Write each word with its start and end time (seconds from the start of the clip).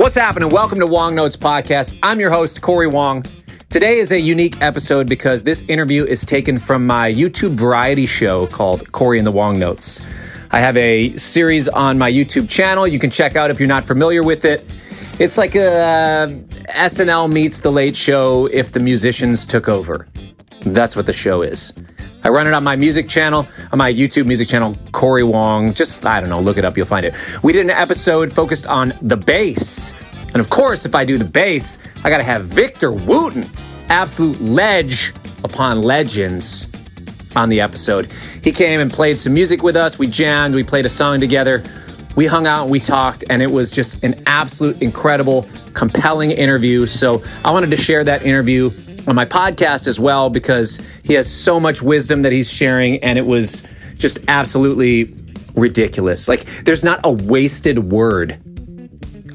What's 0.00 0.14
happening? 0.14 0.48
Welcome 0.48 0.80
to 0.80 0.86
Wong 0.86 1.14
Notes 1.14 1.36
Podcast. 1.36 1.98
I'm 2.02 2.20
your 2.20 2.30
host, 2.30 2.62
Corey 2.62 2.86
Wong. 2.86 3.22
Today 3.68 3.98
is 3.98 4.12
a 4.12 4.18
unique 4.18 4.62
episode 4.62 5.06
because 5.06 5.44
this 5.44 5.60
interview 5.68 6.06
is 6.06 6.24
taken 6.24 6.58
from 6.58 6.86
my 6.86 7.12
YouTube 7.12 7.50
variety 7.50 8.06
show 8.06 8.46
called 8.46 8.92
Corey 8.92 9.18
and 9.18 9.26
the 9.26 9.30
Wong 9.30 9.58
Notes. 9.58 10.00
I 10.52 10.60
have 10.60 10.74
a 10.78 11.14
series 11.18 11.68
on 11.68 11.98
my 11.98 12.10
YouTube 12.10 12.48
channel 12.48 12.88
you 12.88 12.98
can 12.98 13.10
check 13.10 13.36
out 13.36 13.50
if 13.50 13.60
you're 13.60 13.68
not 13.68 13.84
familiar 13.84 14.22
with 14.22 14.46
it. 14.46 14.64
It's 15.18 15.36
like 15.36 15.54
uh, 15.54 15.58
a 15.58 16.28
SNL 16.68 17.30
meets 17.30 17.60
The 17.60 17.70
Late 17.70 17.94
Show 17.94 18.46
if 18.46 18.72
the 18.72 18.80
musicians 18.80 19.44
took 19.44 19.68
over. 19.68 20.08
That's 20.62 20.96
what 20.96 21.04
the 21.04 21.12
show 21.12 21.42
is. 21.42 21.74
I 22.22 22.28
run 22.28 22.46
it 22.46 22.52
on 22.52 22.62
my 22.62 22.76
music 22.76 23.08
channel, 23.08 23.46
on 23.72 23.78
my 23.78 23.92
YouTube 23.92 24.26
music 24.26 24.48
channel, 24.48 24.76
Corey 24.92 25.24
Wong. 25.24 25.74
Just, 25.74 26.04
I 26.04 26.20
don't 26.20 26.30
know, 26.30 26.40
look 26.40 26.58
it 26.58 26.64
up, 26.64 26.76
you'll 26.76 26.86
find 26.86 27.06
it. 27.06 27.14
We 27.42 27.52
did 27.52 27.62
an 27.62 27.70
episode 27.70 28.32
focused 28.32 28.66
on 28.66 28.92
the 29.02 29.16
bass. 29.16 29.94
And 30.28 30.36
of 30.36 30.50
course, 30.50 30.84
if 30.84 30.94
I 30.94 31.04
do 31.04 31.18
the 31.18 31.24
bass, 31.24 31.78
I 32.04 32.10
gotta 32.10 32.24
have 32.24 32.44
Victor 32.44 32.92
Wooten, 32.92 33.48
absolute 33.88 34.40
ledge 34.40 35.12
upon 35.42 35.82
legends, 35.82 36.68
on 37.36 37.48
the 37.48 37.60
episode. 37.60 38.12
He 38.42 38.52
came 38.52 38.80
and 38.80 38.92
played 38.92 39.18
some 39.18 39.34
music 39.34 39.62
with 39.62 39.76
us. 39.76 39.98
We 39.98 40.06
jammed, 40.06 40.54
we 40.54 40.64
played 40.64 40.86
a 40.86 40.90
song 40.90 41.20
together. 41.20 41.62
We 42.16 42.26
hung 42.26 42.46
out 42.46 42.68
we 42.68 42.80
talked, 42.80 43.24
and 43.30 43.40
it 43.40 43.50
was 43.50 43.70
just 43.70 44.02
an 44.02 44.22
absolute 44.26 44.82
incredible, 44.82 45.46
compelling 45.74 46.32
interview. 46.32 46.86
So 46.86 47.22
I 47.44 47.52
wanted 47.52 47.70
to 47.70 47.76
share 47.76 48.02
that 48.04 48.22
interview 48.22 48.70
on 49.10 49.16
my 49.16 49.26
podcast 49.26 49.88
as 49.88 49.98
well 49.98 50.30
because 50.30 50.80
he 51.02 51.14
has 51.14 51.30
so 51.30 51.58
much 51.58 51.82
wisdom 51.82 52.22
that 52.22 52.32
he's 52.32 52.50
sharing, 52.50 53.02
and 53.02 53.18
it 53.18 53.26
was 53.26 53.66
just 53.96 54.20
absolutely 54.28 55.12
ridiculous. 55.54 56.28
Like, 56.28 56.44
there's 56.64 56.84
not 56.84 57.00
a 57.04 57.10
wasted 57.10 57.90
word 57.90 58.38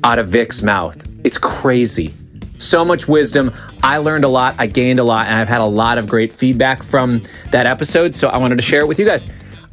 out 0.03 0.17
of 0.17 0.27
Vic's 0.27 0.63
mouth. 0.63 1.05
It's 1.25 1.37
crazy. 1.37 2.13
So 2.57 2.85
much 2.85 3.07
wisdom. 3.09 3.53
I 3.83 3.97
learned 3.97 4.23
a 4.23 4.29
lot. 4.29 4.55
I 4.57 4.67
gained 4.67 4.99
a 4.99 5.03
lot, 5.03 5.27
and 5.27 5.35
I've 5.35 5.49
had 5.49 5.59
a 5.59 5.65
lot 5.65 5.97
of 5.97 6.07
great 6.07 6.31
feedback 6.31 6.81
from 6.81 7.21
that 7.51 7.65
episode. 7.65 8.15
So 8.15 8.29
I 8.29 8.37
wanted 8.37 8.55
to 8.55 8.63
share 8.63 8.79
it 8.79 8.87
with 8.87 8.97
you 8.97 9.05
guys. 9.05 9.27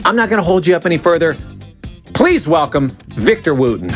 I'm 0.05 0.17
not 0.17 0.29
going 0.29 0.43
to 0.43 0.45
hold 0.45 0.67
you 0.67 0.75
up 0.75 0.85
any 0.85 0.99
further. 0.99 1.37
Please 2.13 2.49
welcome 2.49 2.97
Victor 3.11 3.55
Wooten. 3.55 3.89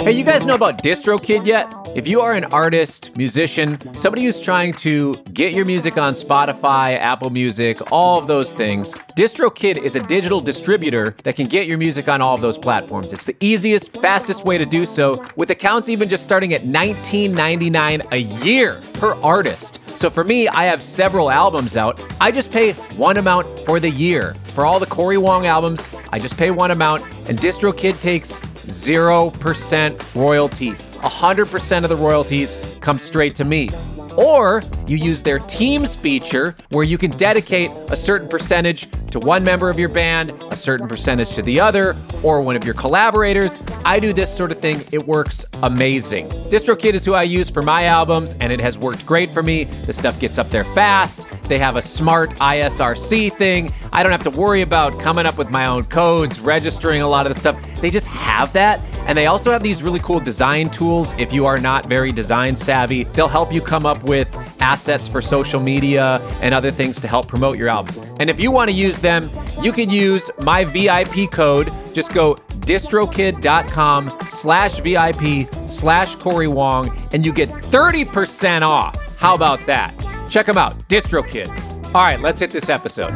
Hey, 0.00 0.12
you 0.12 0.24
guys 0.24 0.44
know 0.44 0.54
about 0.54 0.82
DistroKid 0.82 1.46
yet? 1.46 1.72
If 1.94 2.08
you 2.08 2.22
are 2.22 2.32
an 2.32 2.44
artist, 2.46 3.14
musician, 3.18 3.78
somebody 3.98 4.24
who's 4.24 4.40
trying 4.40 4.72
to 4.74 5.16
get 5.34 5.52
your 5.52 5.66
music 5.66 5.98
on 5.98 6.14
Spotify, 6.14 6.98
Apple 6.98 7.28
Music, 7.28 7.92
all 7.92 8.18
of 8.18 8.26
those 8.26 8.54
things, 8.54 8.94
DistroKid 9.14 9.76
is 9.76 9.94
a 9.94 10.00
digital 10.00 10.40
distributor 10.40 11.14
that 11.24 11.36
can 11.36 11.48
get 11.48 11.66
your 11.66 11.76
music 11.76 12.08
on 12.08 12.22
all 12.22 12.34
of 12.34 12.40
those 12.40 12.56
platforms. 12.56 13.12
It's 13.12 13.26
the 13.26 13.36
easiest, 13.40 13.92
fastest 13.98 14.46
way 14.46 14.56
to 14.56 14.64
do 14.64 14.86
so, 14.86 15.22
with 15.36 15.50
accounts 15.50 15.90
even 15.90 16.08
just 16.08 16.24
starting 16.24 16.54
at 16.54 16.64
$19.99 16.64 18.10
a 18.10 18.18
year 18.42 18.80
per 18.94 19.12
artist. 19.16 19.78
So 19.94 20.08
for 20.08 20.24
me, 20.24 20.48
I 20.48 20.64
have 20.64 20.82
several 20.82 21.30
albums 21.30 21.76
out. 21.76 22.02
I 22.22 22.32
just 22.32 22.50
pay 22.50 22.72
one 22.96 23.18
amount 23.18 23.66
for 23.66 23.78
the 23.78 23.90
year. 23.90 24.34
For 24.54 24.64
all 24.64 24.80
the 24.80 24.86
Corey 24.86 25.18
Wong 25.18 25.44
albums, 25.44 25.90
I 26.10 26.18
just 26.18 26.38
pay 26.38 26.50
one 26.50 26.70
amount, 26.70 27.04
and 27.28 27.38
DistroKid 27.38 28.00
takes 28.00 28.38
0% 28.38 30.14
royalty. 30.14 30.74
100% 31.02 31.82
of 31.82 31.88
the 31.88 31.96
royalties 31.96 32.56
come 32.80 32.98
straight 32.98 33.34
to 33.36 33.44
me. 33.44 33.70
Or 34.16 34.62
you 34.86 34.96
use 34.96 35.22
their 35.22 35.38
Teams 35.38 35.96
feature 35.96 36.54
where 36.68 36.84
you 36.84 36.98
can 36.98 37.16
dedicate 37.16 37.70
a 37.88 37.96
certain 37.96 38.28
percentage 38.28 38.88
to 39.10 39.18
one 39.18 39.42
member 39.44 39.70
of 39.70 39.78
your 39.78 39.88
band, 39.88 40.30
a 40.50 40.56
certain 40.56 40.88
percentage 40.88 41.30
to 41.34 41.42
the 41.42 41.60
other, 41.60 41.96
or 42.22 42.40
one 42.42 42.56
of 42.56 42.64
your 42.64 42.74
collaborators. 42.74 43.58
I 43.84 44.00
do 44.00 44.12
this 44.12 44.34
sort 44.34 44.50
of 44.50 44.58
thing. 44.58 44.84
It 44.92 45.06
works 45.06 45.44
amazing. 45.62 46.28
DistroKid 46.50 46.94
is 46.94 47.04
who 47.04 47.14
I 47.14 47.22
use 47.22 47.50
for 47.50 47.62
my 47.62 47.84
albums, 47.84 48.34
and 48.40 48.52
it 48.52 48.60
has 48.60 48.78
worked 48.78 49.06
great 49.06 49.32
for 49.32 49.42
me. 49.42 49.64
The 49.64 49.92
stuff 49.92 50.18
gets 50.20 50.38
up 50.38 50.50
there 50.50 50.64
fast. 50.64 51.26
They 51.44 51.58
have 51.58 51.76
a 51.76 51.82
smart 51.82 52.30
ISRC 52.36 53.36
thing. 53.36 53.72
I 53.92 54.02
don't 54.02 54.12
have 54.12 54.22
to 54.24 54.30
worry 54.30 54.62
about 54.62 54.98
coming 55.00 55.26
up 55.26 55.36
with 55.36 55.50
my 55.50 55.66
own 55.66 55.84
codes, 55.84 56.40
registering 56.40 57.02
a 57.02 57.08
lot 57.08 57.26
of 57.26 57.34
the 57.34 57.38
stuff. 57.38 57.56
They 57.80 57.90
just 57.90 58.06
have 58.06 58.52
that. 58.54 58.80
And 59.06 59.16
they 59.18 59.26
also 59.26 59.50
have 59.50 59.62
these 59.62 59.82
really 59.82 60.00
cool 60.00 60.20
design 60.20 60.70
tools. 60.70 61.14
If 61.18 61.32
you 61.32 61.46
are 61.46 61.58
not 61.58 61.86
very 61.86 62.12
design 62.12 62.56
savvy, 62.56 63.04
they'll 63.04 63.28
help 63.28 63.52
you 63.52 63.60
come 63.60 63.86
up 63.86 64.02
with 64.04 64.30
assets 64.60 65.08
for 65.08 65.20
social 65.20 65.60
media 65.60 66.20
and 66.40 66.54
other 66.54 66.70
things 66.70 67.00
to 67.00 67.08
help 67.08 67.28
promote 67.28 67.58
your 67.58 67.68
album. 67.68 68.04
And 68.20 68.30
if 68.30 68.38
you 68.38 68.50
want 68.50 68.70
to 68.70 68.76
use 68.76 69.00
them, 69.00 69.30
you 69.60 69.72
can 69.72 69.90
use 69.90 70.30
my 70.38 70.64
VIP 70.64 71.30
code. 71.30 71.72
Just 71.92 72.14
go 72.14 72.36
distrokid.com 72.60 74.18
slash 74.30 74.80
VIP 74.80 75.48
slash 75.68 76.14
Corey 76.16 76.48
Wong 76.48 76.96
and 77.12 77.26
you 77.26 77.32
get 77.32 77.48
30% 77.48 78.62
off. 78.62 78.96
How 79.16 79.34
about 79.34 79.64
that? 79.66 79.94
Check 80.30 80.46
them 80.46 80.58
out, 80.58 80.78
DistroKid. 80.88 81.48
All 81.86 82.02
right, 82.02 82.20
let's 82.20 82.40
hit 82.40 82.52
this 82.52 82.68
episode. 82.68 83.12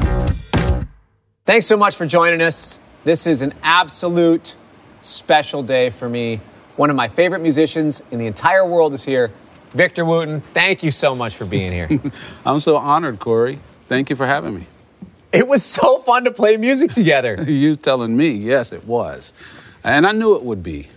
Thanks 1.46 1.66
so 1.66 1.76
much 1.76 1.94
for 1.94 2.06
joining 2.06 2.42
us. 2.42 2.80
This 3.04 3.26
is 3.26 3.40
an 3.40 3.54
absolute 3.62 4.56
special 5.02 5.62
day 5.62 5.90
for 5.90 6.08
me. 6.08 6.40
One 6.76 6.90
of 6.90 6.96
my 6.96 7.08
favorite 7.08 7.40
musicians 7.40 8.02
in 8.10 8.18
the 8.18 8.26
entire 8.26 8.66
world 8.66 8.92
is 8.94 9.04
here. 9.04 9.30
Victor 9.72 10.04
Wooten, 10.04 10.40
thank 10.40 10.82
you 10.82 10.90
so 10.90 11.14
much 11.14 11.36
for 11.36 11.44
being 11.44 11.72
here. 11.72 11.88
I'm 12.46 12.60
so 12.60 12.76
honored, 12.76 13.18
Corey. 13.18 13.58
Thank 13.88 14.10
you 14.10 14.16
for 14.16 14.26
having 14.26 14.54
me. 14.54 14.66
it 15.32 15.46
was 15.46 15.62
so 15.64 15.98
fun 16.00 16.24
to 16.24 16.30
play 16.30 16.56
music 16.56 16.92
together. 16.92 17.42
You 17.48 17.76
telling 17.76 18.16
me, 18.16 18.30
yes, 18.30 18.72
it 18.72 18.84
was. 18.84 19.32
And 19.84 20.06
I 20.06 20.12
knew 20.12 20.34
it 20.34 20.42
would 20.42 20.62
be. 20.62 20.88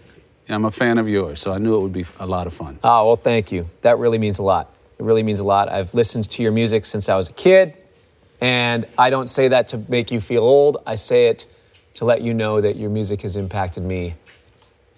I'm 0.48 0.66
a 0.66 0.72
fan 0.72 0.98
of 0.98 1.08
yours, 1.08 1.40
so 1.42 1.52
I 1.52 1.60
knew 1.60 1.76
it 1.76 1.82
would 1.82 1.94
be 1.94 2.06
a 2.20 2.26
lot 2.26 2.48
of 2.48 2.54
fun. 2.54 2.80
Oh, 2.84 3.06
well, 3.08 3.16
thank 3.16 3.52
you. 3.52 3.70
That 3.82 4.00
really 4.00 4.18
means 4.18 4.40
a 4.40 4.44
lot. 4.44 4.74
It 4.98 5.04
really 5.04 5.22
means 5.24 5.40
a 5.40 5.44
lot. 5.44 5.70
I've 5.70 5.94
listened 5.94 6.28
to 6.32 6.42
your 6.44 6.52
music 6.52 6.86
since 6.88 7.08
I 7.08 7.16
was 7.16 7.30
a 7.30 7.34
kid, 7.34 7.76
and 8.42 8.88
I 8.98 9.12
don't 9.12 9.30
say 9.30 9.50
that 9.50 9.68
to 9.70 9.78
make 9.90 10.10
you 10.12 10.20
feel 10.20 10.44
old. 10.44 10.78
I 10.88 10.96
say 10.96 11.28
it 11.28 11.46
to 12.00 12.06
let 12.06 12.22
you 12.22 12.34
know 12.34 12.62
that 12.62 12.78
your 12.78 12.90
music 12.90 13.24
has 13.24 13.36
impacted 13.36 13.84
me 13.84 14.16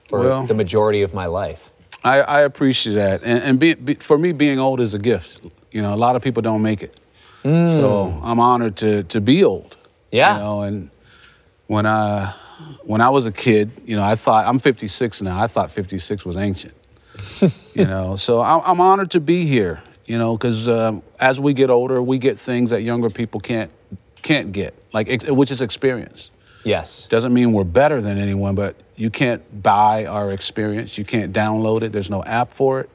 for 0.07 0.19
Well- 0.19 0.45
the 0.45 0.53
majority 0.53 1.01
of 1.01 1.15
my 1.15 1.25
life. 1.25 1.71
I, 2.03 2.21
I 2.21 2.41
appreciate 2.41 2.93
that. 2.93 3.21
And, 3.23 3.43
and 3.43 3.59
be, 3.59 3.73
be, 3.73 3.93
for 3.95 4.17
me, 4.17 4.31
being 4.33 4.59
old 4.59 4.79
is 4.79 4.93
a 4.93 4.99
gift. 4.99 5.41
You 5.71 5.81
know, 5.81 5.93
a 5.93 5.97
lot 6.05 6.15
of 6.15 6.21
people 6.21 6.41
don't 6.41 6.61
make 6.61 6.81
it. 6.83 6.99
So 7.43 8.19
I'm 8.23 8.39
honored 8.39 8.77
to, 8.77 9.03
to 9.03 9.19
be 9.19 9.43
old. 9.43 9.77
Yeah. 10.11 10.35
You 10.35 10.43
know, 10.43 10.61
and 10.61 10.89
when 11.65 11.87
I, 11.87 12.33
when 12.83 13.01
I 13.01 13.09
was 13.09 13.25
a 13.25 13.31
kid, 13.31 13.71
you 13.85 13.95
know, 13.95 14.03
I 14.03 14.15
thought, 14.15 14.45
I'm 14.45 14.59
56 14.59 15.23
now, 15.23 15.41
I 15.41 15.47
thought 15.47 15.71
56 15.71 16.23
was 16.23 16.37
ancient. 16.37 16.75
you 17.73 17.85
know, 17.85 18.15
so 18.15 18.41
I'm, 18.41 18.61
I'm 18.63 18.79
honored 18.79 19.09
to 19.11 19.19
be 19.19 19.45
here, 19.47 19.81
you 20.05 20.19
know, 20.19 20.37
because 20.37 20.67
um, 20.67 21.01
as 21.19 21.39
we 21.39 21.53
get 21.53 21.71
older, 21.71 21.99
we 22.01 22.19
get 22.19 22.37
things 22.37 22.69
that 22.69 22.83
younger 22.83 23.09
people 23.09 23.39
can't, 23.39 23.71
can't 24.21 24.51
get, 24.51 24.75
like, 24.93 25.23
which 25.27 25.49
is 25.49 25.61
experience. 25.61 26.29
Yes. 26.63 27.07
Doesn't 27.07 27.33
mean 27.33 27.53
we're 27.53 27.63
better 27.63 28.01
than 28.01 28.17
anyone, 28.17 28.55
but 28.55 28.75
you 28.95 29.09
can't 29.09 29.63
buy 29.63 30.05
our 30.05 30.31
experience. 30.31 30.97
You 30.97 31.05
can't 31.05 31.33
download 31.33 31.81
it. 31.81 31.91
There's 31.91 32.09
no 32.09 32.23
app 32.23 32.53
for 32.53 32.81
it, 32.81 32.89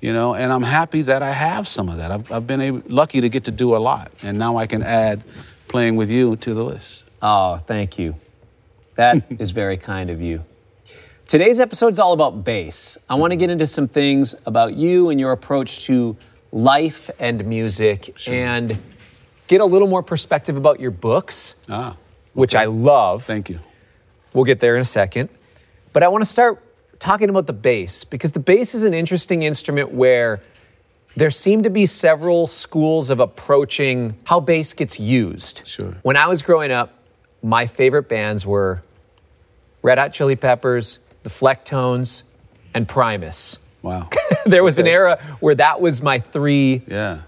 you 0.00 0.12
know. 0.12 0.34
And 0.34 0.52
I'm 0.52 0.62
happy 0.62 1.02
that 1.02 1.22
I 1.22 1.30
have 1.32 1.66
some 1.66 1.88
of 1.88 1.96
that. 1.96 2.10
I've, 2.10 2.30
I've 2.30 2.46
been 2.46 2.60
able, 2.60 2.82
lucky 2.88 3.20
to 3.20 3.28
get 3.28 3.44
to 3.44 3.50
do 3.50 3.74
a 3.74 3.78
lot, 3.78 4.12
and 4.22 4.38
now 4.38 4.56
I 4.56 4.66
can 4.66 4.82
add 4.82 5.22
playing 5.68 5.96
with 5.96 6.10
you 6.10 6.36
to 6.36 6.52
the 6.54 6.64
list. 6.64 7.04
Oh, 7.22 7.56
thank 7.58 7.98
you. 7.98 8.16
That 8.96 9.24
is 9.38 9.52
very 9.52 9.76
kind 9.76 10.10
of 10.10 10.20
you. 10.20 10.44
Today's 11.26 11.60
episode 11.60 11.92
is 11.92 12.00
all 12.00 12.12
about 12.12 12.44
bass. 12.44 12.98
I 13.08 13.14
want 13.14 13.30
to 13.30 13.36
get 13.36 13.50
into 13.50 13.66
some 13.66 13.86
things 13.86 14.34
about 14.46 14.74
you 14.74 15.10
and 15.10 15.20
your 15.20 15.30
approach 15.30 15.84
to 15.84 16.16
life 16.50 17.08
and 17.20 17.44
music 17.46 18.12
and 18.26 18.76
get 19.46 19.60
a 19.60 19.64
little 19.64 19.86
more 19.86 20.02
perspective 20.02 20.56
about 20.56 20.80
your 20.80 20.90
books, 20.90 21.54
Ah, 21.68 21.96
which 22.34 22.54
I 22.54 22.66
love. 22.66 23.24
thank 23.24 23.50
you. 23.50 23.58
We'll 24.32 24.44
get 24.44 24.60
there 24.60 24.76
in 24.76 24.82
a 24.82 24.84
second. 24.84 25.28
But 25.92 26.02
I 26.02 26.08
want 26.08 26.22
to 26.22 26.30
start 26.30 26.62
talking 27.00 27.30
about 27.30 27.46
the 27.46 27.52
bass 27.52 28.04
because 28.04 28.32
the 28.32 28.40
bass 28.40 28.74
is 28.74 28.84
an 28.84 28.94
interesting 28.94 29.42
instrument 29.42 29.90
where 29.90 30.40
there 31.16 31.30
seem 31.30 31.62
to 31.64 31.70
be 31.70 31.86
several 31.86 32.46
schools 32.46 33.10
of 33.10 33.18
approaching 33.18 34.16
how 34.24 34.38
bass 34.38 34.72
gets 34.72 35.00
used. 35.00 35.62
Sure. 35.66 35.96
When 36.02 36.16
I 36.16 36.28
was 36.28 36.42
growing 36.42 36.70
up, 36.70 36.94
my 37.42 37.66
favorite 37.66 38.08
bands 38.08 38.46
were 38.46 38.82
Red 39.82 39.98
Hot 39.98 40.12
Chili 40.12 40.36
Peppers, 40.36 41.00
the 41.22 41.30
Flecktones, 41.30 42.22
and 42.74 42.86
Primus. 42.86 43.58
Wow. 43.82 44.08
there 44.46 44.62
was 44.62 44.78
an 44.78 44.86
era 44.86 45.18
where 45.40 45.54
that 45.54 45.80
was 45.80 46.02
my 46.02 46.20
three 46.20 46.82
yeah. 46.86 47.22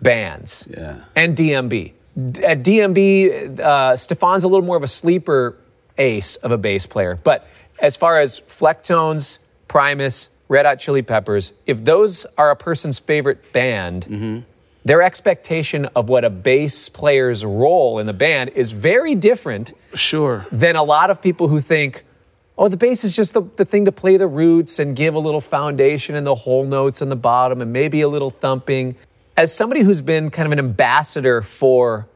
bands. 0.00 0.66
Yeah. 0.70 1.04
And 1.14 1.36
DMB. 1.36 1.92
At 2.18 2.64
DMB, 2.64 3.60
uh, 3.60 3.94
Stefan's 3.94 4.42
a 4.42 4.48
little 4.48 4.64
more 4.66 4.76
of 4.76 4.82
a 4.82 4.88
sleeper 4.88 5.56
ace 5.98 6.34
of 6.36 6.50
a 6.50 6.58
bass 6.58 6.84
player. 6.84 7.16
But 7.22 7.46
as 7.78 7.96
far 7.96 8.18
as 8.20 8.40
Flecktones, 8.40 9.38
Primus, 9.68 10.30
Red 10.48 10.66
Hot 10.66 10.80
Chili 10.80 11.02
Peppers, 11.02 11.52
if 11.66 11.84
those 11.84 12.26
are 12.36 12.50
a 12.50 12.56
person's 12.56 12.98
favorite 12.98 13.52
band, 13.52 14.44
their 14.84 15.00
expectation 15.02 15.84
of 15.94 16.08
what 16.08 16.24
a 16.24 16.30
bass 16.30 16.88
player's 16.88 17.44
role 17.44 18.00
in 18.00 18.06
the 18.06 18.12
band 18.12 18.50
is 18.50 18.72
very 18.72 19.14
different 19.14 19.74
Sure. 19.94 20.44
than 20.50 20.74
a 20.74 20.82
lot 20.82 21.10
of 21.10 21.22
people 21.22 21.46
who 21.46 21.60
think, 21.60 22.04
oh, 22.56 22.66
the 22.68 22.76
bass 22.76 23.04
is 23.04 23.14
just 23.14 23.32
the, 23.34 23.42
the 23.56 23.64
thing 23.64 23.84
to 23.84 23.92
play 23.92 24.16
the 24.16 24.26
roots 24.26 24.80
and 24.80 24.96
give 24.96 25.14
a 25.14 25.18
little 25.20 25.40
foundation 25.40 26.16
and 26.16 26.26
the 26.26 26.34
whole 26.34 26.64
notes 26.64 27.00
on 27.00 27.10
the 27.10 27.16
bottom 27.16 27.60
and 27.62 27.72
maybe 27.72 28.00
a 28.00 28.08
little 28.08 28.30
thumping. 28.30 28.96
As 29.38 29.54
somebody 29.54 29.82
who's 29.82 30.02
been 30.02 30.30
kind 30.30 30.46
of 30.46 30.52
an 30.52 30.58
ambassador 30.58 31.42
for 31.42 32.08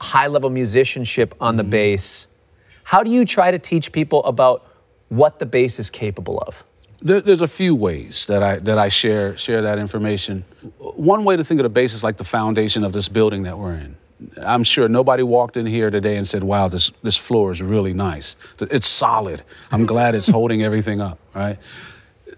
high 0.00 0.28
level 0.28 0.48
musicianship 0.48 1.34
on 1.38 1.58
the 1.58 1.62
mm-hmm. 1.62 1.72
bass, 1.72 2.26
how 2.84 3.02
do 3.02 3.10
you 3.10 3.26
try 3.26 3.50
to 3.50 3.58
teach 3.58 3.92
people 3.92 4.24
about 4.24 4.66
what 5.10 5.40
the 5.40 5.44
bass 5.44 5.78
is 5.78 5.90
capable 5.90 6.38
of? 6.38 6.64
There, 7.02 7.20
there's 7.20 7.42
a 7.42 7.48
few 7.48 7.74
ways 7.74 8.24
that 8.26 8.42
I 8.42 8.56
that 8.60 8.78
I 8.78 8.88
share 8.88 9.36
share 9.36 9.60
that 9.60 9.78
information. 9.78 10.46
One 10.78 11.24
way 11.24 11.36
to 11.36 11.44
think 11.44 11.60
of 11.60 11.64
the 11.64 11.68
bass 11.68 11.92
is 11.92 12.02
like 12.02 12.16
the 12.16 12.24
foundation 12.24 12.82
of 12.82 12.94
this 12.94 13.10
building 13.10 13.42
that 13.42 13.58
we're 13.58 13.74
in. 13.74 13.96
I'm 14.42 14.64
sure 14.64 14.88
nobody 14.88 15.22
walked 15.22 15.58
in 15.58 15.66
here 15.66 15.90
today 15.90 16.16
and 16.16 16.26
said, 16.26 16.42
"Wow, 16.42 16.68
this 16.68 16.90
this 17.02 17.18
floor 17.18 17.52
is 17.52 17.60
really 17.60 17.92
nice. 17.92 18.36
It's 18.58 18.88
solid. 18.88 19.42
I'm 19.70 19.84
glad 19.84 20.14
it's 20.14 20.28
holding 20.38 20.62
everything 20.62 21.02
up." 21.02 21.18
Right? 21.34 21.58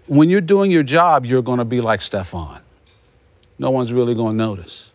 When 0.07 0.29
you're 0.29 0.41
doing 0.41 0.69
your 0.69 0.83
job, 0.83 1.25
you're 1.25 1.41
going 1.41 1.59
to 1.59 1.65
be 1.65 1.79
like 1.79 2.01
Stefan. 2.01 2.62
No 3.59 3.71
one's 3.71 3.93
really 3.93 4.15
going 4.15 4.37
to 4.37 4.43
notice. 4.43 4.91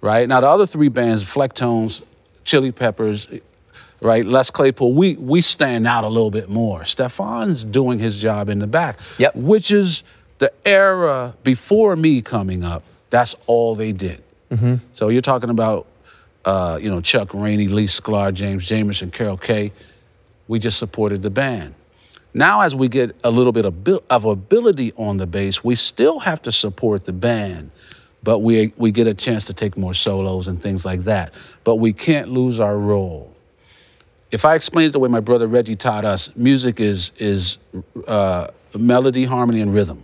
Right? 0.00 0.28
Now 0.28 0.40
the 0.40 0.48
other 0.48 0.66
three 0.66 0.88
bands, 0.88 1.24
Flecktones, 1.24 2.02
Chili 2.44 2.72
Peppers, 2.72 3.26
right? 4.00 4.24
Les 4.24 4.50
Claypool, 4.50 4.92
we 4.92 5.14
we 5.16 5.40
stand 5.40 5.86
out 5.86 6.04
a 6.04 6.08
little 6.08 6.30
bit 6.30 6.48
more. 6.50 6.84
Stefan's 6.84 7.64
doing 7.64 7.98
his 7.98 8.20
job 8.20 8.48
in 8.50 8.58
the 8.58 8.66
back, 8.66 8.98
Yep. 9.18 9.34
which 9.36 9.70
is 9.70 10.04
the 10.40 10.52
era 10.66 11.34
before 11.42 11.96
me 11.96 12.20
coming 12.20 12.62
up. 12.64 12.82
That's 13.10 13.34
all 13.46 13.74
they 13.74 13.92
did. 13.92 14.22
So 14.92 15.08
you're 15.08 15.20
talking 15.20 15.50
about, 15.50 15.86
uh, 16.44 16.78
you 16.80 16.88
know, 16.88 17.00
Chuck 17.00 17.34
Rainey, 17.34 17.66
Lee 17.66 17.86
Sklar, 17.88 18.32
James 18.32 18.64
Jamerson, 18.68 19.10
Carol 19.12 19.36
Kaye. 19.36 19.72
We 20.46 20.60
just 20.60 20.78
supported 20.78 21.22
the 21.22 21.30
band. 21.30 21.74
Now, 22.36 22.62
as 22.62 22.74
we 22.74 22.88
get 22.88 23.14
a 23.22 23.30
little 23.30 23.52
bit 23.52 23.64
of, 23.64 24.24
ability 24.24 24.92
on 24.96 25.18
the 25.18 25.26
bass, 25.26 25.62
we 25.62 25.76
still 25.76 26.18
have 26.18 26.42
to 26.42 26.52
support 26.52 27.04
the 27.04 27.12
band, 27.12 27.70
but 28.24 28.40
we, 28.40 28.72
we 28.76 28.90
get 28.90 29.06
a 29.06 29.14
chance 29.14 29.44
to 29.44 29.54
take 29.54 29.78
more 29.78 29.94
solos 29.94 30.48
and 30.48 30.60
things 30.60 30.84
like 30.84 31.04
that. 31.04 31.32
But 31.62 31.76
we 31.76 31.92
can't 31.92 32.28
lose 32.28 32.58
our 32.58 32.76
role. 32.76 33.32
If 34.32 34.44
I 34.44 34.56
explain 34.56 34.88
it 34.88 34.92
the 34.92 34.98
way 34.98 35.08
my 35.08 35.20
brother 35.20 35.46
Reggie 35.46 35.76
taught 35.76 36.04
us, 36.04 36.34
music 36.34 36.80
is, 36.80 37.12
is 37.18 37.58
uh, 38.08 38.48
melody, 38.76 39.26
harmony, 39.26 39.60
and 39.60 39.72
rhythm. 39.72 40.02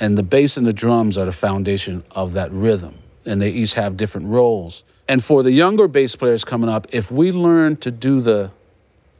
And 0.00 0.18
the 0.18 0.24
bass 0.24 0.56
and 0.56 0.66
the 0.66 0.72
drums 0.72 1.16
are 1.16 1.24
the 1.24 1.32
foundation 1.32 2.02
of 2.10 2.32
that 2.32 2.50
rhythm. 2.50 2.96
And 3.24 3.40
they 3.40 3.50
each 3.50 3.74
have 3.74 3.96
different 3.96 4.26
roles. 4.26 4.82
And 5.06 5.22
for 5.22 5.44
the 5.44 5.52
younger 5.52 5.86
bass 5.86 6.16
players 6.16 6.44
coming 6.44 6.68
up, 6.68 6.88
if 6.92 7.12
we 7.12 7.30
learn 7.30 7.76
to 7.76 7.92
do 7.92 8.20
the 8.20 8.50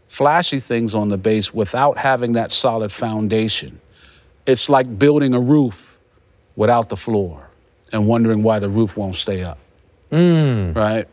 flashy 0.09 0.59
things 0.59 0.95
on 0.95 1.11
the 1.11 1.19
bass 1.19 1.55
without 1.55 1.99
having 1.99 2.33
that 2.33 2.51
solid 2.51 2.91
foundation, 2.91 3.81
it's 4.47 4.69
like 4.69 4.99
building 4.99 5.35
a 5.35 5.41
roof 5.41 5.99
without 6.57 6.89
the 6.89 6.97
floor 6.97 7.49
and 7.93 8.09
wondering 8.09 8.43
why 8.43 8.59
the 8.59 8.69
roof 8.69 8.97
won't 8.97 9.15
stay 9.15 9.45
up. 9.45 9.59
Mm. 10.11 10.75
Right? 10.75 11.07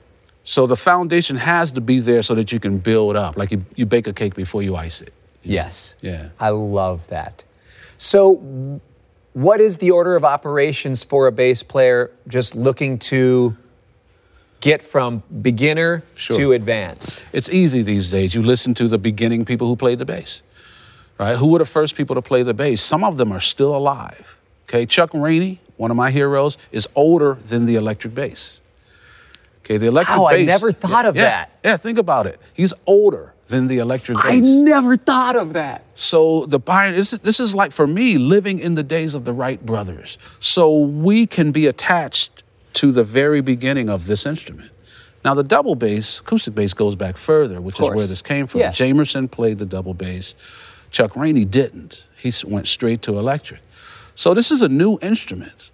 So 0.46 0.66
the 0.66 0.76
foundation 0.76 1.36
has 1.36 1.72
to 1.72 1.82
be 1.82 2.00
there 2.00 2.24
so 2.24 2.36
that 2.36 2.52
you 2.52 2.60
can 2.60 2.80
build 2.80 3.16
up. 3.16 3.38
Like 3.38 3.52
you, 3.52 3.66
you 3.76 3.86
bake 3.86 4.08
a 4.08 4.14
cake 4.14 4.36
before 4.36 4.64
you 4.64 4.76
ice 4.76 5.02
it. 5.02 5.14
Yes. 5.44 5.96
Yeah. 6.02 6.30
I 6.40 6.50
love 6.50 7.08
that. 7.08 7.44
So, 7.98 8.80
what 9.34 9.60
is 9.60 9.78
the 9.78 9.92
order 9.92 10.16
of 10.16 10.24
operations 10.24 11.04
for 11.04 11.28
a 11.28 11.32
bass 11.32 11.62
player 11.62 12.10
just 12.28 12.56
looking 12.56 13.00
to 13.00 13.56
get 14.66 14.82
from 14.82 15.22
beginner 15.42 16.02
Sure. 16.16 16.36
to 16.38 16.54
advanced? 16.54 17.24
It's 17.32 17.50
easy 17.52 17.84
these 17.84 18.10
days. 18.10 18.34
You 18.34 18.42
listen 18.42 18.74
to 18.76 18.88
the 18.88 18.98
beginning 18.98 19.46
people 19.46 19.68
who 19.68 19.76
played 19.76 20.00
the 20.00 20.06
bass, 20.06 20.42
right? 21.20 21.38
Who 21.38 21.48
were 21.52 21.60
the 21.60 21.66
first 21.66 21.96
people 21.96 22.16
to 22.16 22.22
play 22.22 22.42
the 22.44 22.54
bass? 22.56 22.82
Some 22.82 23.04
of 23.04 23.18
them 23.18 23.32
are 23.32 23.40
still 23.40 23.76
alive. 23.76 24.38
Okay, 24.68 24.88
Chuck 24.88 25.12
Rainey, 25.14 25.60
one 25.78 25.92
of 25.92 25.98
my 25.98 26.10
heroes, 26.10 26.58
is 26.72 26.90
older 26.96 27.36
than 27.36 27.68
the 27.68 27.76
electric 27.76 28.16
bass. 28.16 28.60
Okay, 29.60 29.78
the 29.78 29.86
electric 29.88 30.18
Wow, 30.18 30.26
I 30.26 30.38
bass. 30.38 30.48
never 30.48 30.72
thought 30.72 31.06
of 31.06 31.16
yeah, 31.16 31.22
that. 31.22 31.60
Yeah, 31.64 31.78
think 31.78 32.00
about 32.00 32.26
it. 32.26 32.40
He's 32.54 32.74
older 32.88 33.34
than 33.48 33.68
the 33.68 33.78
electric 33.78 34.18
bass. 34.18 34.26
I 34.26 34.40
never 34.40 34.98
thought 34.98 35.36
of 35.36 35.54
that. 35.54 35.84
So 35.94 36.48
the 36.48 36.60
pioneer, 36.60 36.98
this, 36.98 37.12
this 37.12 37.40
is 37.40 37.54
like 37.54 37.72
for 37.72 37.86
me 37.86 38.18
living 38.18 38.58
in 38.58 38.74
the 38.74 38.84
days 38.84 39.14
of 39.14 39.26
the 39.26 39.34
Wright 39.34 39.64
brothers. 39.64 40.18
So 40.40 40.76
we 40.80 41.28
can 41.28 41.52
be 41.52 41.68
attached 41.68 42.35
to 42.76 42.92
the 42.92 43.04
very 43.04 43.42
beginning 43.42 43.90
of 43.90 44.08
this 44.08 44.26
instrument. 44.26 44.72
Now 45.24 45.34
the 45.34 45.44
double 45.44 45.76
bass, 45.76 46.20
acoustic 46.20 46.54
bass, 46.54 46.74
goes 46.74 46.96
back 46.96 47.18
further, 47.18 47.60
which 47.60 47.80
is 47.80 47.90
where 47.90 48.06
this 48.06 48.22
came 48.22 48.48
from. 48.48 48.62
Yeah. 48.62 48.70
Jamerson 48.72 49.30
played 49.30 49.60
the 49.60 49.66
double 49.66 49.94
bass. 49.94 50.36
Chuck 50.92 51.16
Rainey 51.16 51.46
didn't. 51.46 52.06
He 52.18 52.32
went 52.46 52.68
straight 52.68 53.02
to 53.04 53.18
electric. 53.18 53.60
So 54.14 54.34
this 54.34 54.52
is 54.52 54.62
a 54.62 54.70
new 54.70 55.00
instrument. 55.02 55.72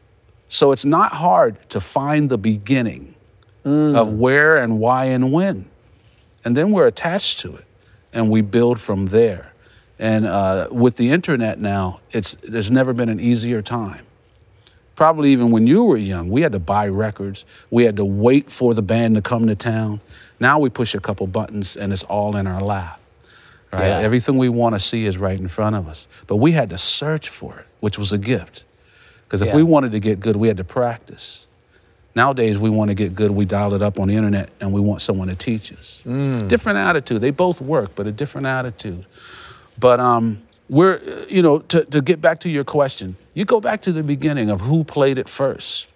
So 0.47 0.71
it's 0.71 0.85
not 0.85 1.11
hard 1.13 1.69
to 1.69 1.79
find 1.79 2.29
the 2.29 2.37
beginning 2.37 3.15
of 3.63 4.13
where 4.13 4.57
and 4.57 4.79
why 4.79 5.05
and 5.05 5.31
when 5.31 5.69
and 6.43 6.57
then 6.57 6.71
we're 6.71 6.87
attached 6.87 7.39
to 7.41 7.55
it 7.55 7.65
and 8.13 8.29
we 8.29 8.41
build 8.41 8.79
from 8.79 9.07
there 9.07 9.53
and 9.99 10.25
uh, 10.25 10.67
with 10.71 10.95
the 10.95 11.11
internet 11.11 11.59
now 11.59 11.99
it's 12.11 12.31
there's 12.41 12.71
never 12.71 12.93
been 12.93 13.09
an 13.09 13.19
easier 13.19 13.61
time 13.61 14.03
probably 15.01 15.31
even 15.31 15.49
when 15.49 15.65
you 15.65 15.83
were 15.83 15.97
young 15.97 16.29
we 16.29 16.43
had 16.43 16.51
to 16.51 16.59
buy 16.59 16.87
records 16.87 17.43
we 17.71 17.83
had 17.83 17.95
to 17.95 18.05
wait 18.05 18.51
for 18.51 18.75
the 18.75 18.83
band 18.83 19.15
to 19.15 19.21
come 19.21 19.47
to 19.47 19.55
town 19.55 19.99
now 20.39 20.59
we 20.59 20.69
push 20.69 20.93
a 20.93 20.99
couple 20.99 21.25
buttons 21.25 21.75
and 21.75 21.91
it's 21.91 22.03
all 22.03 22.35
in 22.35 22.45
our 22.45 22.61
lap 22.61 22.99
right 23.73 23.87
Yeah. 23.87 23.97
everything 23.99 24.37
we 24.37 24.47
want 24.47 24.75
to 24.75 24.79
see 24.79 25.07
is 25.07 25.17
right 25.17 25.39
in 25.39 25.47
front 25.47 25.75
of 25.75 25.87
us 25.87 26.07
but 26.27 26.35
we 26.35 26.51
had 26.51 26.69
to 26.69 26.77
search 26.77 27.29
for 27.29 27.57
it 27.61 27.65
which 27.79 27.97
was 27.97 28.13
a 28.13 28.17
gift 28.19 28.63
because 29.23 29.41
if 29.41 29.47
Yeah. 29.47 29.55
we 29.55 29.63
wanted 29.63 29.91
to 29.93 29.99
get 29.99 30.19
good 30.19 30.35
we 30.35 30.47
had 30.47 30.57
to 30.57 30.63
practice 30.63 31.47
Nowadays, 32.13 32.59
we 32.59 32.69
want 32.69 32.89
to 32.89 32.93
get 32.93 33.15
good. 33.15 33.31
We 33.31 33.45
dial 33.45 33.73
it 33.73 33.81
up 33.81 33.97
on 33.97 34.09
the 34.09 34.17
internet 34.17 34.49
and 34.59 34.73
we 34.73 34.81
want 34.81 35.01
someone 35.01 35.29
to 35.29 35.35
teach 35.35 35.71
us. 35.71 36.01
Different 36.03 36.77
attitude. 36.77 37.21
They 37.21 37.31
both 37.31 37.61
work, 37.61 37.91
but 37.95 38.05
a 38.05 38.11
different 38.11 38.47
attitude. 38.47 39.05
But 39.79 40.01
um, 40.01 40.41
we're, 40.71 41.01
uh, 41.05 41.25
you 41.27 41.41
know, 41.41 41.59
to, 41.59 41.83
to 41.83 42.01
get 42.01 42.21
back 42.21 42.39
to 42.39 42.49
your 42.49 42.63
question, 42.63 43.17
you 43.33 43.43
go 43.43 43.59
back 43.59 43.81
to 43.81 43.91
the 43.91 44.03
beginning 44.03 44.49
of 44.49 44.61
who 44.61 44.85
played 44.85 45.17
it 45.17 45.27
first, 45.27 45.87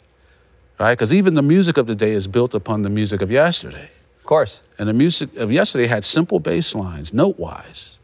right? 0.77 0.93
Because 0.93 1.13
even 1.13 1.33
the 1.33 1.41
music 1.41 1.77
of 1.77 1.87
today 1.87 2.11
is 2.11 2.27
built 2.27 2.53
upon 2.53 2.81
the 2.81 2.89
music 2.89 3.21
of 3.21 3.31
yesterday. 3.31 3.89
Of 4.19 4.25
course. 4.25 4.59
And 4.77 4.89
the 4.89 4.93
music 4.93 5.33
of 5.37 5.49
yesterday 5.49 5.87
had 5.87 6.03
simple 6.03 6.41
bass 6.41 6.75
lines, 6.75 7.13
note 7.13 7.39
wise. 7.39 7.99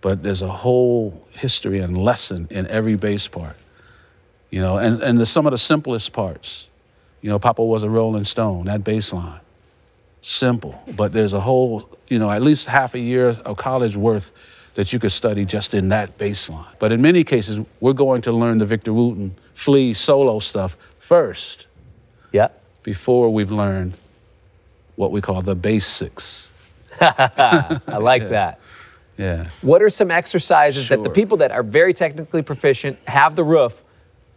But 0.00 0.22
there's 0.22 0.42
a 0.42 0.48
whole 0.48 1.26
history 1.32 1.80
and 1.80 1.98
lesson 1.98 2.46
in 2.52 2.68
every 2.68 2.94
bass 2.94 3.26
part. 3.26 3.56
You 4.50 4.60
know, 4.60 4.78
and, 4.78 5.02
and 5.02 5.18
the, 5.18 5.26
some 5.26 5.44
of 5.44 5.50
the 5.50 5.58
simplest 5.58 6.12
parts. 6.12 6.68
You 7.20 7.30
know, 7.30 7.40
Papa 7.40 7.64
was 7.64 7.82
a 7.82 7.90
Rolling 7.90 8.24
Stone, 8.24 8.66
that 8.66 8.84
bass 8.84 9.12
line. 9.12 9.40
Simple. 10.22 10.80
But 10.96 11.12
there's 11.12 11.32
a 11.32 11.40
whole, 11.40 11.88
you 12.06 12.20
know, 12.20 12.30
at 12.30 12.42
least 12.42 12.68
half 12.68 12.94
a 12.94 13.00
year 13.00 13.30
of 13.44 13.56
college 13.56 13.96
worth 13.96 14.32
that 14.78 14.92
you 14.92 15.00
could 15.00 15.10
study 15.10 15.44
just 15.44 15.74
in 15.74 15.88
that 15.88 16.18
baseline. 16.18 16.64
But 16.78 16.92
in 16.92 17.02
many 17.02 17.24
cases, 17.24 17.58
we're 17.80 17.94
going 17.94 18.20
to 18.22 18.30
learn 18.30 18.58
the 18.58 18.64
Victor 18.64 18.92
Wooten, 18.92 19.34
Flea 19.52 19.92
solo 19.92 20.38
stuff 20.38 20.76
first 21.00 21.66
Yeah. 22.30 22.50
before 22.84 23.28
we've 23.30 23.50
learned 23.50 23.94
what 24.94 25.10
we 25.10 25.20
call 25.20 25.42
the 25.42 25.56
basics. 25.56 26.52
I 27.00 27.96
like 27.98 28.28
that. 28.28 28.60
Yeah. 29.16 29.48
What 29.62 29.82
are 29.82 29.90
some 29.90 30.12
exercises 30.12 30.88
that 30.90 31.02
the 31.02 31.10
people 31.10 31.38
that 31.38 31.50
are 31.50 31.64
very 31.64 31.92
technically 31.92 32.42
proficient 32.42 33.00
have 33.08 33.34
the 33.34 33.42
roof? 33.42 33.82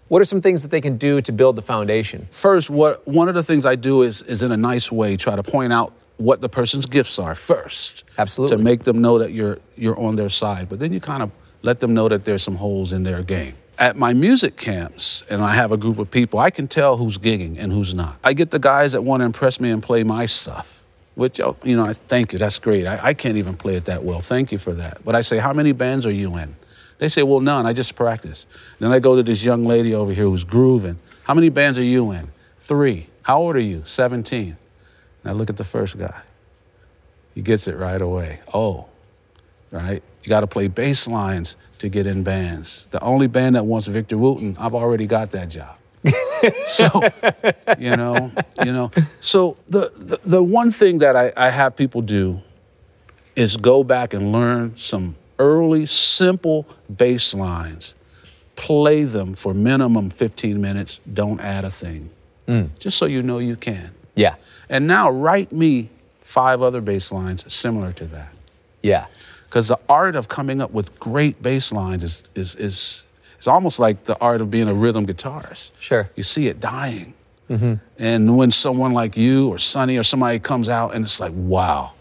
What 0.08 0.24
are 0.24 0.26
some 0.26 0.42
things 0.42 0.64
that 0.64 0.72
they 0.72 0.82
can 0.82 0.98
do 0.98 1.22
to 1.22 1.32
build 1.32 1.56
the 1.56 1.62
foundation? 1.62 2.28
First, 2.32 2.68
what 2.72 3.08
one 3.08 3.30
of 3.30 3.36
the 3.36 3.44
things 3.44 3.64
I 3.64 3.76
do 3.76 4.02
is 4.02 4.24
is 4.24 4.42
in 4.42 4.52
a 4.52 4.58
nice 4.58 4.92
way 4.92 5.18
try 5.18 5.36
to 5.36 5.44
point 5.44 5.72
out 5.72 5.94
what 6.18 6.42
the 6.42 6.50
person's 6.50 6.86
gifts 6.86 7.20
are 7.20 7.36
first. 7.36 8.04
Absolutely. 8.18 8.58
To 8.58 8.64
make 8.64 8.84
them 8.84 9.02
know 9.02 9.20
that 9.20 9.32
you're 9.32 9.60
you're 9.76 10.00
on 10.00 10.16
their 10.16 10.30
side. 10.30 10.70
But 10.70 10.80
then 10.80 10.94
you 10.94 11.00
kind 11.00 11.24
of 11.24 11.32
let 11.62 11.80
them 11.80 11.94
know 11.94 12.10
that 12.10 12.26
there's 12.26 12.44
some 12.44 12.56
holes 12.56 12.94
in 12.94 13.04
their 13.04 13.24
game. 13.24 13.56
At 13.78 13.96
my 13.96 14.14
music 14.14 14.58
camps, 14.58 15.24
and 15.30 15.42
I 15.42 15.56
have 15.56 15.72
a 15.72 15.78
group 15.78 15.98
of 15.98 16.12
people, 16.12 16.40
I 16.40 16.52
can 16.52 16.68
tell 16.68 16.98
who's 16.98 17.18
gigging 17.18 17.58
and 17.58 17.72
who's 17.72 17.94
not. 17.94 18.20
I 18.24 18.34
get 18.34 18.52
the 18.52 18.60
guys 18.60 18.92
that 18.92 19.02
want 19.02 19.22
to 19.22 19.26
impress 19.26 19.60
me 19.60 19.72
and 19.72 19.82
play 19.82 20.04
my 20.04 20.28
stuff. 20.28 20.84
Which 21.16 21.40
oh, 21.40 21.58
you 21.64 21.76
know, 21.76 21.86
I 21.86 21.94
thank 21.94 22.32
you. 22.34 22.40
That's 22.40 22.60
great. 22.60 22.86
I, 22.86 23.00
I 23.08 23.14
can't 23.14 23.38
even 23.38 23.56
play 23.56 23.76
it 23.76 23.86
that 23.86 24.04
well. 24.04 24.22
Thank 24.22 24.52
you 24.52 24.58
for 24.58 24.74
that. 24.74 25.04
But 25.04 25.16
I 25.16 25.22
say, 25.22 25.40
how 25.40 25.54
many 25.54 25.72
bands 25.72 26.06
are 26.06 26.12
you 26.12 26.36
in? 26.38 26.56
They 27.00 27.10
say, 27.10 27.24
well, 27.24 27.40
none. 27.40 27.66
I 27.66 27.74
just 27.74 27.96
practice. 27.96 28.46
Then 28.80 28.92
I 28.92 29.00
go 29.00 29.16
to 29.16 29.24
this 29.24 29.44
young 29.44 29.66
lady 29.66 29.94
over 29.96 30.14
here 30.14 30.26
who's 30.26 30.44
grooving. 30.44 31.00
How 31.24 31.34
many 31.34 31.50
bands 31.50 31.80
are 31.80 31.86
you 31.86 32.12
in? 32.12 32.30
Three. 32.58 33.08
How 33.24 33.40
old 33.40 33.56
are 33.56 33.60
you? 33.60 33.84
17. 33.86 34.56
I 35.24 35.32
look 35.34 35.50
at 35.50 35.58
the 35.58 35.64
first 35.64 35.98
guy. 35.98 36.22
He 37.36 37.42
gets 37.42 37.68
it 37.68 37.76
right 37.76 38.02
away. 38.02 38.40
Oh, 38.54 38.88
right? 39.72 40.02
You 40.24 40.30
got 40.30 40.42
to 40.42 40.48
play 40.48 40.68
bass 40.68 41.08
lines 41.08 41.56
to 41.80 41.90
get 41.90 42.06
in 42.06 42.24
bands. 42.24 42.88
The 42.92 43.02
only 43.02 43.28
band 43.28 43.56
that 43.56 43.66
wants 43.66 43.88
Victor 43.88 44.18
Wooten, 44.18 44.58
I've 44.60 44.76
already 44.76 45.06
got 45.06 45.32
that 45.32 45.50
job. 45.50 45.78
so, 46.66 46.86
you 47.78 47.96
know, 47.96 48.32
you 48.66 48.74
know. 48.74 48.92
So 49.20 49.58
the, 49.70 49.92
the, 49.96 50.20
the 50.24 50.44
one 50.44 50.72
thing 50.72 51.00
that 51.00 51.16
I, 51.16 51.32
I 51.38 51.50
have 51.50 51.76
people 51.76 52.02
do 52.02 52.40
is 53.36 53.58
go 53.58 53.84
back 53.84 54.14
and 54.14 54.32
learn 54.32 54.78
some 54.78 55.16
early, 55.40 55.86
simple 55.86 56.68
bass 56.96 57.34
lines. 57.34 57.96
Play 58.56 59.04
them 59.04 59.34
for 59.34 59.54
minimum 59.54 60.10
15 60.10 60.62
minutes. 60.62 61.00
Don't 61.12 61.40
add 61.40 61.66
a 61.66 61.72
thing. 61.72 62.10
Mm. 62.48 62.70
Just 62.78 62.98
so 62.98 63.06
you 63.06 63.24
know 63.24 63.40
you 63.40 63.56
can. 63.56 63.92
Yeah. 64.16 64.36
And 64.72 64.88
now 64.88 65.12
write 65.12 65.52
me 65.52 65.90
five 66.22 66.62
other 66.62 66.82
bass 66.82 67.12
lines 67.12 67.46
similar 67.54 67.92
to 67.94 68.06
that. 68.06 68.34
Yeah. 68.82 69.06
Because 69.48 69.68
the 69.68 69.78
art 69.90 70.16
of 70.16 70.30
coming 70.30 70.62
up 70.62 70.72
with 70.72 70.98
great 70.98 71.44
bass 71.44 71.74
lines 71.74 72.04
is, 72.04 72.24
is, 72.36 72.56
is, 72.56 73.04
is 73.38 73.48
almost 73.48 73.80
like 73.80 74.06
the 74.06 74.18
art 74.20 74.40
of 74.40 74.50
being 74.50 74.70
a 74.70 74.74
rhythm 74.74 75.06
guitarist. 75.06 75.72
Sure. 75.80 76.10
You 76.16 76.24
see 76.24 76.48
it 76.48 76.62
dying. 76.62 77.14
Mm-hmm. 77.50 77.74
And 78.00 78.38
when 78.38 78.50
someone 78.50 78.94
like 78.94 79.18
you 79.18 79.50
or 79.50 79.58
Sonny 79.58 79.98
or 79.98 80.04
somebody 80.04 80.40
comes 80.40 80.70
out 80.70 80.96
and 80.96 81.04
it's 81.04 81.20
like, 81.20 81.34
wow, 81.36 81.92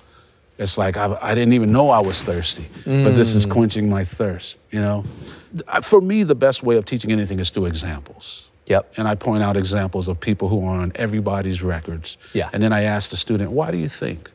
it's 0.58 0.78
like 0.78 0.96
I, 0.96 1.18
I 1.20 1.34
didn't 1.34 1.54
even 1.54 1.72
know 1.72 1.90
I 1.90 1.98
was 1.98 2.22
thirsty, 2.22 2.68
but 2.84 3.14
this 3.14 3.34
is 3.34 3.46
mm. 3.46 3.50
quenching 3.50 3.88
my 3.88 4.04
thirst, 4.04 4.56
you 4.70 4.80
know? 4.80 5.04
For 5.82 6.00
me, 6.00 6.22
the 6.22 6.36
best 6.36 6.62
way 6.62 6.76
of 6.76 6.84
teaching 6.84 7.10
anything 7.10 7.40
is 7.40 7.50
through 7.50 7.66
examples. 7.66 8.46
Yep. 8.70 8.94
And 8.96 9.08
I 9.08 9.16
point 9.16 9.42
out 9.42 9.56
examples 9.56 10.06
of 10.08 10.20
people 10.20 10.48
who 10.48 10.64
are 10.64 10.76
on 10.80 10.92
everybody's 10.94 11.62
records. 11.62 12.16
Yeah. 12.32 12.48
And 12.52 12.62
then 12.62 12.72
I 12.72 12.84
ask 12.84 13.10
the 13.10 13.16
student, 13.16 13.50
why 13.50 13.72
do 13.72 13.76
you 13.76 13.88
think? 13.88 14.30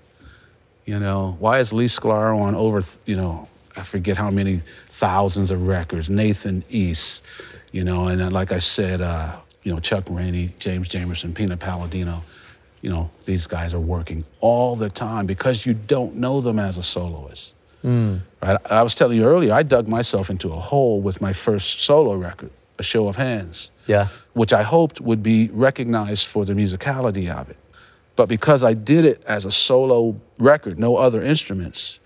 You 0.86 1.00
know, 1.00 1.38
why 1.40 1.60
is 1.60 1.74
Lee 1.74 1.86
Sklar 1.86 2.38
on 2.38 2.54
over, 2.54 2.84
you 3.06 3.16
know, 3.16 3.48
I 3.78 3.84
forget 3.84 4.18
how 4.18 4.30
many 4.30 4.62
thousands 4.90 5.52
of 5.52 5.68
records, 5.68 6.10
Nathan 6.10 6.64
East, 6.70 7.24
you 7.72 7.84
know, 7.84 8.08
and 8.10 8.20
then, 8.20 8.32
like 8.32 8.52
I 8.52 8.60
said, 8.60 9.02
uh, 9.02 9.36
you 9.64 9.74
know, 9.74 9.80
Chuck 9.80 10.06
Rainey, 10.10 10.54
James 10.60 10.88
Jamerson, 10.90 11.34
Pino 11.34 11.56
Palladino, 11.56 12.22
you 12.82 12.90
know, 12.90 13.10
these 13.26 13.48
guys 13.48 13.74
are 13.74 13.80
working 13.80 14.24
all 14.42 14.76
the 14.76 14.90
time 14.90 15.26
because 15.26 15.66
you 15.66 15.74
don't 15.74 16.16
know 16.16 16.40
them 16.40 16.60
as 16.60 16.78
a 16.78 16.84
soloist. 16.84 17.54
Right? 18.44 18.58
I 18.70 18.84
was 18.84 18.96
telling 18.96 19.18
you 19.18 19.26
earlier, 19.26 19.54
I 19.54 19.64
dug 19.64 19.88
myself 19.88 20.30
into 20.30 20.54
a 20.54 20.60
hole 20.60 21.02
with 21.02 21.22
my 21.22 21.34
first 21.34 21.82
solo 21.82 22.16
record, 22.16 22.52
A 22.80 22.84
Show 22.84 23.08
of 23.08 23.16
Hands 23.16 23.72
Yeah. 23.88 24.08
which 24.34 24.52
I 24.54 24.64
hoped 24.64 25.00
would 25.02 25.22
be 25.24 25.50
recognized 25.54 26.28
for 26.28 26.46
the 26.46 26.54
musicality 26.54 27.30
of 27.30 27.50
it. 27.50 27.58
But 28.16 28.28
because 28.30 28.64
I 28.64 28.74
did 28.74 29.06
it 29.06 29.22
as 29.28 29.46
a 29.46 29.52
solo 29.52 30.20
record, 30.38 30.80
no 30.80 30.98
other 30.98 31.22
instruments, 31.22 32.00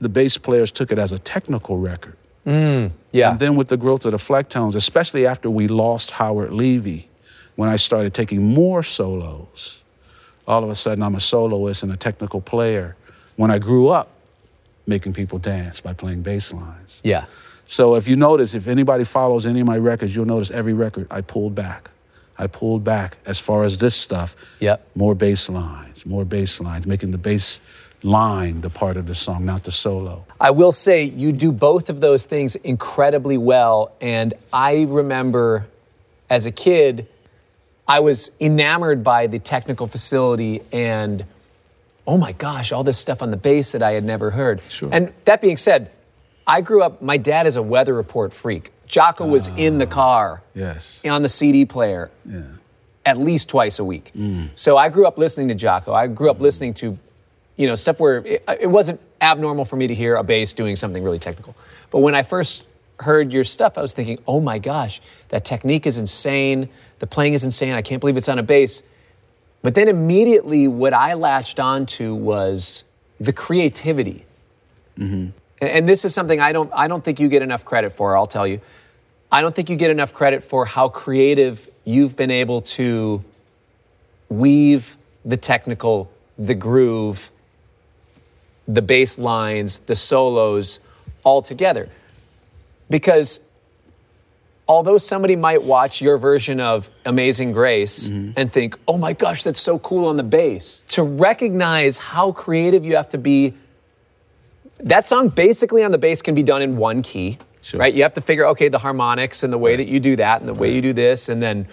the 0.00 0.08
bass 0.08 0.38
players 0.38 0.70
took 0.70 0.92
it 0.92 0.98
as 0.98 1.12
a 1.12 1.18
technical 1.18 1.78
record. 1.78 2.16
Mm, 2.46 2.92
yeah. 3.12 3.30
And 3.30 3.38
then 3.40 3.56
with 3.56 3.68
the 3.68 3.76
growth 3.76 4.04
of 4.04 4.12
the 4.12 4.18
Flecktones, 4.18 4.74
especially 4.76 5.26
after 5.26 5.50
we 5.50 5.66
lost 5.68 6.12
Howard 6.12 6.52
Levy, 6.52 7.08
when 7.56 7.68
I 7.68 7.76
started 7.76 8.14
taking 8.14 8.44
more 8.44 8.82
solos, 8.82 9.82
all 10.46 10.62
of 10.62 10.70
a 10.70 10.74
sudden 10.74 11.02
I'm 11.02 11.14
a 11.16 11.20
soloist 11.20 11.82
and 11.82 11.90
a 11.92 11.96
technical 11.96 12.40
player. 12.40 12.94
When 13.36 13.50
I 13.50 13.58
grew 13.58 13.88
up, 13.88 14.10
making 14.86 15.12
people 15.14 15.38
dance 15.40 15.80
by 15.80 15.92
playing 15.92 16.22
bass 16.22 16.52
lines. 16.52 17.00
yeah. 17.02 17.24
So 17.66 17.96
if 17.96 18.06
you 18.06 18.16
notice, 18.16 18.54
if 18.54 18.68
anybody 18.68 19.04
follows 19.04 19.46
any 19.46 19.60
of 19.60 19.66
my 19.66 19.78
records, 19.78 20.14
you'll 20.14 20.26
notice 20.26 20.50
every 20.50 20.72
record 20.72 21.06
I 21.10 21.20
pulled 21.20 21.54
back. 21.54 21.90
I 22.38 22.46
pulled 22.46 22.84
back 22.84 23.18
as 23.26 23.40
far 23.40 23.64
as 23.64 23.78
this 23.78 23.96
stuff. 23.96 24.36
Yep. 24.60 24.86
More 24.94 25.14
bass 25.14 25.48
lines, 25.48 26.04
more 26.06 26.24
bass 26.24 26.60
lines, 26.60 26.86
making 26.86 27.10
the 27.10 27.18
bass 27.18 27.60
line 28.02 28.60
the 28.60 28.70
part 28.70 28.96
of 28.96 29.06
the 29.06 29.14
song, 29.14 29.44
not 29.44 29.64
the 29.64 29.72
solo. 29.72 30.24
I 30.40 30.50
will 30.50 30.72
say 30.72 31.02
you 31.02 31.32
do 31.32 31.50
both 31.50 31.88
of 31.88 32.00
those 32.00 32.24
things 32.24 32.54
incredibly 32.56 33.38
well. 33.38 33.92
And 34.00 34.34
I 34.52 34.84
remember 34.88 35.66
as 36.28 36.46
a 36.46 36.52
kid, 36.52 37.08
I 37.88 38.00
was 38.00 38.30
enamored 38.40 39.02
by 39.02 39.26
the 39.26 39.38
technical 39.38 39.86
facility 39.86 40.60
and 40.72 41.24
oh 42.06 42.16
my 42.16 42.32
gosh, 42.32 42.70
all 42.70 42.84
this 42.84 42.98
stuff 42.98 43.22
on 43.22 43.30
the 43.30 43.36
bass 43.36 43.72
that 43.72 43.82
I 43.82 43.92
had 43.92 44.04
never 44.04 44.30
heard. 44.30 44.62
Sure. 44.68 44.88
And 44.92 45.12
that 45.24 45.40
being 45.40 45.56
said, 45.56 45.90
I 46.46 46.60
grew 46.60 46.82
up, 46.82 47.02
my 47.02 47.16
dad 47.16 47.46
is 47.46 47.56
a 47.56 47.62
weather 47.62 47.94
report 47.94 48.32
freak. 48.32 48.70
Jaco 48.88 49.28
was 49.28 49.48
ah, 49.48 49.56
in 49.56 49.78
the 49.78 49.86
car 49.86 50.42
Yes. 50.54 51.00
on 51.08 51.22
the 51.22 51.28
CD 51.28 51.64
player 51.64 52.10
Yeah. 52.24 52.42
at 53.04 53.18
least 53.18 53.48
twice 53.48 53.78
a 53.78 53.84
week. 53.84 54.12
Mm. 54.16 54.50
So 54.54 54.76
I 54.76 54.88
grew 54.88 55.06
up 55.06 55.18
listening 55.18 55.48
to 55.48 55.54
Jaco. 55.54 55.92
I 55.92 56.06
grew 56.06 56.30
up 56.30 56.38
mm. 56.38 56.42
listening 56.42 56.74
to, 56.74 56.98
you 57.56 57.66
know, 57.66 57.74
stuff 57.74 57.98
where 57.98 58.18
it, 58.18 58.44
it 58.60 58.66
wasn't 58.68 59.00
abnormal 59.20 59.64
for 59.64 59.76
me 59.76 59.88
to 59.88 59.94
hear 59.94 60.14
a 60.14 60.22
bass 60.22 60.54
doing 60.54 60.76
something 60.76 61.02
really 61.02 61.18
technical. 61.18 61.56
But 61.90 61.98
when 61.98 62.14
I 62.14 62.22
first 62.22 62.62
heard 63.00 63.32
your 63.32 63.44
stuff, 63.44 63.76
I 63.76 63.82
was 63.82 63.92
thinking, 63.92 64.18
oh 64.26 64.40
my 64.40 64.58
gosh, 64.58 65.00
that 65.30 65.44
technique 65.44 65.86
is 65.86 65.98
insane. 65.98 66.68
The 67.00 67.06
playing 67.06 67.34
is 67.34 67.42
insane. 67.42 67.74
I 67.74 67.82
can't 67.82 68.00
believe 68.00 68.16
it's 68.16 68.28
on 68.28 68.38
a 68.38 68.42
bass. 68.42 68.82
But 69.62 69.74
then 69.74 69.88
immediately, 69.88 70.68
what 70.68 70.94
I 70.94 71.14
latched 71.14 71.58
onto 71.58 72.14
was 72.14 72.84
the 73.18 73.32
creativity. 73.32 74.24
And- 74.96 75.32
And 75.60 75.88
this 75.88 76.04
is 76.04 76.14
something 76.14 76.40
I 76.40 76.52
don't, 76.52 76.70
I 76.74 76.86
don't 76.88 77.02
think 77.02 77.18
you 77.18 77.28
get 77.28 77.42
enough 77.42 77.64
credit 77.64 77.92
for, 77.92 78.16
I'll 78.16 78.26
tell 78.26 78.46
you. 78.46 78.60
I 79.32 79.40
don't 79.40 79.54
think 79.54 79.70
you 79.70 79.76
get 79.76 79.90
enough 79.90 80.12
credit 80.12 80.44
for 80.44 80.66
how 80.66 80.88
creative 80.88 81.68
you've 81.84 82.16
been 82.16 82.30
able 82.30 82.60
to 82.62 83.24
weave 84.28 84.96
the 85.24 85.36
technical, 85.36 86.10
the 86.38 86.54
groove, 86.54 87.30
the 88.68 88.82
bass 88.82 89.18
lines, 89.18 89.78
the 89.80 89.96
solos 89.96 90.80
all 91.24 91.42
together. 91.42 91.88
Because 92.90 93.40
although 94.68 94.98
somebody 94.98 95.36
might 95.36 95.62
watch 95.62 96.00
your 96.00 96.18
version 96.18 96.60
of 96.60 96.90
Amazing 97.04 97.52
Grace 97.52 98.08
mm-hmm. 98.08 98.32
and 98.36 98.52
think, 98.52 98.78
oh 98.86 98.98
my 98.98 99.12
gosh, 99.12 99.42
that's 99.42 99.60
so 99.60 99.78
cool 99.78 100.06
on 100.06 100.16
the 100.16 100.22
bass, 100.22 100.84
to 100.88 101.02
recognize 101.02 101.98
how 101.98 102.32
creative 102.32 102.84
you 102.84 102.96
have 102.96 103.08
to 103.10 103.18
be. 103.18 103.54
That 104.80 105.06
song 105.06 105.28
basically 105.30 105.82
on 105.84 105.90
the 105.90 105.98
bass 105.98 106.22
can 106.22 106.34
be 106.34 106.42
done 106.42 106.62
in 106.62 106.76
one 106.76 107.02
key, 107.02 107.38
Sure. 107.62 107.80
right? 107.80 107.92
You 107.94 108.02
have 108.02 108.14
to 108.14 108.20
figure, 108.20 108.46
okay, 108.48 108.68
the 108.68 108.78
harmonics 108.78 109.42
and 109.42 109.52
the 109.52 109.58
way 109.58 109.74
that 109.76 109.88
you 109.88 109.98
do 110.00 110.16
that 110.16 110.40
and 110.40 110.48
the 110.48 110.54
way 110.54 110.72
you 110.72 110.80
do 110.80 110.92
this, 110.92 111.28
and 111.28 111.42
then 111.42 111.66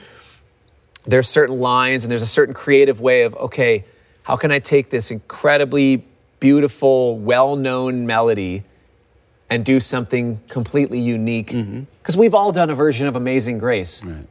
there's 1.05 1.27
certain 1.29 1.59
lines 1.59 2.03
and 2.05 2.11
there's 2.11 2.21
a 2.21 2.27
certain 2.27 2.53
creative 2.53 3.01
way 3.01 3.23
of 3.23 3.35
okay 3.35 3.83
how 4.23 4.37
can 4.37 4.51
i 4.53 4.59
take 4.59 4.89
this 4.89 5.11
incredibly 5.11 6.01
beautiful 6.39 7.17
well-known 7.19 8.05
melody 8.07 8.63
and 9.49 9.65
do 9.65 9.79
something 9.81 10.39
completely 10.47 10.99
unique? 10.99 11.47
Mm-hmm. 11.49 11.81
Because 12.01 12.15
we've 12.17 12.33
all 12.33 12.51
done 12.53 12.69
a 12.69 12.73
version 12.75 13.05
of 13.07 13.15
amazing 13.17 13.57
grace. 13.59 14.03
Right. 14.03 14.25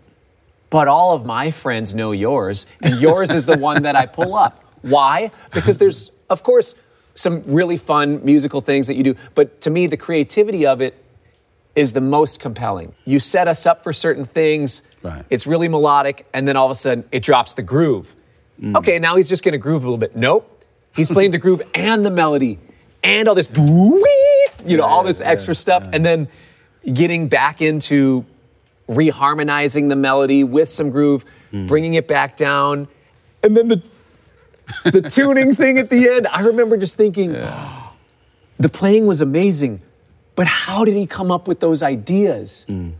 but 0.70 0.88
all 0.88 1.14
of 1.14 1.26
my 1.26 1.50
friends 1.50 1.94
know 1.94 2.12
yours 2.12 2.66
and 2.80 2.98
yours 3.00 3.32
is 3.34 3.44
the 3.44 3.58
one 3.58 3.82
that 3.82 3.94
i 3.94 4.06
pull 4.06 4.34
up. 4.34 4.64
Why? 4.80 5.30
Because 5.52 5.76
there's 5.76 6.10
of 6.30 6.42
course 6.42 6.74
some 7.14 7.42
really 7.46 7.76
fun 7.76 8.24
musical 8.24 8.60
things 8.60 8.86
that 8.86 8.94
you 8.94 9.02
do 9.02 9.14
but 9.34 9.60
to 9.60 9.70
me 9.70 9.86
the 9.86 9.96
creativity 9.96 10.66
of 10.66 10.80
it 10.80 10.94
is 11.74 11.92
the 11.94 12.00
most 12.02 12.38
compelling. 12.38 12.92
You 13.06 13.18
set 13.18 13.48
us 13.48 13.64
up 13.64 13.82
for 13.82 13.94
certain 13.94 14.26
things. 14.26 14.82
Right. 15.02 15.24
It's 15.30 15.46
really 15.46 15.68
melodic, 15.68 16.26
and 16.34 16.46
then 16.46 16.54
all 16.54 16.66
of 16.66 16.70
a 16.70 16.74
sudden 16.74 17.02
it 17.10 17.22
drops 17.22 17.54
the 17.54 17.62
groove. 17.62 18.14
Mm. 18.60 18.76
Okay, 18.76 18.98
now 18.98 19.16
he's 19.16 19.26
just 19.30 19.42
going 19.42 19.52
to 19.52 19.58
groove 19.58 19.82
a 19.82 19.86
little 19.86 19.96
bit. 19.96 20.14
Nope. 20.14 20.66
He's 20.94 21.10
playing 21.10 21.30
the 21.30 21.38
groove 21.38 21.62
and 21.74 22.04
the 22.04 22.10
melody 22.10 22.58
and 23.02 23.26
all 23.26 23.34
this, 23.34 23.48
you 23.56 24.76
know, 24.76 24.84
all 24.84 25.02
this 25.02 25.22
extra 25.22 25.54
stuff, 25.54 25.88
and 25.94 26.04
then 26.04 26.28
getting 26.92 27.26
back 27.28 27.62
into 27.62 28.26
reharmonizing 28.86 29.88
the 29.88 29.96
melody 29.96 30.44
with 30.44 30.68
some 30.68 30.90
groove, 30.90 31.24
Mm. 31.52 31.68
bringing 31.68 31.94
it 31.94 32.06
back 32.08 32.36
down, 32.36 32.88
and 33.42 33.56
then 33.56 33.68
the 33.68 33.82
the 34.84 35.02
tuning 35.02 35.54
thing 35.54 35.78
at 35.78 35.90
the 35.90 36.08
end. 36.08 36.26
I 36.28 36.40
remember 36.42 36.76
just 36.76 36.96
thinking, 36.96 37.32
the 38.58 38.68
playing 38.68 39.06
was 39.06 39.20
amazing, 39.20 39.80
but 40.36 40.46
how 40.46 40.84
did 40.84 40.94
he 40.94 41.06
come 41.06 41.30
up 41.30 41.48
with 41.48 41.60
those 41.60 41.82
ideas? 41.82 42.64
Mm. 42.68 42.92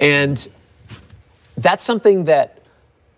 And 0.00 0.48
that's 1.56 1.84
something 1.84 2.24
that 2.24 2.62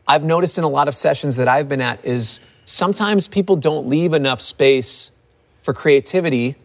I've 0.06 0.24
noticed 0.24 0.58
in 0.58 0.64
a 0.64 0.68
lot 0.68 0.88
of 0.88 0.94
sessions 0.94 1.36
that 1.36 1.48
I've 1.48 1.68
been 1.68 1.80
at 1.80 2.04
is 2.04 2.40
sometimes 2.66 3.28
people 3.28 3.56
don't 3.56 3.86
leave 3.86 4.14
enough 4.14 4.42
space 4.42 5.10
for 5.62 5.72
creativity 5.72 6.56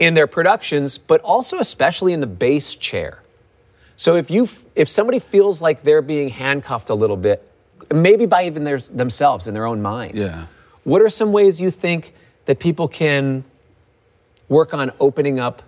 in 0.00 0.14
their 0.14 0.26
productions, 0.26 0.98
but 0.98 1.20
also 1.20 1.58
especially 1.58 2.12
in 2.12 2.20
the 2.20 2.26
bass 2.26 2.74
chair. 2.74 3.22
So 3.96 4.16
if 4.16 4.30
you 4.30 4.48
if 4.74 4.88
somebody 4.88 5.20
feels 5.20 5.62
like 5.62 5.82
they're 5.82 6.02
being 6.02 6.28
handcuffed 6.28 6.90
a 6.90 6.94
little 6.94 7.16
bit, 7.16 7.48
maybe 7.94 8.26
by 8.26 8.44
even 8.44 8.64
their, 8.64 8.78
themselves 8.78 9.48
in 9.48 9.54
their 9.54 9.66
own 9.66 9.82
mind. 9.82 10.16
Yeah. 10.16 10.46
What 10.84 11.02
are 11.02 11.08
some 11.08 11.32
ways 11.32 11.60
you 11.60 11.70
think 11.70 12.14
that 12.46 12.58
people 12.58 12.88
can 12.88 13.44
work 14.48 14.74
on 14.74 14.92
opening 15.00 15.38
up 15.38 15.62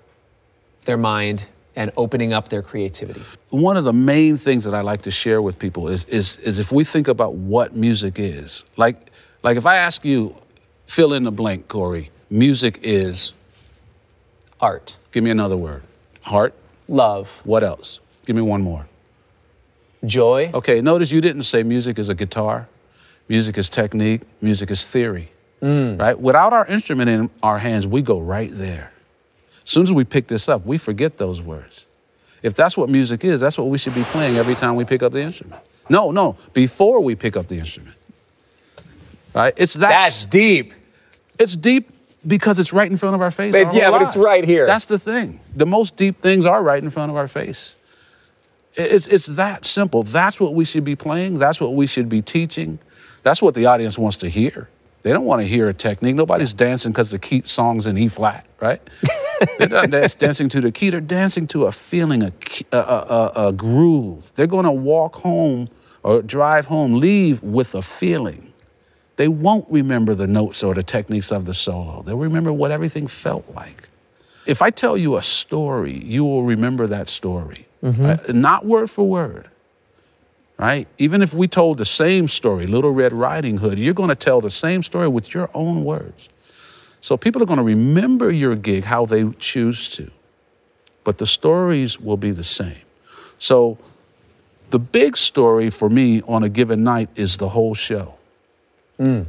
their 0.85 0.97
mind 0.97 1.47
and 1.77 1.91
opening 1.97 2.33
up 2.33 2.49
their 2.49 2.63
creativity? 2.63 3.23
One 3.51 3.77
of 3.77 3.85
the 3.85 3.93
main 3.93 4.37
things 4.37 4.65
that 4.65 4.75
I 4.75 4.81
like 4.81 5.03
to 5.03 5.11
share 5.11 5.41
with 5.41 5.59
people 5.59 5.89
is, 5.89 6.05
is, 6.05 6.37
is 6.39 6.59
if 6.59 6.73
we 6.73 6.85
think 6.85 7.09
about 7.09 7.35
what 7.35 7.75
music 7.75 8.19
is. 8.19 8.65
Like, 8.77 8.97
like 9.43 9.57
if 9.57 9.67
I 9.67 9.77
ask 9.77 10.05
you, 10.05 10.37
fill 10.87 11.13
in 11.13 11.25
the 11.25 11.33
blank, 11.33 11.69
Corey, 11.69 12.11
music 12.31 12.81
is, 12.83 13.33
Art, 14.61 14.97
give 15.13 15.25
me 15.25 15.31
another 15.31 15.57
word. 15.57 15.83
Heart. 16.23 16.55
love, 16.89 17.43
What 17.45 17.63
else? 17.63 18.01
Give 18.25 18.35
me 18.35 18.43
one 18.43 18.63
more. 18.63 18.87
Joy. 20.07 20.51
Okay, 20.55 20.81
notice 20.81 21.11
you 21.11 21.21
didn't 21.21 21.45
say 21.45 21.63
music 21.63 21.99
is 21.99 22.09
a 22.09 22.15
guitar, 22.15 22.69
music 23.29 23.59
is 23.59 23.69
technique, 23.69 24.23
music 24.41 24.71
is 24.71 24.85
theory. 24.85 25.31
Mm. 25.63 25.99
Right? 25.99 26.19
Without 26.19 26.53
our 26.53 26.67
instrument 26.67 27.09
in 27.09 27.31
our 27.43 27.59
hands, 27.59 27.87
we 27.87 28.03
go 28.03 28.21
right 28.21 28.51
there. 28.53 28.93
As 29.65 29.71
soon 29.71 29.85
as 29.85 29.93
we 29.93 30.05
pick 30.05 30.27
this 30.27 30.49
up, 30.49 30.67
we 30.67 30.77
forget 30.77 31.17
those 31.17 31.41
words. 31.41 31.87
If 32.43 32.55
that's 32.55 32.77
what 32.77 32.91
music 32.91 33.25
is, 33.25 33.41
that's 33.41 33.57
what 33.57 33.69
we 33.69 33.79
should 33.79 33.95
be 33.95 34.03
playing 34.05 34.37
every 34.37 34.55
time 34.55 34.77
we 34.77 34.85
pick 34.85 35.03
up 35.03 35.13
the 35.13 35.23
instrument. 35.23 35.63
No, 35.89 36.11
no, 36.11 36.37
before 36.53 37.01
we 37.01 37.15
pick 37.15 37.37
up 37.37 37.49
the 37.49 37.59
instrument. 37.59 37.97
Right? 39.35 39.55
It's 39.57 39.75
that. 39.75 39.89
That's 39.89 40.27
deep. 40.27 40.75
It's 41.39 41.57
deep 41.57 41.91
because 42.27 42.59
it's 42.59 42.73
right 42.73 42.91
in 42.91 42.97
front 42.97 43.15
of 43.15 43.21
our 43.21 43.31
face. 43.31 43.53
But 43.53 43.67
our 43.69 43.75
yeah, 43.75 43.91
but 43.91 44.03
it's 44.03 44.17
right 44.17 44.45
here. 44.45 44.67
That's 44.67 44.85
the 44.85 44.99
thing. 44.99 45.41
The 45.57 45.67
most 45.67 45.97
deep 45.97 46.21
things 46.21 46.45
are 46.45 46.63
right 46.63 46.83
in 46.83 46.91
front 46.91 47.11
of 47.11 47.17
our 47.17 47.29
face. 47.29 47.77
It- 48.77 48.93
It's, 48.93 49.07
it's 49.07 49.27
that 49.27 49.67
simple. 49.67 50.03
That's 50.03 50.41
what 50.41 50.55
we 50.55 50.65
should 50.65 50.85
be 50.85 50.97
playing. 50.97 51.39
That's 51.39 51.61
what 51.61 51.75
we 51.75 51.87
should 51.87 52.09
be 52.09 52.23
teaching. 52.23 52.79
That's 53.23 53.41
what 53.41 53.55
the 53.55 53.67
audience 53.67 53.99
wants 53.99 54.19
to 54.19 54.29
hear. 54.29 54.69
They 55.03 55.13
don't 55.13 55.25
want 55.27 55.43
to 55.43 55.47
hear 55.49 55.69
a 55.69 55.75
technique. 55.75 56.15
Nobody's 56.17 56.53
dancing 56.55 56.93
because 56.93 57.11
the 57.11 57.19
key 57.19 57.43
song's 57.45 57.87
in 57.87 57.99
E 57.99 58.09
flat, 58.09 58.47
right? 58.61 58.81
They're 59.59 59.69
not 59.69 59.91
dancing 59.91 60.49
to 60.49 60.61
the 60.63 60.73
key. 60.73 60.89
They're 60.91 61.01
dancing 61.03 61.47
to 61.49 61.67
a 61.67 61.73
feeling, 61.73 62.23
a, 62.23 62.33
a, 62.73 62.77
a, 62.79 63.33
a 63.49 63.53
groove. 63.53 64.33
They're 64.35 64.47
going 64.47 64.65
to 64.65 64.73
walk 64.73 65.17
home 65.17 65.69
or 66.03 66.23
drive 66.23 66.67
home, 66.67 66.95
leave 66.95 67.43
with 67.43 67.75
a 67.75 67.83
feeling. 67.83 68.53
They 69.17 69.29
won't 69.29 69.67
remember 69.71 70.15
the 70.15 70.27
notes 70.27 70.63
or 70.63 70.75
the 70.75 70.83
techniques 70.83 71.31
of 71.31 71.45
the 71.45 71.55
solo. 71.55 72.03
They'll 72.03 72.17
remember 72.19 72.53
what 72.53 72.71
everything 72.71 73.07
felt 73.07 73.45
like. 73.55 73.89
If 74.47 74.63
I 74.63 74.71
tell 74.71 74.97
you 74.97 75.17
a 75.17 75.23
story, 75.23 75.93
you 76.03 76.25
will 76.25 76.45
remember 76.45 76.87
that 76.87 77.09
story, 77.11 77.67
right? 77.85 78.35
not 78.35 78.65
word 78.65 78.91
for 78.91 79.07
word, 79.07 79.49
right? 80.59 80.89
Even 80.99 81.23
if 81.23 81.35
we 81.35 81.47
told 81.47 81.79
the 81.79 81.85
same 81.85 82.29
story, 82.29 82.67
Little 82.67 82.93
Red 82.93 83.13
Riding 83.13 83.59
Hood, 83.59 83.79
you're 83.79 83.95
going 83.95 84.09
to 84.09 84.15
tell 84.15 84.41
the 84.41 84.51
same 84.51 84.83
story 84.83 85.09
with 85.09 85.35
your 85.35 85.51
own 85.55 85.85
words. 85.85 86.29
So 87.01 87.17
people 87.17 87.43
are 87.43 87.47
going 87.47 87.59
to 87.59 87.65
remember 87.65 88.31
your 88.31 88.57
gig 88.57 88.85
how 88.85 89.05
they 89.05 89.31
choose 89.39 89.89
to, 89.91 90.11
but 91.05 91.19
the 91.19 91.27
stories 91.27 92.01
will 92.01 92.17
be 92.17 92.31
the 92.31 92.45
same. 92.45 92.81
So 93.39 93.77
the 94.71 94.79
big 94.79 95.17
story 95.17 95.69
for 95.69 95.91
me 95.91 96.23
on 96.23 96.43
a 96.43 96.49
given 96.49 96.83
night 96.83 97.11
is 97.15 97.37
the 97.37 97.51
whole 97.51 97.75
show. 97.75 98.15
Mm. 98.99 99.27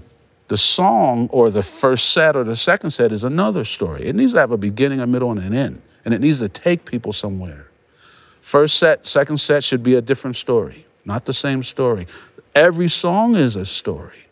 The 0.47 0.57
song 0.57 1.27
or 1.31 1.49
the 1.49 1.63
first 1.63 2.11
set 2.11 2.35
or 2.35 2.43
the 2.43 2.55
second 2.55 2.91
set 2.91 3.11
is 3.11 3.23
another 3.23 3.65
story. 3.65 4.05
It 4.05 4.15
needs 4.15 4.33
to 4.33 4.39
have 4.39 4.51
a 4.51 4.57
beginning, 4.57 5.01
a 5.01 5.07
middle, 5.07 5.31
and 5.31 5.39
an 5.39 5.53
end, 5.53 5.81
and 6.05 6.13
it 6.13 6.21
needs 6.21 6.39
to 6.39 6.49
take 6.49 6.85
people 6.85 7.11
somewhere. 7.13 7.67
First 8.45 8.77
set, 8.77 9.07
second 9.07 9.39
set 9.39 9.63
should 9.63 9.81
be 9.81 9.95
a 9.95 10.01
different 10.01 10.35
story, 10.35 10.85
not 11.03 11.25
the 11.25 11.33
same 11.33 11.63
story. 11.63 12.05
Every 12.53 12.89
song 12.89 13.35
is 13.35 13.55
a 13.55 13.65
story. 13.65 14.27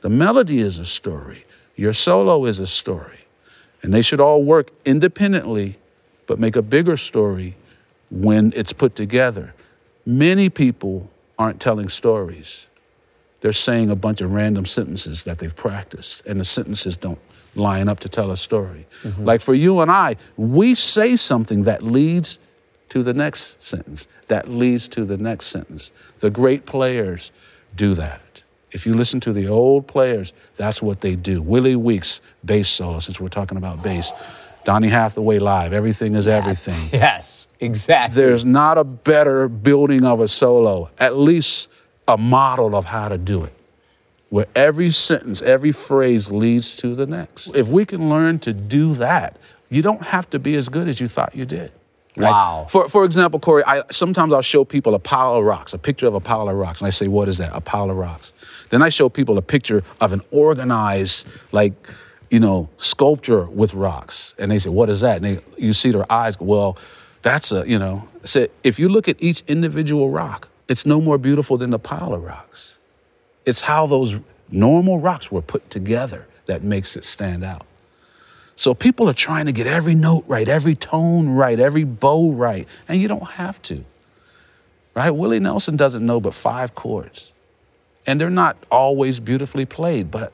The 0.00 0.08
melody 0.08 0.60
is 0.60 0.78
a 0.78 0.86
story. 0.86 1.44
Your 1.76 1.92
solo 1.92 2.46
is 2.46 2.60
a 2.60 2.66
story. 2.66 3.26
And 3.82 3.92
they 3.92 4.00
should 4.00 4.20
all 4.20 4.42
work 4.42 4.70
independently, 4.86 5.76
but 6.26 6.38
make 6.38 6.56
a 6.56 6.62
bigger 6.62 6.96
story 6.96 7.54
when 8.10 8.54
it's 8.56 8.72
put 8.72 8.96
together. 8.96 9.52
Many 10.06 10.48
people 10.48 11.10
aren't 11.38 11.60
telling 11.60 11.90
stories. 11.90 12.68
They're 13.42 13.52
saying 13.52 13.90
a 13.90 13.96
bunch 13.96 14.22
of 14.22 14.32
random 14.32 14.64
sentences 14.64 15.24
that 15.24 15.40
they've 15.40 15.54
practiced, 15.54 16.24
and 16.24 16.40
the 16.40 16.46
sentences 16.46 16.96
don't 16.96 17.18
line 17.54 17.90
up 17.90 18.00
to 18.00 18.08
tell 18.08 18.30
a 18.30 18.36
story. 18.38 18.86
Mm-hmm. 19.02 19.26
Like 19.26 19.42
for 19.42 19.52
you 19.52 19.80
and 19.80 19.90
I, 19.90 20.16
we 20.38 20.74
say 20.74 21.16
something 21.16 21.64
that 21.64 21.82
leads 21.82 22.38
to 22.92 23.02
the 23.02 23.14
next 23.14 23.62
sentence, 23.62 24.06
that 24.28 24.50
leads 24.50 24.86
to 24.86 25.06
the 25.06 25.16
next 25.16 25.46
sentence. 25.46 25.92
The 26.20 26.28
great 26.28 26.66
players 26.66 27.30
do 27.74 27.94
that. 27.94 28.42
If 28.70 28.84
you 28.84 28.94
listen 28.94 29.18
to 29.20 29.32
the 29.32 29.48
old 29.48 29.86
players, 29.86 30.34
that's 30.56 30.82
what 30.82 31.00
they 31.00 31.16
do. 31.16 31.40
Willie 31.40 31.74
Weeks, 31.74 32.20
bass 32.44 32.68
solo, 32.68 33.00
since 33.00 33.18
we're 33.18 33.28
talking 33.28 33.56
about 33.56 33.82
bass. 33.82 34.12
Donny 34.64 34.88
Hathaway 34.88 35.38
live, 35.38 35.72
everything 35.72 36.14
is 36.16 36.28
everything. 36.28 36.90
Yes, 36.92 37.48
exactly. 37.60 38.22
There's 38.22 38.44
not 38.44 38.76
a 38.76 38.84
better 38.84 39.48
building 39.48 40.04
of 40.04 40.20
a 40.20 40.28
solo, 40.28 40.90
at 40.98 41.16
least 41.16 41.70
a 42.06 42.18
model 42.18 42.76
of 42.76 42.84
how 42.84 43.08
to 43.08 43.16
do 43.16 43.42
it, 43.44 43.54
where 44.28 44.46
every 44.54 44.90
sentence, 44.90 45.40
every 45.40 45.72
phrase 45.72 46.30
leads 46.30 46.76
to 46.76 46.94
the 46.94 47.06
next. 47.06 47.48
If 47.54 47.68
we 47.68 47.86
can 47.86 48.10
learn 48.10 48.38
to 48.40 48.52
do 48.52 48.92
that, 48.96 49.38
you 49.70 49.80
don't 49.80 50.02
have 50.02 50.28
to 50.28 50.38
be 50.38 50.56
as 50.56 50.68
good 50.68 50.88
as 50.88 51.00
you 51.00 51.08
thought 51.08 51.34
you 51.34 51.46
did. 51.46 51.72
Right? 52.16 52.30
Wow. 52.30 52.66
For, 52.68 52.88
for 52.88 53.04
example, 53.04 53.40
Corey, 53.40 53.62
I, 53.66 53.82
sometimes 53.90 54.32
I'll 54.32 54.42
show 54.42 54.64
people 54.64 54.94
a 54.94 54.98
pile 54.98 55.36
of 55.36 55.44
rocks, 55.44 55.72
a 55.72 55.78
picture 55.78 56.06
of 56.06 56.14
a 56.14 56.20
pile 56.20 56.48
of 56.48 56.56
rocks, 56.56 56.80
and 56.80 56.86
I 56.88 56.90
say, 56.90 57.08
What 57.08 57.28
is 57.28 57.38
that? 57.38 57.50
A 57.54 57.60
pile 57.60 57.90
of 57.90 57.96
rocks. 57.96 58.32
Then 58.70 58.82
I 58.82 58.88
show 58.88 59.08
people 59.08 59.38
a 59.38 59.42
picture 59.42 59.82
of 60.00 60.12
an 60.12 60.20
organized, 60.30 61.26
like, 61.52 61.72
you 62.30 62.40
know, 62.40 62.70
sculpture 62.78 63.44
with 63.46 63.74
rocks. 63.74 64.34
And 64.38 64.50
they 64.50 64.58
say, 64.58 64.70
What 64.70 64.90
is 64.90 65.00
that? 65.00 65.22
And 65.22 65.24
they, 65.24 65.42
you 65.56 65.72
see 65.72 65.90
their 65.90 66.10
eyes 66.12 66.36
go, 66.36 66.44
Well, 66.44 66.78
that's 67.22 67.52
a, 67.52 67.66
you 67.68 67.78
know, 67.78 68.08
I 68.22 68.26
said, 68.26 68.50
if 68.62 68.78
you 68.78 68.88
look 68.88 69.08
at 69.08 69.22
each 69.22 69.42
individual 69.48 70.10
rock, 70.10 70.48
it's 70.68 70.86
no 70.86 71.00
more 71.00 71.18
beautiful 71.18 71.56
than 71.56 71.70
the 71.70 71.78
pile 71.78 72.14
of 72.14 72.22
rocks. 72.22 72.78
It's 73.44 73.60
how 73.60 73.86
those 73.86 74.18
normal 74.50 75.00
rocks 75.00 75.32
were 75.32 75.42
put 75.42 75.68
together 75.70 76.26
that 76.46 76.62
makes 76.62 76.96
it 76.96 77.04
stand 77.04 77.44
out. 77.44 77.66
So 78.56 78.74
people 78.74 79.08
are 79.08 79.14
trying 79.14 79.46
to 79.46 79.52
get 79.52 79.66
every 79.66 79.94
note 79.94 80.24
right, 80.26 80.48
every 80.48 80.74
tone 80.74 81.30
right, 81.30 81.58
every 81.58 81.84
bow 81.84 82.32
right, 82.32 82.68
and 82.88 83.00
you 83.00 83.08
don't 83.08 83.30
have 83.32 83.60
to. 83.62 83.84
Right? 84.94 85.10
Willie 85.10 85.40
Nelson 85.40 85.76
doesn't 85.76 86.04
know 86.04 86.20
but 86.20 86.34
five 86.34 86.74
chords. 86.74 87.32
And 88.06 88.20
they're 88.20 88.30
not 88.30 88.56
always 88.70 89.20
beautifully 89.20 89.64
played, 89.64 90.10
but 90.10 90.32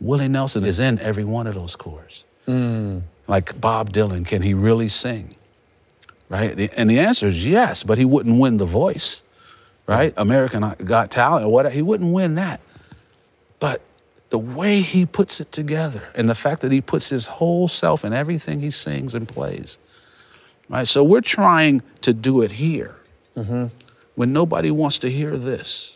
Willie 0.00 0.28
Nelson 0.28 0.64
is 0.64 0.80
in 0.80 0.98
every 0.98 1.24
one 1.24 1.46
of 1.46 1.54
those 1.54 1.76
chords. 1.76 2.24
Mm. 2.48 3.02
Like 3.28 3.60
Bob 3.60 3.92
Dylan, 3.92 4.26
can 4.26 4.42
he 4.42 4.52
really 4.52 4.88
sing? 4.88 5.36
Right? 6.28 6.70
And 6.76 6.90
the 6.90 6.98
answer 6.98 7.28
is 7.28 7.46
yes, 7.46 7.84
but 7.84 7.98
he 7.98 8.04
wouldn't 8.04 8.40
win 8.40 8.56
the 8.56 8.66
voice. 8.66 9.22
Right? 9.86 10.14
American 10.16 10.62
Got 10.84 11.10
Talent 11.10 11.44
or 11.44 11.52
whatever, 11.52 11.74
he 11.74 11.82
wouldn't 11.82 12.12
win 12.12 12.34
that. 12.36 12.60
But 13.60 13.80
the 14.32 14.38
way 14.38 14.80
he 14.80 15.04
puts 15.04 15.42
it 15.42 15.52
together 15.52 16.08
and 16.14 16.26
the 16.26 16.34
fact 16.34 16.62
that 16.62 16.72
he 16.72 16.80
puts 16.80 17.10
his 17.10 17.26
whole 17.26 17.68
self 17.68 18.02
in 18.02 18.14
everything 18.14 18.60
he 18.60 18.70
sings 18.70 19.14
and 19.14 19.28
plays. 19.28 19.76
Right? 20.70 20.88
So 20.88 21.04
we're 21.04 21.20
trying 21.20 21.82
to 22.00 22.14
do 22.14 22.40
it 22.40 22.50
here 22.52 22.96
mm-hmm. 23.36 23.66
when 24.14 24.32
nobody 24.32 24.70
wants 24.70 24.96
to 25.00 25.10
hear 25.10 25.36
this. 25.36 25.92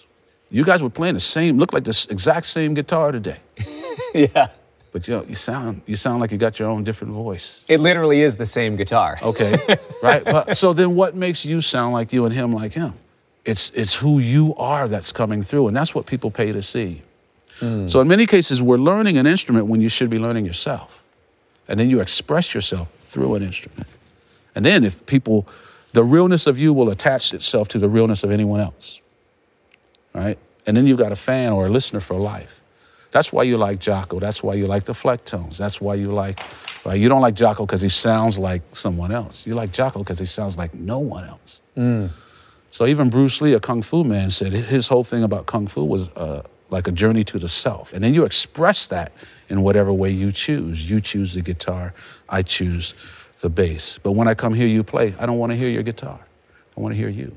You 0.50 0.64
guys 0.64 0.82
were 0.82 0.90
playing 0.90 1.14
the 1.14 1.20
same, 1.20 1.56
look 1.56 1.72
like 1.72 1.84
the 1.84 2.06
exact 2.10 2.48
same 2.48 2.74
guitar 2.74 3.10
today. 3.10 3.38
yeah. 4.14 4.48
But 4.92 5.08
you, 5.08 5.14
know, 5.14 5.24
you 5.24 5.34
sound 5.34 5.80
you 5.86 5.96
sound 5.96 6.20
like 6.20 6.30
you 6.30 6.36
got 6.36 6.58
your 6.58 6.68
own 6.68 6.84
different 6.84 7.14
voice. 7.14 7.64
It 7.68 7.80
literally 7.80 8.20
is 8.20 8.36
the 8.36 8.46
same 8.46 8.76
guitar. 8.76 9.18
Okay, 9.22 9.78
right? 10.02 10.22
But 10.24 10.58
so 10.58 10.74
then, 10.74 10.94
what 10.94 11.14
makes 11.14 11.44
you 11.44 11.62
sound 11.62 11.94
like 11.94 12.12
you 12.12 12.24
and 12.26 12.34
him 12.34 12.52
like 12.52 12.72
him? 12.72 12.94
It's 13.46 13.70
it's 13.70 13.94
who 13.94 14.18
you 14.18 14.54
are 14.56 14.88
that's 14.88 15.12
coming 15.12 15.42
through, 15.42 15.68
and 15.68 15.76
that's 15.76 15.94
what 15.94 16.06
people 16.06 16.30
pay 16.30 16.52
to 16.52 16.62
see. 16.62 17.02
So 17.60 18.00
in 18.00 18.08
many 18.08 18.26
cases, 18.26 18.60
we're 18.62 18.76
learning 18.76 19.16
an 19.16 19.26
instrument 19.26 19.66
when 19.66 19.80
you 19.80 19.88
should 19.88 20.10
be 20.10 20.18
learning 20.18 20.44
yourself, 20.44 21.02
and 21.68 21.80
then 21.80 21.88
you 21.88 22.00
express 22.00 22.54
yourself 22.54 22.90
through 23.00 23.34
an 23.34 23.42
instrument. 23.42 23.86
And 24.54 24.64
then, 24.64 24.84
if 24.84 25.04
people, 25.06 25.46
the 25.92 26.04
realness 26.04 26.46
of 26.46 26.58
you 26.58 26.72
will 26.72 26.90
attach 26.90 27.32
itself 27.32 27.68
to 27.68 27.78
the 27.78 27.88
realness 27.88 28.24
of 28.24 28.30
anyone 28.30 28.60
else, 28.60 29.00
right? 30.14 30.38
And 30.66 30.76
then 30.76 30.86
you've 30.86 30.98
got 30.98 31.12
a 31.12 31.16
fan 31.16 31.52
or 31.52 31.66
a 31.66 31.68
listener 31.70 32.00
for 32.00 32.14
life. 32.14 32.60
That's 33.10 33.32
why 33.32 33.44
you 33.44 33.56
like 33.56 33.78
Jaco. 33.80 34.20
That's 34.20 34.42
why 34.42 34.54
you 34.54 34.66
like 34.66 34.84
the 34.84 34.92
Flecktones. 34.92 35.56
That's 35.56 35.80
why 35.80 35.94
you 35.94 36.12
like, 36.12 36.40
right? 36.84 37.00
You 37.00 37.08
don't 37.08 37.22
like 37.22 37.34
Jaco 37.34 37.66
because 37.66 37.80
he 37.80 37.88
sounds 37.88 38.36
like 38.36 38.62
someone 38.72 39.12
else. 39.12 39.46
You 39.46 39.54
like 39.54 39.72
Jaco 39.72 39.98
because 39.98 40.18
he 40.18 40.26
sounds 40.26 40.58
like 40.58 40.74
no 40.74 40.98
one 40.98 41.24
else. 41.24 41.60
So 42.70 42.86
even 42.86 43.08
Bruce 43.08 43.40
Lee, 43.40 43.54
a 43.54 43.60
kung 43.60 43.80
fu 43.80 44.04
man, 44.04 44.30
said 44.30 44.52
his 44.52 44.88
whole 44.88 45.04
thing 45.04 45.22
about 45.22 45.46
kung 45.46 45.66
fu 45.66 45.84
was 45.84 46.10
uh, 46.10 46.42
like 46.70 46.88
a 46.88 46.92
journey 46.92 47.24
to 47.24 47.38
the 47.38 47.48
self. 47.48 47.92
And 47.92 48.02
then 48.02 48.14
you 48.14 48.24
express 48.24 48.86
that 48.88 49.12
in 49.48 49.62
whatever 49.62 49.92
way 49.92 50.10
you 50.10 50.32
choose. 50.32 50.88
You 50.88 51.00
choose 51.00 51.34
the 51.34 51.42
guitar, 51.42 51.94
I 52.28 52.42
choose 52.42 52.94
the 53.40 53.50
bass. 53.50 53.98
But 53.98 54.12
when 54.12 54.28
I 54.28 54.34
come 54.34 54.54
hear 54.54 54.66
you 54.66 54.82
play, 54.82 55.14
I 55.18 55.26
don't 55.26 55.38
want 55.38 55.52
to 55.52 55.56
hear 55.56 55.68
your 55.68 55.82
guitar. 55.82 56.18
I 56.76 56.80
want 56.80 56.94
to 56.94 56.98
hear 56.98 57.08
you. 57.08 57.36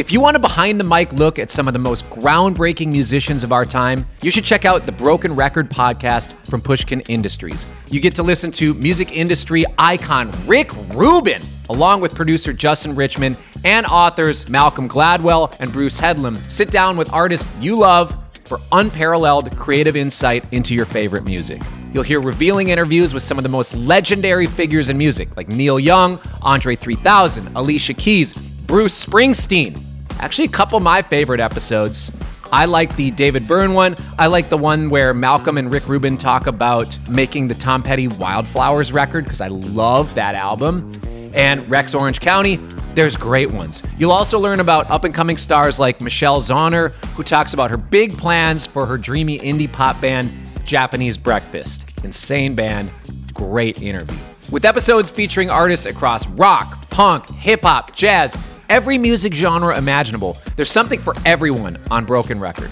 If 0.00 0.10
you 0.10 0.18
want 0.18 0.34
a 0.34 0.40
behind 0.40 0.80
the 0.80 0.84
mic 0.84 1.12
look 1.12 1.38
at 1.38 1.50
some 1.50 1.68
of 1.68 1.74
the 1.74 1.78
most 1.78 2.08
groundbreaking 2.08 2.90
musicians 2.90 3.44
of 3.44 3.52
our 3.52 3.66
time, 3.66 4.06
you 4.22 4.30
should 4.30 4.44
check 4.44 4.64
out 4.64 4.86
the 4.86 4.92
Broken 4.92 5.36
Record 5.36 5.68
podcast 5.68 6.32
from 6.46 6.62
Pushkin 6.62 7.02
Industries. 7.02 7.66
You 7.90 8.00
get 8.00 8.14
to 8.14 8.22
listen 8.22 8.50
to 8.52 8.72
music 8.72 9.14
industry 9.14 9.66
icon 9.76 10.30
Rick 10.46 10.72
Rubin, 10.94 11.42
along 11.70 12.00
with 12.00 12.14
producer 12.14 12.52
Justin 12.52 12.94
Richmond 12.94 13.36
and 13.64 13.86
authors 13.86 14.48
Malcolm 14.48 14.88
Gladwell 14.88 15.54
and 15.60 15.72
Bruce 15.72 16.00
Headlam, 16.00 16.38
sit 16.50 16.70
down 16.70 16.96
with 16.96 17.10
artists 17.12 17.48
you 17.60 17.76
love 17.76 18.16
for 18.44 18.60
unparalleled 18.72 19.56
creative 19.56 19.96
insight 19.96 20.44
into 20.52 20.74
your 20.74 20.84
favorite 20.84 21.24
music. 21.24 21.62
You'll 21.94 22.02
hear 22.02 22.20
revealing 22.20 22.68
interviews 22.68 23.14
with 23.14 23.22
some 23.22 23.38
of 23.38 23.42
the 23.44 23.48
most 23.48 23.74
legendary 23.74 24.46
figures 24.46 24.88
in 24.88 24.98
music, 24.98 25.36
like 25.36 25.48
Neil 25.48 25.80
Young, 25.80 26.20
Andre 26.42 26.76
3000, 26.76 27.56
Alicia 27.56 27.94
Keys, 27.94 28.34
Bruce 28.34 29.06
Springsteen. 29.06 29.80
Actually, 30.18 30.46
a 30.46 30.50
couple 30.50 30.76
of 30.76 30.82
my 30.82 31.00
favorite 31.00 31.40
episodes 31.40 32.10
I 32.52 32.64
like 32.64 32.94
the 32.96 33.12
David 33.12 33.46
Byrne 33.46 33.74
one. 33.74 33.94
I 34.18 34.26
like 34.26 34.48
the 34.48 34.56
one 34.56 34.90
where 34.90 35.14
Malcolm 35.14 35.56
and 35.56 35.72
Rick 35.72 35.86
Rubin 35.88 36.16
talk 36.16 36.48
about 36.48 36.98
making 37.08 37.46
the 37.46 37.54
Tom 37.54 37.82
Petty 37.82 38.08
Wildflowers 38.08 38.92
record 38.92 39.24
because 39.24 39.40
I 39.40 39.48
love 39.48 40.14
that 40.14 40.34
album. 40.34 41.00
And 41.32 41.68
Rex 41.70 41.94
Orange 41.94 42.20
County, 42.20 42.58
there's 42.94 43.16
great 43.16 43.50
ones. 43.50 43.82
You'll 43.98 44.12
also 44.12 44.38
learn 44.38 44.60
about 44.60 44.90
up 44.90 45.04
and 45.04 45.14
coming 45.14 45.36
stars 45.36 45.78
like 45.78 46.00
Michelle 46.00 46.40
Zauner, 46.40 46.92
who 47.14 47.22
talks 47.22 47.54
about 47.54 47.70
her 47.70 47.76
big 47.76 48.16
plans 48.18 48.66
for 48.66 48.84
her 48.86 48.98
dreamy 48.98 49.38
indie 49.38 49.70
pop 49.70 50.00
band, 50.00 50.32
Japanese 50.64 51.16
Breakfast. 51.16 51.84
Insane 52.02 52.54
band, 52.54 52.90
great 53.32 53.80
interview. 53.80 54.18
With 54.50 54.64
episodes 54.64 55.10
featuring 55.10 55.50
artists 55.50 55.86
across 55.86 56.26
rock, 56.28 56.88
punk, 56.90 57.28
hip 57.30 57.62
hop, 57.62 57.94
jazz, 57.94 58.36
every 58.68 58.98
music 58.98 59.32
genre 59.32 59.76
imaginable, 59.78 60.36
there's 60.56 60.70
something 60.70 60.98
for 60.98 61.14
everyone 61.24 61.78
on 61.90 62.04
Broken 62.04 62.40
Record. 62.40 62.70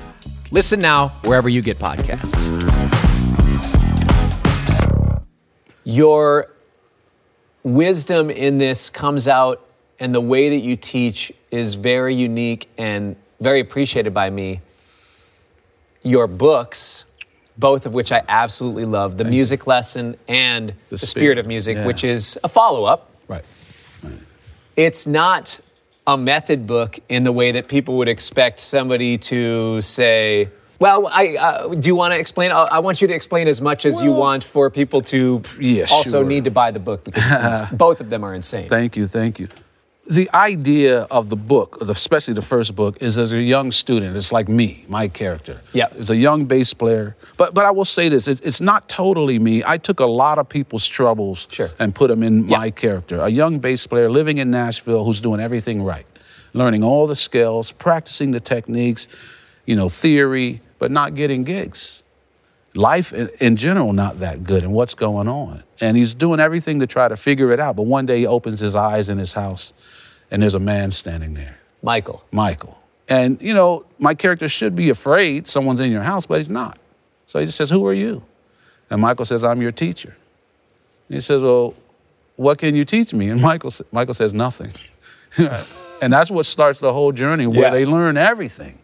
Listen 0.50 0.80
now 0.80 1.08
wherever 1.24 1.48
you 1.48 1.62
get 1.62 1.78
podcasts. 1.78 2.48
Your 5.84 6.54
wisdom 7.62 8.30
in 8.30 8.58
this 8.58 8.90
comes 8.90 9.28
out, 9.28 9.64
and 10.00 10.14
the 10.14 10.20
way 10.20 10.48
that 10.50 10.60
you 10.60 10.76
teach 10.76 11.32
is 11.50 11.74
very 11.74 12.14
unique 12.14 12.68
and 12.78 13.16
very 13.40 13.60
appreciated 13.60 14.14
by 14.14 14.30
me. 14.30 14.60
Your 16.02 16.26
books, 16.26 17.04
both 17.56 17.86
of 17.86 17.94
which 17.94 18.12
I 18.12 18.22
absolutely 18.28 18.84
love 18.84 19.18
the 19.18 19.24
music 19.24 19.66
lesson 19.66 20.16
and 20.28 20.68
the, 20.68 20.74
The 20.90 20.98
spirit, 20.98 21.10
Spirit, 21.10 21.38
of 21.38 21.46
music, 21.46 21.76
yeah. 21.76 21.86
which 21.86 22.04
is 22.04 22.38
a 22.44 22.48
follow 22.48 22.84
up. 22.84 23.10
Right. 23.26 23.44
It's 24.76 25.06
not 25.06 25.58
a 26.06 26.16
method 26.16 26.66
book 26.66 27.00
in 27.08 27.24
the 27.24 27.32
way 27.32 27.52
that 27.52 27.68
people 27.68 27.98
would 27.98 28.08
expect 28.08 28.60
somebody 28.60 29.18
to 29.18 29.80
say, 29.80 30.48
well, 30.78 31.08
I 31.08 31.36
uh, 31.36 31.74
do 31.74 31.86
you 31.86 31.94
want 31.96 32.12
to 32.14 32.18
explain? 32.18 32.52
I, 32.52 32.66
I 32.70 32.78
want 32.78 33.00
you 33.02 33.08
to 33.08 33.14
explain 33.14 33.48
as 33.48 33.60
much 33.60 33.84
as 33.84 34.00
you 34.00 34.12
want 34.12 34.44
for 34.44 34.70
people 34.70 35.00
to 35.02 35.42
yeah, 35.60 35.86
also 35.90 36.20
sure. 36.20 36.24
need 36.24 36.44
to 36.44 36.50
buy 36.50 36.70
the 36.70 36.78
book 36.78 37.04
because 37.04 37.64
both 37.72 38.00
of 38.00 38.10
them 38.10 38.24
are 38.24 38.34
insane. 38.34 38.68
Thank 38.68 38.96
you, 38.96 39.06
thank 39.06 39.38
you. 39.38 39.48
The 40.10 40.30
idea 40.32 41.02
of 41.10 41.28
the 41.28 41.36
book, 41.36 41.82
especially 41.82 42.32
the 42.32 42.40
first 42.40 42.74
book, 42.74 43.02
is 43.02 43.18
as 43.18 43.30
a 43.30 43.42
young 43.42 43.70
student, 43.72 44.16
it's 44.16 44.32
like 44.32 44.48
me, 44.48 44.86
my 44.88 45.06
character. 45.08 45.60
Yeah. 45.74 45.88
As 45.98 46.08
a 46.08 46.16
young 46.16 46.46
bass 46.46 46.72
player. 46.72 47.14
But 47.36 47.52
but 47.52 47.66
I 47.66 47.72
will 47.72 47.84
say 47.84 48.08
this, 48.08 48.26
it, 48.26 48.40
it's 48.42 48.60
not 48.60 48.88
totally 48.88 49.38
me. 49.38 49.62
I 49.66 49.76
took 49.76 50.00
a 50.00 50.06
lot 50.06 50.38
of 50.38 50.48
people's 50.48 50.86
troubles 50.86 51.46
Sure. 51.50 51.70
and 51.78 51.94
put 51.94 52.08
them 52.08 52.22
in 52.22 52.48
Yeah. 52.48 52.58
my 52.58 52.70
character. 52.70 53.20
A 53.20 53.28
young 53.28 53.58
bass 53.58 53.86
player 53.86 54.08
living 54.10 54.38
in 54.38 54.50
Nashville 54.50 55.04
who's 55.04 55.20
doing 55.20 55.40
everything 55.40 55.82
right, 55.82 56.06
learning 56.54 56.82
all 56.84 57.06
the 57.06 57.16
skills, 57.16 57.72
practicing 57.72 58.30
the 58.30 58.40
techniques, 58.40 59.08
you 59.66 59.76
know, 59.76 59.90
theory, 59.90 60.62
but 60.78 60.90
not 60.90 61.14
getting 61.14 61.44
gigs. 61.44 62.02
Life 62.74 63.12
in, 63.12 63.56
general 63.56 63.92
not 63.92 64.20
that 64.20 64.44
good 64.44 64.62
and 64.62 64.72
what's 64.72 64.94
going 64.94 65.26
on? 65.26 65.64
And 65.80 65.96
he's 65.96 66.14
doing 66.14 66.38
everything 66.38 66.80
to 66.80 66.86
try 66.86 67.08
to 67.08 67.16
figure 67.16 67.50
it 67.50 67.58
out 67.58 67.74
but 67.76 67.82
one 67.86 68.06
day 68.06 68.20
he 68.20 68.26
opens 68.26 68.60
his 68.60 68.76
eyes 68.76 69.08
in 69.08 69.18
his 69.18 69.32
house 69.32 69.72
and 70.30 70.42
there's 70.42 70.54
a 70.54 70.60
man 70.60 70.92
standing 70.92 71.34
there. 71.34 71.58
Michael. 71.82 72.22
michael. 72.30 72.78
And 73.08 73.40
you 73.40 73.54
know 73.54 73.84
my 73.98 74.14
character 74.14 74.48
should 74.48 74.76
be 74.76 74.90
afraid 74.90 75.48
someone's 75.48 75.80
in 75.80 75.90
your 75.90 76.02
house 76.02 76.26
but 76.26 76.38
he's 76.38 76.50
not. 76.50 76.78
So 77.26 77.40
he 77.40 77.46
just 77.46 77.58
says 77.58 77.70
who 77.70 77.84
are 77.86 77.94
you? 77.94 78.22
And 78.90 79.00
michael 79.00 79.24
says 79.24 79.42
i'm 79.42 79.60
your 79.62 79.72
teacher. 79.72 80.14
And 81.08 81.14
he 81.16 81.20
says 81.20 81.42
well 81.42 81.74
what 82.36 82.58
can 82.58 82.76
you 82.76 82.84
teach 82.84 83.12
me? 83.14 83.28
And 83.30 83.40
michael, 83.40 83.72
michael 83.92 84.14
says 84.14 84.32
nothing. 84.32 84.72
And 86.00 86.12
that's 86.12 86.30
what 86.30 86.46
starts 86.46 86.78
the 86.78 86.92
whole 86.92 87.10
journey 87.10 87.48
where 87.48 87.62
Yeah. 87.62 87.70
they 87.70 87.84
learn 87.84 88.16
everything 88.16 88.78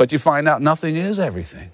but 0.00 0.12
you 0.12 0.18
find 0.18 0.48
out 0.48 0.62
nothing 0.62 0.96
is 0.96 1.18
everything 1.18 1.70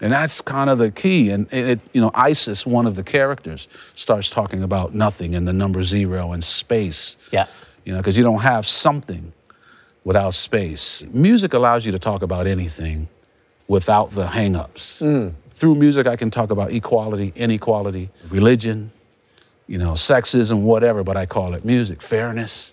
and 0.00 0.12
that's 0.12 0.40
kind 0.40 0.70
of 0.70 0.78
the 0.78 0.90
key. 0.90 1.30
And 1.30 1.52
it, 1.52 1.80
you 1.92 2.00
know, 2.00 2.10
Isis, 2.14 2.66
one 2.66 2.86
of 2.86 2.96
the 2.96 3.02
characters, 3.02 3.68
starts 3.94 4.28
talking 4.28 4.62
about 4.62 4.94
nothing 4.94 5.34
and 5.34 5.46
the 5.46 5.52
number 5.52 5.82
zero 5.82 6.32
and 6.32 6.42
space. 6.42 7.16
Yeah. 7.32 7.46
You 7.84 7.92
know, 7.92 7.98
because 7.98 8.16
you 8.16 8.22
don't 8.22 8.42
have 8.42 8.66
something 8.66 9.32
without 10.04 10.34
space. 10.34 11.04
Music 11.12 11.52
allows 11.52 11.84
you 11.84 11.92
to 11.92 11.98
talk 11.98 12.22
about 12.22 12.46
anything 12.46 13.08
without 13.66 14.12
the 14.12 14.28
hang-ups. 14.28 15.00
Hmm. 15.00 15.28
Through 15.50 15.74
music, 15.74 16.06
I 16.06 16.16
can 16.16 16.30
talk 16.30 16.50
about 16.50 16.72
equality, 16.72 17.32
inequality, 17.34 18.10
religion, 18.30 18.92
you 19.66 19.78
know, 19.78 19.92
sexism, 19.92 20.62
whatever, 20.62 21.02
but 21.02 21.16
I 21.16 21.26
call 21.26 21.54
it 21.54 21.64
music, 21.64 22.00
fairness, 22.00 22.72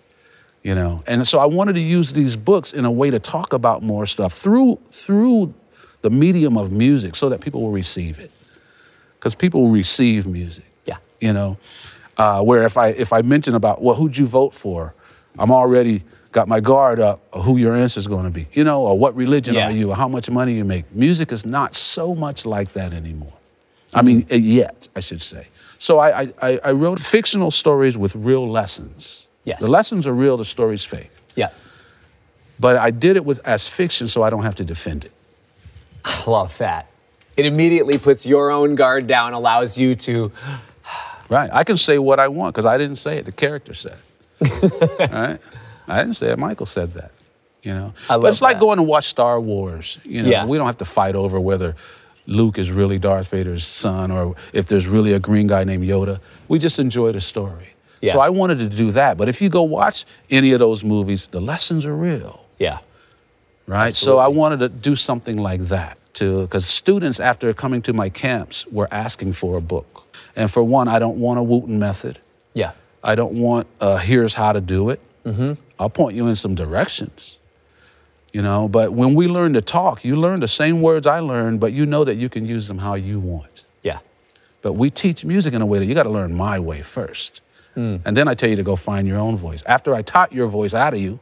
you 0.65 0.73
know. 0.75 1.03
And 1.07 1.27
so 1.27 1.37
I 1.39 1.45
wanted 1.45 1.73
to 1.73 1.79
use 1.97 2.11
these 2.13 2.35
books 2.35 2.73
in 2.73 2.83
a 2.85 2.91
way 2.91 3.09
to 3.11 3.19
talk 3.19 3.53
about 3.53 3.83
more 3.83 4.05
stuff 4.07 4.33
through 4.33 4.79
through 5.03 5.53
the 6.01 6.09
medium 6.09 6.57
of 6.57 6.71
music 6.71 7.15
so 7.15 7.29
that 7.29 7.39
people 7.39 7.61
will 7.61 7.71
receive 7.83 8.19
it. 8.19 8.31
Because 9.17 9.35
people 9.35 9.69
receive 9.69 10.25
music. 10.27 10.65
Yeah. 10.85 10.97
You 11.21 11.33
know. 11.33 11.57
Uh, 12.17 12.41
where 12.41 12.63
if 12.63 12.77
I 12.77 12.87
if 12.89 13.11
I 13.13 13.21
mention 13.21 13.53
about 13.55 13.81
well, 13.81 13.95
who'd 13.95 14.17
you 14.17 14.25
vote 14.25 14.53
for? 14.53 14.93
I'm 15.37 15.51
already 15.51 16.03
got 16.31 16.47
my 16.47 16.59
guard 16.61 16.99
up 16.99 17.19
who 17.43 17.57
your 17.57 17.73
answer 17.75 17.99
is 17.99 18.07
going 18.07 18.25
to 18.25 18.31
be. 18.31 18.47
You 18.53 18.63
know, 18.63 18.81
or 18.87 18.97
what 18.97 19.15
religion 19.15 19.53
Yeah. 19.55 19.67
are 19.69 19.71
you, 19.79 19.89
or 19.91 19.95
how 19.95 20.07
much 20.07 20.29
money 20.29 20.53
you 20.53 20.65
make. 20.65 20.85
Music 20.93 21.31
is 21.31 21.45
not 21.45 21.75
so 21.75 22.15
much 22.15 22.45
like 22.45 22.71
that 22.73 22.91
anymore. 22.93 23.33
I 23.93 24.01
mean, 24.01 24.25
yet, 24.29 24.87
I 24.95 24.99
should 25.01 25.21
say. 25.21 25.47
So 25.79 25.99
I, 25.99 26.21
I- 26.21 26.33
I, 26.41 26.59
I 26.65 26.71
wrote 26.71 26.99
fictional 26.99 27.51
stories 27.51 27.97
with 27.97 28.15
real 28.15 28.49
lessons. 28.49 29.24
Yes. 29.45 29.61
The 29.61 29.67
lessons 29.67 30.05
are 30.07 30.13
real, 30.13 30.37
the 30.37 30.45
story's 30.45 30.83
fake. 30.83 31.11
Yeah. 31.35 31.49
But 32.59 32.77
I 32.77 32.91
did 32.91 33.15
it 33.15 33.25
with 33.25 33.39
as 33.45 33.67
fiction 33.67 34.07
so 34.07 34.23
I 34.23 34.29
don't 34.29 34.43
have 34.43 34.55
to 34.55 34.65
defend 34.65 35.05
it. 35.05 35.11
I 36.03 36.23
love 36.29 36.57
that. 36.57 36.87
It 37.37 37.45
immediately 37.45 37.97
puts 37.97 38.25
your 38.25 38.51
own 38.51 38.75
guard 38.75 39.07
down, 39.07 39.33
allows 39.33 39.77
you 39.77 39.95
to. 39.95 40.31
Right. 41.27 41.49
I 41.51 41.63
can 41.63 41.77
say 41.77 41.97
what 41.97 42.19
I 42.19 42.27
want 42.27 42.53
because 42.53 42.65
I 42.65 42.77
didn't 42.77 42.97
say 42.97 43.17
it. 43.17 43.25
The 43.25 43.31
character 43.31 43.73
said 43.73 43.97
it. 44.39 45.11
All 45.11 45.19
right. 45.19 45.39
I 45.87 45.99
didn't 45.99 46.13
say 46.13 46.27
it. 46.27 46.37
Michael 46.37 46.67
said 46.67 46.93
that. 46.93 47.13
You 47.63 47.73
know. 47.73 47.93
I 48.07 48.17
but 48.17 48.27
it's 48.27 48.43
like 48.43 48.59
going 48.59 48.77
to 48.77 48.83
watch 48.83 49.07
Star 49.07 49.41
Wars. 49.41 49.97
You 50.03 50.21
know. 50.21 50.29
Yeah. 50.29 50.45
We 50.45 50.59
don't 50.59 50.67
have 50.67 50.77
to 50.77 50.85
fight 50.85 51.15
over 51.15 51.39
whether 51.39 51.75
Luke 52.27 52.59
is 52.59 52.71
really 52.71 52.99
Darth 52.99 53.29
Vader's 53.29 53.65
son 53.65 54.11
or 54.11 54.35
if 54.53 54.67
there's 54.67 54.87
really 54.87 55.13
a 55.13 55.19
green 55.19 55.47
guy 55.47 55.63
named 55.63 55.83
Yoda. 55.83 56.19
We 56.47 56.59
just 56.59 56.77
enjoy 56.77 57.11
the 57.11 57.21
story. 57.21 57.69
Yeah. 58.05 58.13
So 58.13 58.19
I 58.19 58.29
wanted 58.29 58.59
to 58.59 58.69
do 58.69 58.91
that. 58.91 59.17
But 59.17 59.29
if 59.29 59.41
you 59.41 59.49
go 59.49 59.63
watch 59.63 60.05
any 60.29 60.53
of 60.53 60.59
those 60.59 60.83
movies, 60.83 61.27
the 61.27 61.41
lessons 61.41 61.85
are 61.85 61.95
real. 61.95 62.45
Yeah. 62.59 62.79
right? 63.67 63.95
So 63.95 64.17
I 64.17 64.27
wanted 64.27 64.59
to 64.59 64.69
do 64.69 64.95
something 64.95 65.37
like 65.37 65.61
that 65.67 65.97
to 66.15 66.41
because 66.43 66.65
students 66.67 67.19
after 67.19 67.53
coming 67.53 67.81
to 67.83 67.93
my 67.93 68.09
camps 68.09 68.65
were 68.67 68.87
asking 68.91 69.33
for 69.33 69.57
a 69.57 69.61
book. 69.61 70.03
And 70.35 70.51
for 70.51 70.63
one, 70.63 70.87
I 70.87 70.99
don't 70.99 71.17
want 71.17 71.39
a 71.39 71.43
Wooten 71.43 71.79
method. 71.79 72.19
Yeah. 72.53 72.71
I 73.03 73.15
don't 73.15 73.33
want 73.33 73.67
uh, 73.81 73.97
here's 73.97 74.33
how 74.33 74.53
to 74.53 74.61
do 74.61 74.89
it. 74.89 75.01
I'll 75.79 75.89
point 75.89 76.15
you 76.15 76.27
in 76.27 76.35
some 76.35 76.53
directions. 76.55 77.39
You 78.31 78.41
know, 78.41 78.67
but 78.67 78.91
when 78.93 79.15
we 79.15 79.27
learn 79.27 79.53
to 79.53 79.61
talk, 79.61 80.03
you 80.03 80.17
learn 80.17 80.41
the 80.41 80.47
same 80.47 80.81
words 80.81 81.07
I 81.07 81.19
learned, 81.19 81.59
but 81.61 81.71
you 81.71 81.85
know 81.85 82.03
that 82.03 82.15
you 82.15 82.27
can 82.29 82.45
use 82.45 82.67
them 82.67 82.77
how 82.79 82.95
you 82.95 83.17
want. 83.19 83.63
Yeah. 83.81 83.99
But 84.61 84.73
we 84.73 84.89
teach 84.89 85.23
music 85.23 85.53
in 85.53 85.61
a 85.61 85.65
way 85.65 85.79
that 85.79 85.85
you 85.85 85.95
got 85.95 86.03
to 86.03 86.09
learn 86.09 86.33
my 86.33 86.59
way 86.59 86.81
first. 86.81 87.41
Mm. 87.75 88.01
And 88.05 88.15
then 88.17 88.27
I 88.27 88.33
tell 88.33 88.49
you 88.49 88.55
to 88.55 88.63
go 88.63 88.75
find 88.75 89.07
your 89.07 89.19
own 89.19 89.35
voice. 89.35 89.63
After 89.65 89.93
I 89.93 90.01
taught 90.01 90.31
your 90.31 90.47
voice 90.47 90.73
out 90.73 90.93
of 90.93 90.99
you, 90.99 91.19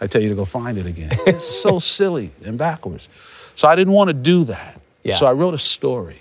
I 0.00 0.06
tell 0.06 0.20
you 0.22 0.28
to 0.28 0.34
go 0.34 0.44
find 0.44 0.78
it 0.78 0.86
again. 0.86 1.10
it's 1.26 1.46
so 1.48 1.78
silly 1.78 2.30
and 2.44 2.56
backwards. 2.58 3.08
So 3.54 3.68
I 3.68 3.76
didn't 3.76 3.92
want 3.92 4.08
to 4.08 4.14
do 4.14 4.44
that. 4.44 4.80
Yeah. 5.02 5.16
So 5.16 5.26
I 5.26 5.32
wrote 5.32 5.54
a 5.54 5.58
story. 5.58 6.20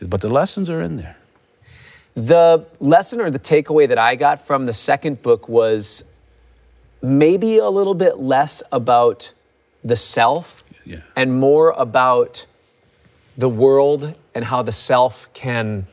But 0.00 0.20
the 0.20 0.28
lessons 0.28 0.68
are 0.68 0.82
in 0.82 0.96
there. 0.96 1.16
The 2.14 2.64
lesson 2.80 3.20
or 3.20 3.30
the 3.30 3.38
takeaway 3.38 3.88
that 3.88 3.98
I 3.98 4.14
got 4.14 4.46
from 4.46 4.64
the 4.64 4.72
second 4.72 5.22
book 5.22 5.48
was 5.48 6.04
maybe 7.02 7.58
a 7.58 7.68
little 7.68 7.94
bit 7.94 8.18
less 8.18 8.62
about 8.72 9.32
the 9.84 9.96
self 9.96 10.64
Yeah. 10.84 11.00
and 11.14 11.38
more 11.38 11.70
about 11.76 12.46
the 13.36 13.48
world 13.48 14.14
and 14.34 14.44
how 14.46 14.62
the 14.62 14.72
self 14.72 15.32
can 15.34 15.86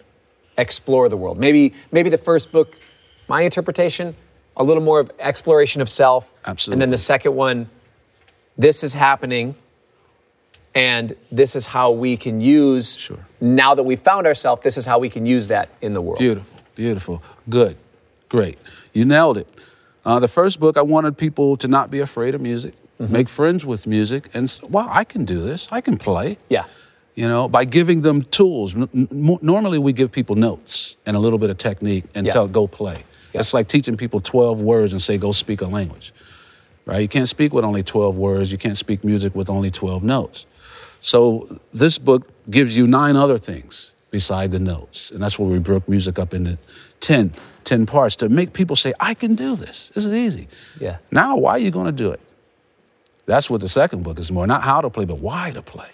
explore 0.58 1.10
the 1.10 1.18
world. 1.18 1.38
Maybe 1.38 1.74
maybe 1.92 2.10
the 2.10 2.18
first 2.18 2.52
book, 2.52 2.78
my 3.28 3.42
interpretation, 3.42 4.16
a 4.56 4.64
little 4.64 4.84
more 4.84 5.00
of 5.00 5.12
exploration 5.20 5.82
of 5.82 5.90
self. 5.90 6.32
Absolutely. 6.46 6.76
And 6.76 6.82
then 6.82 6.90
the 6.90 6.98
second 6.98 7.36
one, 7.36 7.70
this 8.58 8.84
is 8.84 8.94
happening 8.94 9.56
and 10.76 11.14
this 11.32 11.56
is 11.56 11.68
how 11.68 11.92
we 11.92 12.18
can 12.18 12.42
use 12.42 12.98
Sure. 12.98 13.20
now 13.40 13.76
that 13.76 13.84
we 13.84 13.96
found 13.96 14.26
ourselves, 14.26 14.62
this 14.64 14.78
is 14.78 14.86
how 14.86 14.98
we 15.00 15.10
can 15.10 15.26
use 15.26 15.48
that 15.50 15.70
in 15.82 15.94
the 15.94 16.02
world. 16.02 16.20
Beautiful, 16.20 16.58
beautiful, 16.76 17.24
good, 17.50 17.78
great. 18.30 18.58
You 18.92 19.06
nailed 19.06 19.38
it. 19.38 19.48
Uh, 20.06 20.20
the 20.20 20.28
first 20.28 20.60
book, 20.60 20.78
I 20.78 20.82
wanted 20.82 21.18
people 21.18 21.56
to 21.58 21.68
not 21.68 21.90
be 21.90 22.00
afraid 22.00 22.36
of 22.36 22.42
music, 22.42 22.74
make 23.00 23.28
friends 23.30 23.66
with 23.66 23.86
music, 23.88 24.30
and 24.34 24.54
wow, 24.70 24.88
I 24.90 25.04
can 25.04 25.26
do 25.26 25.42
this. 25.42 25.68
I 25.72 25.82
can 25.82 25.98
play. 25.98 26.38
Yeah. 26.50 26.66
You 27.16 27.28
know, 27.28 27.48
by 27.48 27.66
giving 27.66 28.02
them 28.02 28.24
tools. 28.24 28.74
Normally, 28.76 29.78
we 29.78 29.94
give 29.94 30.12
people 30.12 30.36
notes 30.36 30.96
and 31.06 31.16
a 31.16 31.20
little 31.20 31.38
bit 31.38 31.50
of 31.52 31.58
technique 31.60 32.06
and 32.16 32.26
Yeah. 32.26 32.34
tell 32.34 32.48
go 32.48 32.68
play. 32.68 33.04
Yeah. 33.34 33.42
It's 33.42 33.54
like 33.54 33.68
teaching 33.68 33.98
people 33.98 34.20
12 34.20 34.62
words 34.62 34.94
and 34.94 35.02
say 35.02 35.18
go 35.18 35.32
speak 35.32 35.62
a 35.62 35.68
language. 35.68 36.12
right? 36.86 37.00
You 37.00 37.08
can't 37.08 37.30
speak 37.30 37.54
with 37.54 37.64
only 37.64 37.82
12 37.82 38.18
words. 38.18 38.52
You 38.52 38.58
can't 38.58 38.78
speak 38.78 39.06
music 39.06 39.34
with 39.36 39.50
only 39.50 39.72
12 39.72 40.04
notes. 40.04 40.46
So 41.00 41.48
this 41.74 41.98
book 41.98 42.28
gives 42.50 42.76
you 42.76 42.88
nine 42.88 43.16
other 43.16 43.38
things 43.38 43.94
beside 44.12 44.52
the 44.52 44.60
notes. 44.60 45.10
And 45.10 45.22
that's 45.24 45.40
where 45.40 45.48
we 45.50 45.60
broke 45.60 45.88
music 45.88 46.20
up 46.20 46.34
into 46.34 46.58
10, 47.00 47.32
10 47.64 47.86
parts 47.86 48.18
to 48.18 48.28
make 48.28 48.52
people 48.52 48.76
say, 48.76 48.92
I 49.00 49.14
can 49.14 49.34
do 49.36 49.56
this. 49.56 49.92
This 49.96 50.04
is 50.04 50.14
easy. 50.14 50.48
Yeah. 50.78 50.98
Now, 51.10 51.38
why 51.38 51.52
are 51.52 51.60
you 51.60 51.72
going 51.72 51.86
to 51.86 51.92
do 51.94 52.12
it? 52.12 52.20
That's 53.28 53.50
what 53.50 53.62
the 53.62 53.70
second 53.70 54.04
book 54.04 54.20
is 54.20 54.30
more. 54.30 54.46
Not 54.46 54.64
how 54.64 54.82
to 54.82 54.90
play, 54.90 55.06
but 55.06 55.20
why 55.20 55.52
to 55.52 55.62
play. 55.62 55.88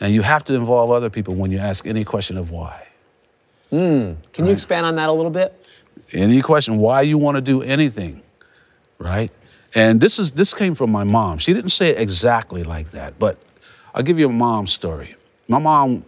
And 0.00 0.14
you 0.14 0.22
have 0.22 0.44
to 0.44 0.54
involve 0.54 0.90
other 0.90 1.10
people 1.10 1.34
when 1.34 1.50
you 1.50 1.58
ask 1.58 1.86
any 1.86 2.04
question 2.04 2.36
of 2.36 2.50
why. 2.50 2.86
Hmm. 3.70 4.12
Can 4.32 4.46
you 4.46 4.52
expand 4.52 4.86
on 4.86 4.94
that 4.96 5.08
a 5.08 5.12
little 5.12 5.30
bit? 5.30 5.54
Any 6.12 6.40
question 6.40 6.78
why 6.78 7.02
you 7.02 7.18
want 7.18 7.36
to 7.36 7.40
do 7.40 7.62
anything, 7.62 8.22
right? 8.98 9.30
And 9.74 10.00
this 10.00 10.18
is 10.18 10.30
this 10.32 10.54
came 10.54 10.74
from 10.74 10.90
my 10.90 11.04
mom. 11.04 11.38
She 11.38 11.52
didn't 11.52 11.70
say 11.70 11.90
it 11.90 12.00
exactly 12.00 12.62
like 12.62 12.92
that, 12.92 13.18
but 13.18 13.38
I'll 13.94 14.02
give 14.02 14.18
you 14.18 14.28
a 14.28 14.32
mom's 14.32 14.72
story. 14.72 15.16
My 15.48 15.58
mom 15.58 16.04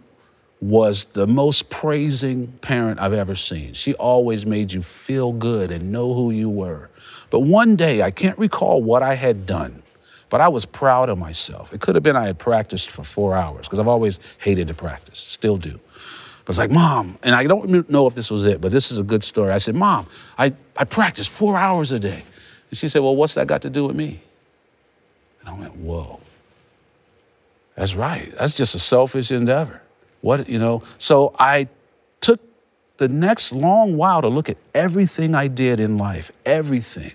was 0.61 1.05
the 1.05 1.25
most 1.27 1.69
praising 1.69 2.47
parent 2.61 2.99
I've 2.99 3.13
ever 3.13 3.35
seen. 3.35 3.73
She 3.73 3.95
always 3.95 4.45
made 4.45 4.71
you 4.71 4.81
feel 4.81 5.33
good 5.33 5.71
and 5.71 5.91
know 5.91 6.13
who 6.13 6.31
you 6.31 6.49
were. 6.49 6.89
But 7.31 7.41
one 7.41 7.75
day, 7.75 8.03
I 8.03 8.11
can't 8.11 8.37
recall 8.37 8.83
what 8.83 9.01
I 9.01 9.15
had 9.15 9.45
done, 9.45 9.81
but 10.31 10.39
I 10.39 10.47
was 10.47 10.65
proud 10.65 11.09
of 11.09 11.17
myself. 11.17 11.73
It 11.73 11.81
could 11.81 11.93
have 11.93 12.03
been 12.03 12.15
I 12.15 12.25
had 12.25 12.39
practiced 12.39 12.89
for 12.89 13.03
four 13.03 13.35
hours, 13.35 13.67
because 13.67 13.79
I've 13.79 13.87
always 13.89 14.19
hated 14.39 14.69
to 14.69 14.73
practice, 14.73 15.19
still 15.19 15.57
do. 15.57 15.77
But 16.45 16.49
it's 16.51 16.57
like, 16.57 16.71
Mom, 16.71 17.19
and 17.21 17.35
I 17.35 17.45
don't 17.45 17.89
know 17.89 18.07
if 18.07 18.15
this 18.15 18.31
was 18.31 18.45
it, 18.45 18.61
but 18.61 18.71
this 18.71 18.91
is 18.91 18.97
a 18.97 19.03
good 19.03 19.25
story. 19.25 19.51
I 19.51 19.57
said, 19.57 19.75
Mom, 19.75 20.07
I, 20.37 20.53
I 20.77 20.85
practice 20.85 21.27
four 21.27 21.57
hours 21.57 21.91
a 21.91 21.99
day. 21.99 22.23
And 22.69 22.77
she 22.77 22.87
said, 22.87 23.03
Well, 23.03 23.15
what's 23.15 23.33
that 23.33 23.45
got 23.45 23.61
to 23.63 23.69
do 23.69 23.85
with 23.85 23.95
me? 23.95 24.21
And 25.41 25.49
I 25.49 25.59
went, 25.59 25.75
Whoa. 25.75 26.21
That's 27.75 27.95
right. 27.95 28.33
That's 28.37 28.53
just 28.53 28.73
a 28.73 28.79
selfish 28.79 29.31
endeavor. 29.31 29.81
What, 30.21 30.47
you 30.47 30.59
know? 30.59 30.81
So 30.97 31.35
I 31.37 31.67
took 32.21 32.39
the 32.97 33.09
next 33.09 33.51
long 33.51 33.97
while 33.97 34.21
to 34.21 34.29
look 34.29 34.49
at 34.49 34.57
everything 34.73 35.35
I 35.35 35.47
did 35.47 35.79
in 35.79 35.97
life, 35.97 36.31
everything, 36.45 37.13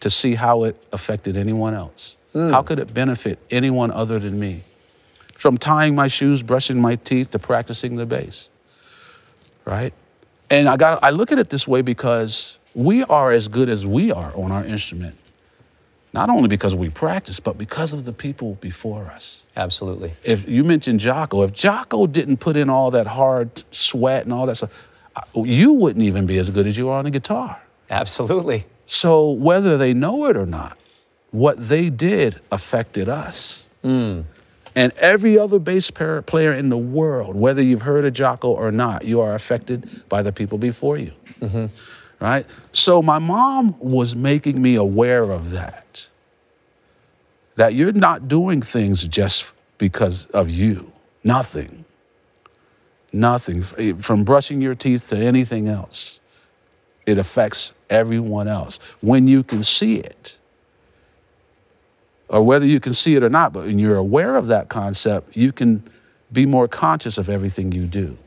to 0.00 0.08
see 0.08 0.36
how 0.36 0.64
it 0.64 0.80
affected 0.92 1.36
anyone 1.36 1.74
else. 1.74 2.16
Mm. 2.34 2.50
How 2.50 2.62
could 2.62 2.78
it 2.78 2.92
benefit 2.92 3.38
anyone 3.50 3.90
other 3.90 4.18
than 4.18 4.38
me? 4.38 4.64
From 5.34 5.56
tying 5.56 5.94
my 5.94 6.08
shoes, 6.08 6.42
brushing 6.42 6.80
my 6.80 6.96
teeth, 6.96 7.30
to 7.30 7.38
practicing 7.38 7.96
the 7.96 8.06
bass. 8.06 8.48
Right? 9.64 9.92
And 10.50 10.68
I 10.68 10.76
got 10.76 11.02
I 11.02 11.10
look 11.10 11.32
at 11.32 11.38
it 11.38 11.50
this 11.50 11.68
way 11.68 11.82
because 11.82 12.58
we 12.74 13.04
are 13.04 13.32
as 13.32 13.48
good 13.48 13.68
as 13.68 13.86
we 13.86 14.10
are 14.10 14.34
on 14.36 14.50
our 14.50 14.64
instrument. 14.64 15.16
Not 16.12 16.30
only 16.30 16.48
because 16.48 16.74
we 16.74 16.88
practice, 16.88 17.38
but 17.38 17.58
because 17.58 17.92
of 17.92 18.06
the 18.06 18.14
people 18.14 18.54
before 18.62 19.04
us 19.06 19.42
Absolutely. 19.56 20.14
if 20.24 20.48
you 20.48 20.64
mentioned 20.64 21.00
Jaco, 21.00 21.44
if 21.44 21.52
Jaco 21.52 22.10
didn't 22.10 22.38
put 22.38 22.56
in 22.56 22.70
all 22.70 22.90
that 22.92 23.06
hard 23.06 23.62
sweat 23.70 24.24
and 24.24 24.32
all 24.32 24.46
that 24.46 24.56
stuff, 24.56 24.70
you 25.34 25.72
wouldn't 25.72 26.04
even 26.04 26.24
be 26.26 26.38
as 26.38 26.48
good 26.48 26.66
as 26.66 26.78
you 26.78 26.88
are 26.88 26.98
on 26.98 27.04
the 27.04 27.10
guitar. 27.10 27.60
Absolutely. 27.90 28.64
So 28.86 29.30
whether 29.30 29.76
they 29.76 29.92
know 29.92 30.26
it 30.26 30.36
or 30.36 30.46
not, 30.46 30.77
what 31.30 31.56
they 31.58 31.90
did 31.90 32.40
affected 32.50 33.08
us. 33.08 33.66
Mm. 33.84 34.24
And 34.74 34.92
every 34.92 35.38
other 35.38 35.58
bass 35.58 35.90
player 35.90 36.52
in 36.52 36.68
the 36.68 36.78
world, 36.78 37.34
whether 37.34 37.60
you've 37.60 37.82
heard 37.82 38.04
of 38.04 38.12
Jaco 38.12 38.44
or 38.44 38.70
not, 38.70 39.04
you 39.04 39.20
are 39.20 39.34
affected 39.34 40.08
by 40.08 40.22
the 40.22 40.32
people 40.32 40.58
before 40.58 40.96
you. 40.96 41.12
Mm-hmm. 41.40 41.66
Right? 42.20 42.46
So 42.72 43.02
my 43.02 43.18
mom 43.18 43.76
was 43.78 44.14
making 44.14 44.60
me 44.60 44.76
aware 44.76 45.30
of 45.30 45.50
that. 45.50 46.06
That 47.56 47.74
you're 47.74 47.92
not 47.92 48.28
doing 48.28 48.62
things 48.62 49.06
just 49.06 49.52
because 49.78 50.26
of 50.26 50.48
you. 50.48 50.92
Nothing. 51.24 51.84
Nothing. 53.12 53.64
Eh, 53.78 53.94
from 53.98 54.22
brushing 54.24 54.60
your 54.62 54.76
teeth 54.76 55.08
to 55.08 55.16
anything 55.16 55.68
else, 55.68 56.20
it 57.04 57.18
affects 57.18 57.72
everyone 57.90 58.46
else. 58.46 58.78
When 59.00 59.26
you 59.26 59.42
can 59.42 59.64
see 59.64 59.96
it, 59.96 60.37
or 62.28 62.42
whether 62.42 62.66
you 62.66 62.80
can 62.80 62.94
see 62.94 63.16
it 63.16 63.22
or 63.22 63.28
not, 63.28 63.52
but 63.52 63.64
when 63.64 63.78
you're 63.78 63.96
aware 63.96 64.36
of 64.36 64.48
that 64.48 64.68
concept, 64.68 65.36
you 65.36 65.52
can 65.52 65.82
be 66.32 66.46
more 66.46 66.68
conscious 66.68 67.18
of 67.18 67.28
everything 67.28 67.72
you 67.72 67.86
do. 67.86 68.18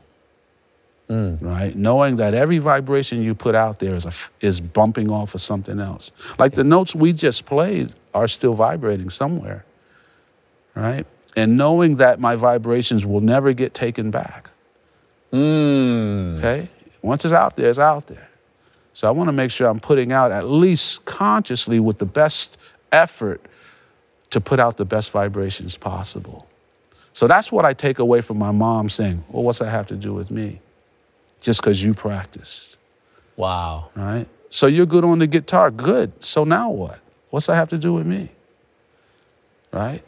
Right? 1.40 1.76
Knowing 1.76 2.16
that 2.16 2.34
every 2.34 2.58
vibration 2.58 3.22
you 3.22 3.34
put 3.34 3.54
out 3.54 3.78
there 3.78 3.94
is, 3.94 4.06
a 4.06 4.12
is 4.40 4.60
bumping 4.60 5.10
off 5.10 5.34
of 5.34 5.42
something 5.42 5.78
else. 5.78 6.10
Like 6.38 6.54
the 6.54 6.64
notes 6.64 6.94
we 6.94 7.12
just 7.12 7.44
played 7.44 7.92
are 8.14 8.28
still 8.28 8.54
vibrating 8.54 9.10
somewhere. 9.10 9.64
Right? 10.74 11.06
And 11.36 11.56
knowing 11.56 11.96
that 11.96 12.18
my 12.18 12.36
vibrations 12.36 13.04
will 13.04 13.20
never 13.20 13.52
get 13.52 13.74
taken 13.74 14.10
back. 14.10 14.50
Mm. 15.32 16.38
Okay? 16.38 16.68
Once 17.02 17.24
it's 17.24 17.34
out 17.34 17.56
there, 17.56 17.68
it's 17.68 17.78
out 17.78 18.06
there. 18.06 18.28
So 18.94 19.08
I 19.08 19.10
want 19.10 19.28
to 19.28 19.32
make 19.32 19.50
sure 19.50 19.68
I'm 19.68 19.80
putting 19.80 20.12
out 20.12 20.32
at 20.32 20.48
least 20.48 21.04
consciously 21.04 21.80
with 21.80 21.98
the 21.98 22.06
best 22.06 22.56
effort 22.90 23.40
to 24.32 24.40
put 24.40 24.58
out 24.58 24.76
the 24.76 24.84
best 24.84 25.12
vibrations 25.12 25.76
possible. 25.76 26.46
So 27.12 27.26
that's 27.26 27.52
what 27.52 27.64
I 27.64 27.74
take 27.74 27.98
away 27.98 28.22
from 28.22 28.38
my 28.38 28.50
mom 28.50 28.88
saying, 28.88 29.24
Well, 29.28 29.42
what's 29.44 29.58
that 29.60 29.70
have 29.70 29.86
to 29.88 29.96
do 29.96 30.12
with 30.12 30.30
me? 30.30 30.60
Just 31.40 31.60
because 31.60 31.82
you 31.82 31.94
practiced, 31.94 32.76
Wow. 33.36 33.90
right? 33.94 34.26
So 34.50 34.66
you're 34.66 34.86
good 34.86 35.04
on 35.04 35.18
the 35.18 35.26
guitar. 35.26 35.70
Good. 35.70 36.24
So 36.24 36.44
now 36.44 36.70
what? 36.70 37.00
What's 37.30 37.46
that 37.46 37.54
have 37.54 37.68
to 37.70 37.78
do 37.78 37.92
with 37.94 38.06
me? 38.06 38.30
Right? 39.72 40.02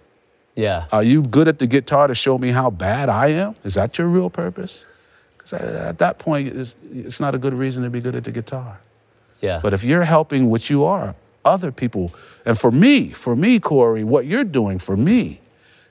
Yeah. 0.54 0.86
Are 0.92 1.02
you 1.02 1.22
good 1.22 1.48
at 1.48 1.58
the 1.58 1.66
guitar 1.66 2.06
to 2.06 2.14
show 2.14 2.38
me 2.38 2.50
how 2.50 2.70
bad 2.70 3.08
I 3.08 3.28
am? 3.28 3.56
Is 3.64 3.74
that 3.74 3.98
your 3.98 4.06
real 4.06 4.30
purpose? 4.30 4.84
Because 5.36 5.54
at 5.54 5.98
that 5.98 6.18
point, 6.18 6.48
it's, 6.48 6.74
it's 6.92 7.20
not 7.20 7.34
a 7.34 7.38
good 7.38 7.54
reason 7.54 7.82
to 7.82 7.90
be 7.90 8.00
good 8.00 8.14
at 8.14 8.24
the 8.24 8.32
guitar. 8.32 8.80
Yeah. 9.40 9.60
But 9.62 9.74
if 9.74 9.82
you're 9.84 10.04
helping 10.04 10.48
what 10.48 10.70
you 10.70 10.84
are, 10.84 11.14
other 11.44 11.72
people, 11.72 12.12
and 12.44 12.58
for 12.58 12.70
me, 12.70 13.10
for 13.10 13.36
me, 13.36 13.60
Corey, 13.60 14.04
what 14.04 14.26
you're 14.26 14.44
doing 14.44 14.78
for 14.78 14.96
me 14.96 15.40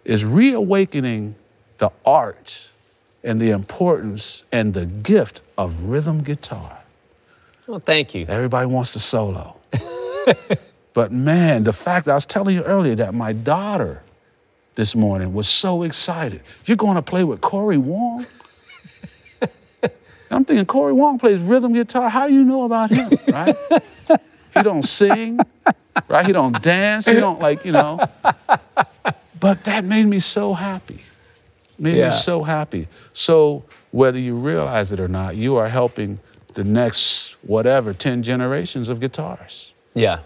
is 0.06 0.26
reawakening 0.26 1.36
the 1.78 1.92
art 2.06 2.68
and 3.24 3.42
the 3.42 3.52
importance 3.52 4.44
and 4.52 4.74
the 4.74 4.86
gift 4.86 5.42
of 5.58 5.86
rhythm 5.86 6.22
guitar. 6.24 6.80
well, 7.68 7.80
thank 7.80 8.13
you. 8.13 8.26
Everybody 8.28 8.68
wants 8.68 8.94
to 8.94 9.00
solo. 9.00 9.60
but 10.94 11.12
man, 11.12 11.63
the 11.63 11.74
fact 11.74 12.08
I 12.08 12.16
was 12.16 12.26
telling 12.26 12.56
you 12.56 12.63
earlier 12.63 12.96
that 12.96 13.13
my 13.13 13.34
daughter 13.34 14.04
this 14.76 14.96
morning 14.96 15.34
was 15.34 15.48
so 15.48 15.84
excited. 15.84 16.42
You're 16.66 16.78
going 16.78 16.96
to 16.96 17.02
play 17.02 17.24
with 17.24 17.42
Corey 17.42 17.78
Wong? 17.78 18.26
I'm 20.32 20.46
thinking 20.46 20.66
Corey 20.66 20.94
Wong 20.94 21.20
plays 21.20 21.39
rhythm 21.39 21.74
guitar. 21.74 22.10
How 22.10 22.28
do 22.28 22.34
you 22.34 22.44
know 22.44 22.63
about 22.63 22.89
him, 22.89 23.12
right? 23.28 23.56
he 24.54 24.62
don't 24.63 24.84
sing, 24.84 25.39
right? 26.08 26.26
He 26.26 26.32
don't 26.34 26.62
dance. 26.62 27.06
He 27.06 27.13
don't 27.16 27.39
like, 27.39 27.66
you 27.66 27.72
know. 27.72 28.00
But 29.39 29.63
that 29.66 29.84
made 29.84 30.06
me 30.06 30.20
so 30.20 30.54
happy. 30.54 31.02
Made 31.78 31.98
Yeah. 31.98 32.10
me 32.10 32.16
so 32.16 32.44
happy. 32.44 32.88
So 33.13 33.63
whether 33.92 34.18
you 34.20 34.36
realize 34.36 34.92
it 34.92 35.00
or 35.00 35.08
not, 35.08 35.36
you 35.36 35.56
are 35.56 35.70
helping 35.70 36.20
the 36.54 36.63
next 36.63 37.36
whatever 37.42 37.94
10 37.94 38.24
generations 38.24 38.88
of 38.89 39.00
guitars 39.00 39.72
Yeah. 39.96 40.20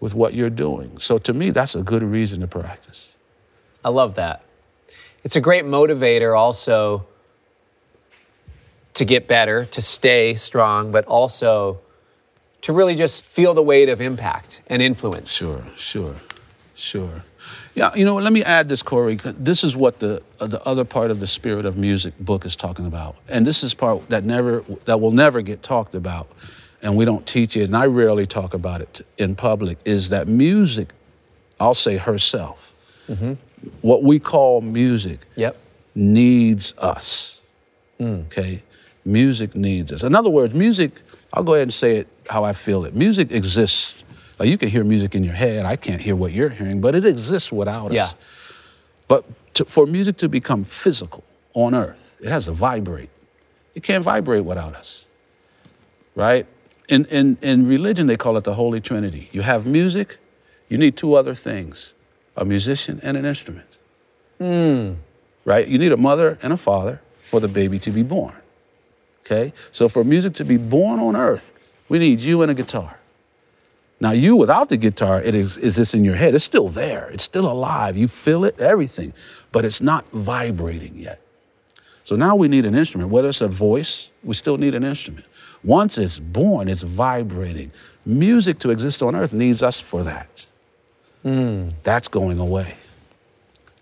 with 0.00 0.14
what 0.14 0.34
you're 0.34 0.50
doing. 0.50 0.98
So 0.98 1.16
to 1.18 1.32
me, 1.32 1.50
that's 1.50 1.74
a 1.74 1.82
good 1.82 2.02
reason 2.02 2.40
to 2.40 2.46
practice. 2.46 3.14
I 3.84 3.88
love 3.90 4.14
that. 4.16 4.42
It's 5.22 5.36
a 5.36 5.40
great 5.40 5.64
motivator 5.64 6.36
also 6.38 7.06
to 8.94 9.04
get 9.04 9.26
better, 9.26 9.64
to 9.66 9.80
stay 9.80 10.34
strong, 10.34 10.92
but 10.92 11.04
also 11.06 11.80
to 12.64 12.72
really 12.72 12.94
just 12.94 13.26
feel 13.26 13.52
the 13.54 13.62
weight 13.62 13.88
of 13.90 14.00
impact 14.00 14.62
and 14.68 14.80
influence. 14.82 15.30
Sure, 15.32 15.64
sure, 15.76 16.16
sure. 16.74 17.22
Yeah, 17.74 17.90
you 17.94 18.04
know, 18.06 18.16
let 18.16 18.32
me 18.32 18.42
add 18.42 18.68
this, 18.70 18.82
Corey. 18.82 19.16
This 19.22 19.64
is 19.64 19.76
what 19.76 19.98
the 20.00 20.22
uh, 20.40 20.46
the 20.46 20.62
other 20.66 20.84
part 20.84 21.10
of 21.10 21.20
the 21.20 21.26
Spirit 21.26 21.66
of 21.66 21.76
Music 21.76 22.14
book 22.18 22.46
is 22.46 22.56
talking 22.56 22.86
about, 22.86 23.16
and 23.28 23.46
this 23.46 23.62
is 23.62 23.74
part 23.74 24.08
that 24.08 24.24
never 24.24 24.64
that 24.86 25.00
will 25.00 25.10
never 25.10 25.42
get 25.42 25.62
talked 25.62 25.94
about, 25.94 26.26
and 26.82 26.96
we 26.96 27.04
don't 27.04 27.26
teach 27.26 27.56
it, 27.56 27.64
and 27.64 27.76
I 27.76 27.86
rarely 27.86 28.26
talk 28.26 28.54
about 28.54 28.80
it 28.80 29.02
in 29.18 29.34
public. 29.34 29.78
Is 29.84 30.08
that 30.08 30.26
music? 30.28 30.92
I'll 31.60 31.74
say 31.74 31.96
herself. 31.98 32.72
What 33.82 34.02
we 34.02 34.18
call 34.18 34.60
music 34.62 35.20
Yep. 35.36 35.56
needs 35.94 36.74
us. 36.78 37.38
Okay? 38.00 38.62
Music 39.04 39.54
needs 39.54 39.92
us. 39.92 40.02
In 40.02 40.14
other 40.14 40.30
words, 40.30 40.54
music, 40.54 40.92
I'll 41.32 41.42
go 41.44 41.54
ahead 41.54 41.62
and 41.64 41.74
say 41.74 41.96
it 41.96 42.08
how 42.28 42.44
I 42.44 42.52
feel 42.52 42.84
it. 42.84 42.94
Music 42.94 43.30
exists. 43.30 43.94
Like 44.38 44.48
you 44.48 44.58
can 44.58 44.68
hear 44.68 44.84
music 44.84 45.14
in 45.14 45.22
your 45.24 45.34
head. 45.34 45.64
I 45.64 45.76
can't 45.76 46.00
hear 46.00 46.16
what 46.16 46.32
you're 46.32 46.48
hearing, 46.50 46.80
but 46.80 46.94
it 46.94 47.04
exists 47.04 47.52
without 47.52 47.92
Yeah. 47.92 48.04
us. 48.04 48.14
But 49.08 49.24
to, 49.54 49.64
for 49.64 49.86
music 49.86 50.16
to 50.18 50.28
become 50.28 50.64
physical 50.64 51.22
on 51.54 51.74
earth, 51.74 52.16
it 52.20 52.28
has 52.30 52.46
to 52.46 52.52
vibrate. 52.52 53.10
It 53.74 53.82
can't 53.82 54.02
vibrate 54.04 54.44
without 54.44 54.74
us. 54.74 55.06
Right? 56.14 56.46
In, 56.88 57.04
in, 57.06 57.38
in 57.42 57.66
religion, 57.66 58.06
they 58.06 58.16
call 58.16 58.36
it 58.36 58.44
the 58.44 58.54
Holy 58.54 58.80
Trinity. 58.80 59.28
You 59.32 59.42
have 59.42 59.66
music, 59.66 60.18
you 60.68 60.78
need 60.78 60.96
two 60.96 61.14
other 61.14 61.34
things 61.34 61.94
a 62.36 62.44
musician 62.44 62.98
and 63.04 63.16
an 63.16 63.24
instrument. 63.24 63.68
Hmm. 64.38 64.94
Right? 65.44 65.68
You 65.68 65.78
need 65.78 65.92
a 65.92 65.96
mother 65.96 66.36
and 66.42 66.52
a 66.52 66.56
father 66.56 67.00
for 67.22 67.38
the 67.38 67.46
baby 67.46 67.78
to 67.78 67.90
be 67.92 68.02
born. 68.02 68.34
Okay? 69.20 69.52
So 69.70 69.88
for 69.88 70.02
music 70.02 70.34
to 70.34 70.44
be 70.44 70.56
born 70.56 70.98
on 70.98 71.14
earth, 71.14 71.52
we 71.88 71.98
need 71.98 72.20
you 72.20 72.42
and 72.42 72.50
a 72.50 72.54
guitar. 72.54 72.98
Now, 74.00 74.10
you 74.10 74.36
without 74.36 74.68
the 74.68 74.76
guitar, 74.76 75.22
it 75.22 75.34
is, 75.34 75.56
is 75.56 75.76
this 75.76 75.94
in 75.94 76.04
your 76.04 76.16
head? 76.16 76.34
It's 76.34 76.44
still 76.44 76.68
there. 76.68 77.08
It's 77.12 77.24
still 77.24 77.50
alive. 77.50 77.96
You 77.96 78.08
feel 78.08 78.44
it, 78.44 78.58
everything, 78.60 79.14
but 79.52 79.64
it's 79.64 79.80
not 79.80 80.04
vibrating 80.10 80.96
yet. 80.96 81.20
So 82.04 82.16
now 82.16 82.36
we 82.36 82.48
need 82.48 82.66
an 82.66 82.74
instrument. 82.74 83.10
Whether 83.10 83.28
it's 83.28 83.40
a 83.40 83.48
voice, 83.48 84.10
we 84.22 84.34
still 84.34 84.58
need 84.58 84.74
an 84.74 84.84
instrument. 84.84 85.24
Once 85.62 85.96
it's 85.96 86.18
born, 86.18 86.68
it's 86.68 86.82
vibrating. 86.82 87.72
Music 88.04 88.58
to 88.58 88.70
exist 88.70 89.02
on 89.02 89.16
earth 89.16 89.32
needs 89.32 89.62
us 89.62 89.80
for 89.80 90.02
that. 90.02 90.46
Hmm. 91.22 91.70
That's 91.82 92.08
going 92.08 92.38
away. 92.38 92.76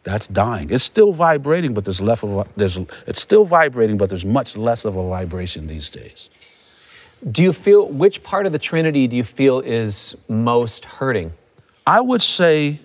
That's 0.04 0.26
dying. 0.28 0.70
It's 0.70 0.84
still 0.84 1.12
vibrating, 1.12 1.74
but 1.74 1.84
there's 1.84 2.00
less 2.00 2.22
of 2.22 2.36
a, 2.36 2.46
there's 2.56 2.78
it's 3.06 3.20
still 3.20 3.44
vibrating, 3.44 3.98
but 3.98 4.08
there's 4.08 4.24
much 4.24 4.56
less 4.56 4.84
of 4.84 4.96
a 4.96 5.08
vibration 5.08 5.66
these 5.66 5.88
days. 5.88 6.28
Do 7.30 7.42
you 7.42 7.52
feel 7.52 7.86
which 7.86 8.22
part 8.22 8.46
of 8.46 8.52
the 8.52 8.58
Trinity 8.58 9.06
do 9.06 9.16
you 9.16 9.22
feel 9.22 9.60
is 9.60 10.16
most 10.28 10.84
hurting? 10.84 11.32
I 11.86 12.00
would 12.00 12.22
say 12.22 12.80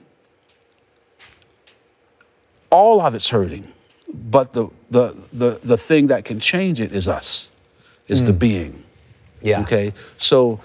all 2.69 3.01
of 3.01 3.15
it's 3.15 3.29
hurting, 3.29 3.71
but 4.13 4.53
the 4.53 4.69
the 4.91 5.15
the, 5.33 5.59
the 5.63 5.77
thing 5.77 6.07
that 6.07 6.25
can 6.25 6.39
change 6.39 6.79
it 6.79 6.91
is 6.91 7.07
us, 7.07 7.49
is 8.07 8.23
the 8.23 8.31
hmm. 8.31 8.37
being. 8.37 8.83
Yeah. 9.41 9.61
Okay. 9.61 9.93
So 10.17 10.59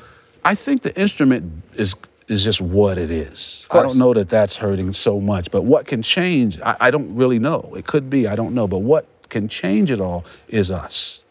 I 0.44 0.54
think 0.54 0.82
the 0.82 0.98
instrument 1.00 1.62
is 1.74 1.94
is 2.28 2.44
just 2.44 2.60
what 2.60 2.98
it 2.98 3.10
is. 3.10 3.66
I 3.70 3.82
don't 3.82 3.98
know 3.98 4.12
that 4.14 4.28
that's 4.28 4.56
hurting 4.56 4.92
so 4.92 5.20
much, 5.20 5.50
but 5.50 5.62
what 5.62 5.86
can 5.86 6.02
change? 6.02 6.60
I, 6.60 6.76
I 6.80 6.90
don't 6.90 7.14
really 7.14 7.38
know. 7.38 7.72
It 7.76 7.86
could 7.86 8.10
be. 8.10 8.26
I 8.26 8.36
don't 8.36 8.54
know. 8.54 8.68
But 8.68 8.78
what 8.78 9.06
can 9.28 9.48
change 9.48 9.90
it 9.90 10.00
all 10.00 10.24
is 10.48 10.70
us. 10.70 11.22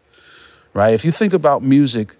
Right. 0.73 0.93
If 0.93 1.03
you 1.03 1.11
think 1.11 1.33
about 1.33 1.63
music, 1.63 2.15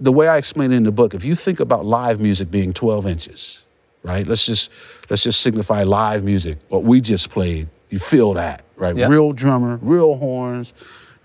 the 0.00 0.12
way 0.12 0.28
I 0.28 0.36
explain 0.36 0.72
it 0.72 0.76
in 0.76 0.82
the 0.84 0.92
book, 0.92 1.14
if 1.14 1.24
you 1.24 1.34
think 1.34 1.60
about 1.60 1.84
live 1.84 2.20
music 2.20 2.50
being 2.50 2.72
12 2.72 3.06
inches, 3.06 3.64
right? 4.02 4.26
Let's 4.26 4.46
just 4.46 4.70
let's 5.08 5.22
just 5.22 5.40
signify 5.40 5.82
live 5.84 6.24
music. 6.24 6.58
What 6.68 6.84
we 6.84 7.00
just 7.00 7.30
played, 7.30 7.68
you 7.90 7.98
feel 7.98 8.34
that, 8.34 8.64
right? 8.76 8.96
Yeah. 8.96 9.08
Real 9.08 9.32
drummer, 9.32 9.78
real 9.82 10.14
horns, 10.14 10.72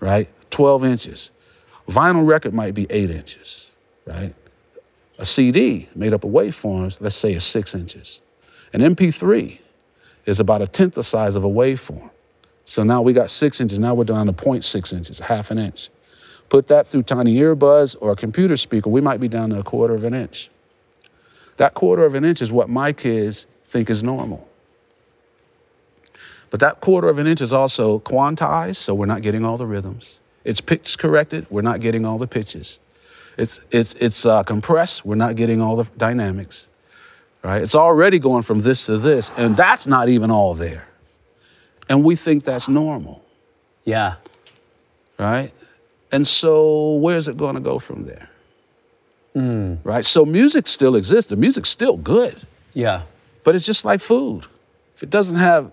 right? 0.00 0.28
12 0.50 0.84
inches. 0.84 1.30
Vinyl 1.88 2.26
record 2.26 2.54
might 2.54 2.74
be 2.74 2.86
eight 2.90 3.10
inches, 3.10 3.70
right? 4.06 4.34
A 5.18 5.26
CD 5.26 5.88
made 5.94 6.12
up 6.12 6.24
of 6.24 6.30
waveforms, 6.30 6.96
let's 7.00 7.16
say 7.16 7.34
is 7.34 7.44
six 7.44 7.74
inches. 7.74 8.20
An 8.72 8.80
MP3 8.80 9.58
is 10.26 10.40
about 10.40 10.62
a 10.62 10.66
tenth 10.66 10.94
the 10.94 11.02
size 11.02 11.34
of 11.34 11.44
a 11.44 11.48
waveform. 11.48 12.10
So 12.64 12.84
now 12.84 13.02
we 13.02 13.12
got 13.12 13.30
six 13.30 13.60
inches, 13.60 13.78
now 13.78 13.94
we're 13.94 14.04
down 14.04 14.26
to 14.26 14.32
0.6 14.32 14.92
inches, 14.92 15.18
half 15.18 15.50
an 15.50 15.58
inch. 15.58 15.90
Put 16.50 16.66
that 16.68 16.86
through 16.86 17.04
tiny 17.04 17.36
earbuds 17.36 17.96
or 18.00 18.10
a 18.12 18.16
computer 18.16 18.56
speaker, 18.56 18.90
we 18.90 19.00
might 19.00 19.20
be 19.20 19.28
down 19.28 19.50
to 19.50 19.58
a 19.60 19.62
quarter 19.62 19.94
of 19.94 20.04
an 20.04 20.12
inch. 20.12 20.50
That 21.56 21.74
quarter 21.74 22.04
of 22.04 22.14
an 22.14 22.24
inch 22.24 22.42
is 22.42 22.52
what 22.52 22.68
my 22.68 22.92
kids 22.92 23.46
think 23.64 23.88
is 23.88 24.02
normal. 24.02 24.46
But 26.50 26.58
that 26.60 26.80
quarter 26.80 27.08
of 27.08 27.18
an 27.18 27.28
inch 27.28 27.40
is 27.40 27.52
also 27.52 28.00
quantized, 28.00 28.76
so 28.76 28.92
we're 28.94 29.06
not 29.06 29.22
getting 29.22 29.44
all 29.44 29.56
the 29.56 29.66
rhythms. 29.66 30.20
It's 30.44 30.60
pitch 30.60 30.98
corrected, 30.98 31.46
we're 31.50 31.62
not 31.62 31.80
getting 31.80 32.04
all 32.04 32.18
the 32.18 32.26
pitches. 32.26 32.80
It's, 33.38 33.60
it's, 33.70 33.94
it's 33.94 34.26
uh, 34.26 34.42
compressed, 34.42 35.04
we're 35.06 35.14
not 35.14 35.36
getting 35.36 35.60
all 35.60 35.76
the 35.76 35.88
dynamics. 35.96 36.66
Right? 37.44 37.62
It's 37.62 37.76
already 37.76 38.18
going 38.18 38.42
from 38.42 38.62
this 38.62 38.86
to 38.86 38.98
this, 38.98 39.30
and 39.38 39.56
that's 39.56 39.86
not 39.86 40.08
even 40.08 40.30
all 40.30 40.54
there. 40.54 40.88
And 41.88 42.04
we 42.04 42.16
think 42.16 42.44
that's 42.44 42.68
normal, 42.68 43.24
Yeah. 43.84 44.16
right? 45.18 45.52
And 46.12 46.26
so 46.26 46.94
where's 46.94 47.28
it 47.28 47.36
going 47.36 47.54
to 47.54 47.60
go 47.60 47.78
from 47.78 48.04
there? 48.04 48.28
Hmm. 49.34 49.74
Right? 49.84 50.04
So 50.04 50.24
music 50.24 50.66
still 50.66 50.96
exists. 50.96 51.30
The 51.30 51.36
music's 51.36 51.70
still 51.70 51.96
good, 51.96 52.36
Yeah. 52.74 53.02
but 53.44 53.54
it's 53.54 53.64
just 53.64 53.84
like 53.84 54.00
food. 54.00 54.46
If 54.96 55.02
it 55.04 55.10
doesn't 55.10 55.36
have 55.36 55.70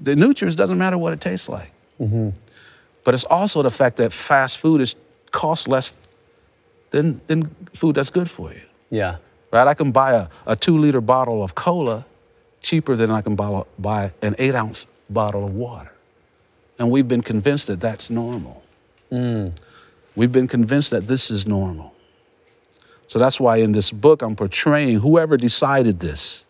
the 0.00 0.14
nutrients, 0.14 0.56
doesn't 0.56 0.76
matter 0.78 0.98
what 0.98 1.12
it 1.12 1.20
tastes 1.20 1.48
like. 1.48 1.72
Mm-hmm. 2.00 2.30
But 3.04 3.14
it's 3.14 3.24
also 3.24 3.62
the 3.62 3.70
fact 3.70 3.96
that 3.96 4.12
fast 4.12 4.58
food 4.58 4.80
is 4.80 4.94
costs 5.30 5.66
less 5.66 5.94
than, 6.90 7.20
than 7.26 7.46
food 7.72 7.96
that's 7.96 8.10
good 8.10 8.30
for 8.30 8.52
you. 8.52 8.60
Yeah. 8.90 9.16
Right? 9.52 9.66
I 9.66 9.74
can 9.74 9.90
buy 9.90 10.12
a, 10.12 10.28
a 10.46 10.54
two 10.54 10.76
liter 10.76 11.00
bottle 11.00 11.42
of 11.42 11.54
cola 11.54 12.04
cheaper 12.60 12.94
than 12.94 13.10
I 13.10 13.22
can 13.22 13.34
buy, 13.34 13.62
buy 13.78 14.12
an 14.20 14.34
eight 14.38 14.54
ounce 14.54 14.86
bottle 15.08 15.44
of 15.44 15.54
water. 15.54 15.92
And 16.78 16.90
we've 16.90 17.08
been 17.08 17.22
convinced 17.22 17.66
that 17.68 17.80
that's 17.80 18.10
normal. 18.10 18.61
Mm. 19.12 19.52
We've 20.16 20.32
been 20.32 20.48
convinced 20.48 20.90
that 20.90 21.06
this 21.06 21.30
is 21.30 21.46
normal. 21.46 21.94
So 23.06 23.18
that's 23.18 23.38
why 23.38 23.58
in 23.58 23.72
this 23.72 23.90
book 23.92 24.22
I'm 24.22 24.34
portraying 24.34 25.00
whoever 25.00 25.36
decided 25.36 26.00
this. 26.00 26.46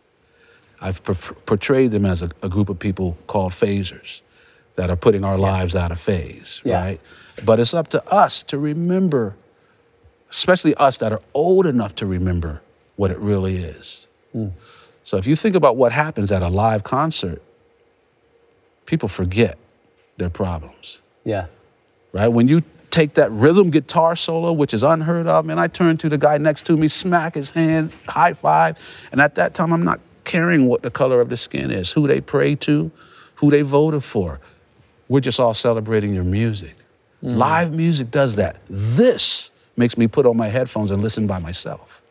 I've 0.81 1.03
por- 1.05 1.15
portrayed 1.47 1.91
them 1.91 2.05
as 2.07 2.23
a, 2.23 2.31
a 2.43 2.49
group 2.49 2.69
of 2.69 2.79
people 2.79 3.17
called 3.27 3.53
phasers 3.53 4.21
that 4.77 4.91
are 4.91 4.97
putting 4.97 5.23
our 5.25 5.37
lives 5.39 5.77
out 5.77 5.91
of 5.93 6.01
phase, 6.01 6.61
Yeah. 6.65 6.81
right? 6.81 7.01
But 7.45 7.61
it's 7.61 7.75
up 7.75 7.89
to 7.89 8.05
us 8.13 8.43
to 8.45 8.59
remember, 8.59 9.37
especially 10.31 10.75
us 10.77 10.99
that 10.99 11.13
are 11.13 11.21
old 11.35 11.67
enough 11.67 11.95
to 11.97 12.07
remember 12.07 12.63
what 12.97 13.11
it 13.11 13.19
really 13.19 13.57
is. 13.57 14.07
Mm. 14.35 14.53
So 15.05 15.17
if 15.19 15.27
you 15.27 15.37
think 15.37 15.55
about 15.57 15.77
what 15.77 15.93
happens 15.93 16.31
at 16.33 16.43
a 16.43 16.49
live 16.49 16.85
concert, 16.85 17.43
people 18.87 19.09
forget 19.09 19.59
their 20.17 20.31
problems 20.31 21.01
Yeah. 21.25 21.47
Right? 22.13 22.29
When 22.29 22.49
you 22.49 22.63
take 22.91 23.15
that 23.15 23.31
rhythm 23.33 23.71
guitar 23.71 24.15
solo, 24.15 24.53
which 24.53 24.75
is 24.75 24.83
unheard 24.83 25.27
of, 25.27 25.49
and 25.49 25.59
I 25.59 25.67
turn 25.67 25.97
to 25.99 26.09
the 26.09 26.19
guy 26.19 26.39
next 26.39 26.67
to 26.67 26.77
me, 26.77 26.89
smack 26.89 27.35
his 27.35 27.51
hand, 27.51 27.93
high 28.07 28.35
five, 28.35 28.79
and 29.13 29.21
at 29.21 29.35
that 29.37 29.55
time 29.55 29.73
I'm 29.73 29.85
not 29.85 30.01
caring 30.25 30.67
what 30.67 30.83
the 30.83 30.91
color 30.91 31.21
of 31.21 31.29
the 31.29 31.37
skin 31.37 31.71
is, 31.71 31.91
who 31.91 32.07
they 32.07 32.21
pray 32.21 32.55
to, 32.57 32.91
who 33.37 33.51
they 33.51 33.63
voted 33.63 34.05
for. 34.05 34.41
We're 35.09 35.21
just 35.21 35.41
all 35.41 35.55
celebrating 35.55 36.15
your 36.15 36.25
music. 36.25 36.77
Mm. 37.23 37.37
Live 37.37 37.73
music 37.73 38.11
does 38.11 38.37
that. 38.37 38.57
This 38.69 39.51
makes 39.77 39.97
me 39.97 40.07
put 40.07 40.27
on 40.27 40.37
my 40.37 40.49
headphones 40.49 40.91
and 40.91 41.03
listen 41.03 41.27
by 41.27 41.39
myself. 41.39 42.03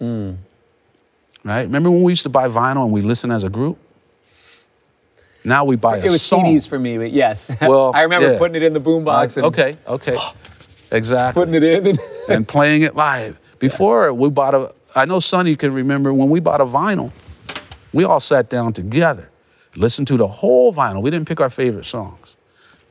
Mm. 0.00 0.36
Right? 1.44 1.62
Remember 1.62 1.90
when 1.90 2.02
we 2.02 2.12
used 2.12 2.24
to 2.24 2.28
buy 2.28 2.48
vinyl 2.48 2.84
and 2.84 2.92
we 2.92 3.02
listen 3.02 3.30
as 3.30 3.44
a 3.44 3.50
group? 3.50 3.78
Now 5.46 5.64
we 5.64 5.76
buy 5.76 5.98
a 5.98 6.04
It 6.04 6.10
was 6.10 6.22
song. 6.22 6.44
CDs 6.44 6.68
for 6.68 6.78
me, 6.78 6.98
but 6.98 7.12
yes. 7.12 7.54
Well, 7.60 7.92
I 7.94 8.02
remember 8.02 8.32
yeah. 8.32 8.38
putting 8.38 8.56
it 8.56 8.62
in 8.64 8.72
the 8.72 8.80
boombox 8.80 9.36
and 9.36 9.46
Okay, 9.46 9.76
okay. 9.86 10.16
Exactly. 10.92 11.40
putting 11.40 11.54
it 11.54 11.62
in. 11.64 11.86
And 11.86 11.98
and 12.28 12.48
playing 12.48 12.82
it 12.82 12.94
live. 12.94 13.38
Before 13.58 14.12
we 14.12 14.28
bought 14.30 14.54
a, 14.54 14.72
I 14.94 15.04
know 15.04 15.18
Sonny 15.20 15.56
can 15.56 15.72
remember 15.72 16.12
when 16.14 16.30
we 16.30 16.38
bought 16.40 16.60
a 16.60 16.64
vinyl, 16.66 17.10
we 17.92 18.04
all 18.04 18.20
sat 18.20 18.50
down 18.50 18.72
together, 18.72 19.28
listened 19.74 20.06
to 20.08 20.16
the 20.16 20.28
whole 20.28 20.72
vinyl. 20.72 21.02
We 21.02 21.10
didn't 21.10 21.26
pick 21.28 21.40
our 21.40 21.50
favorite 21.50 21.86
songs. 21.86 22.36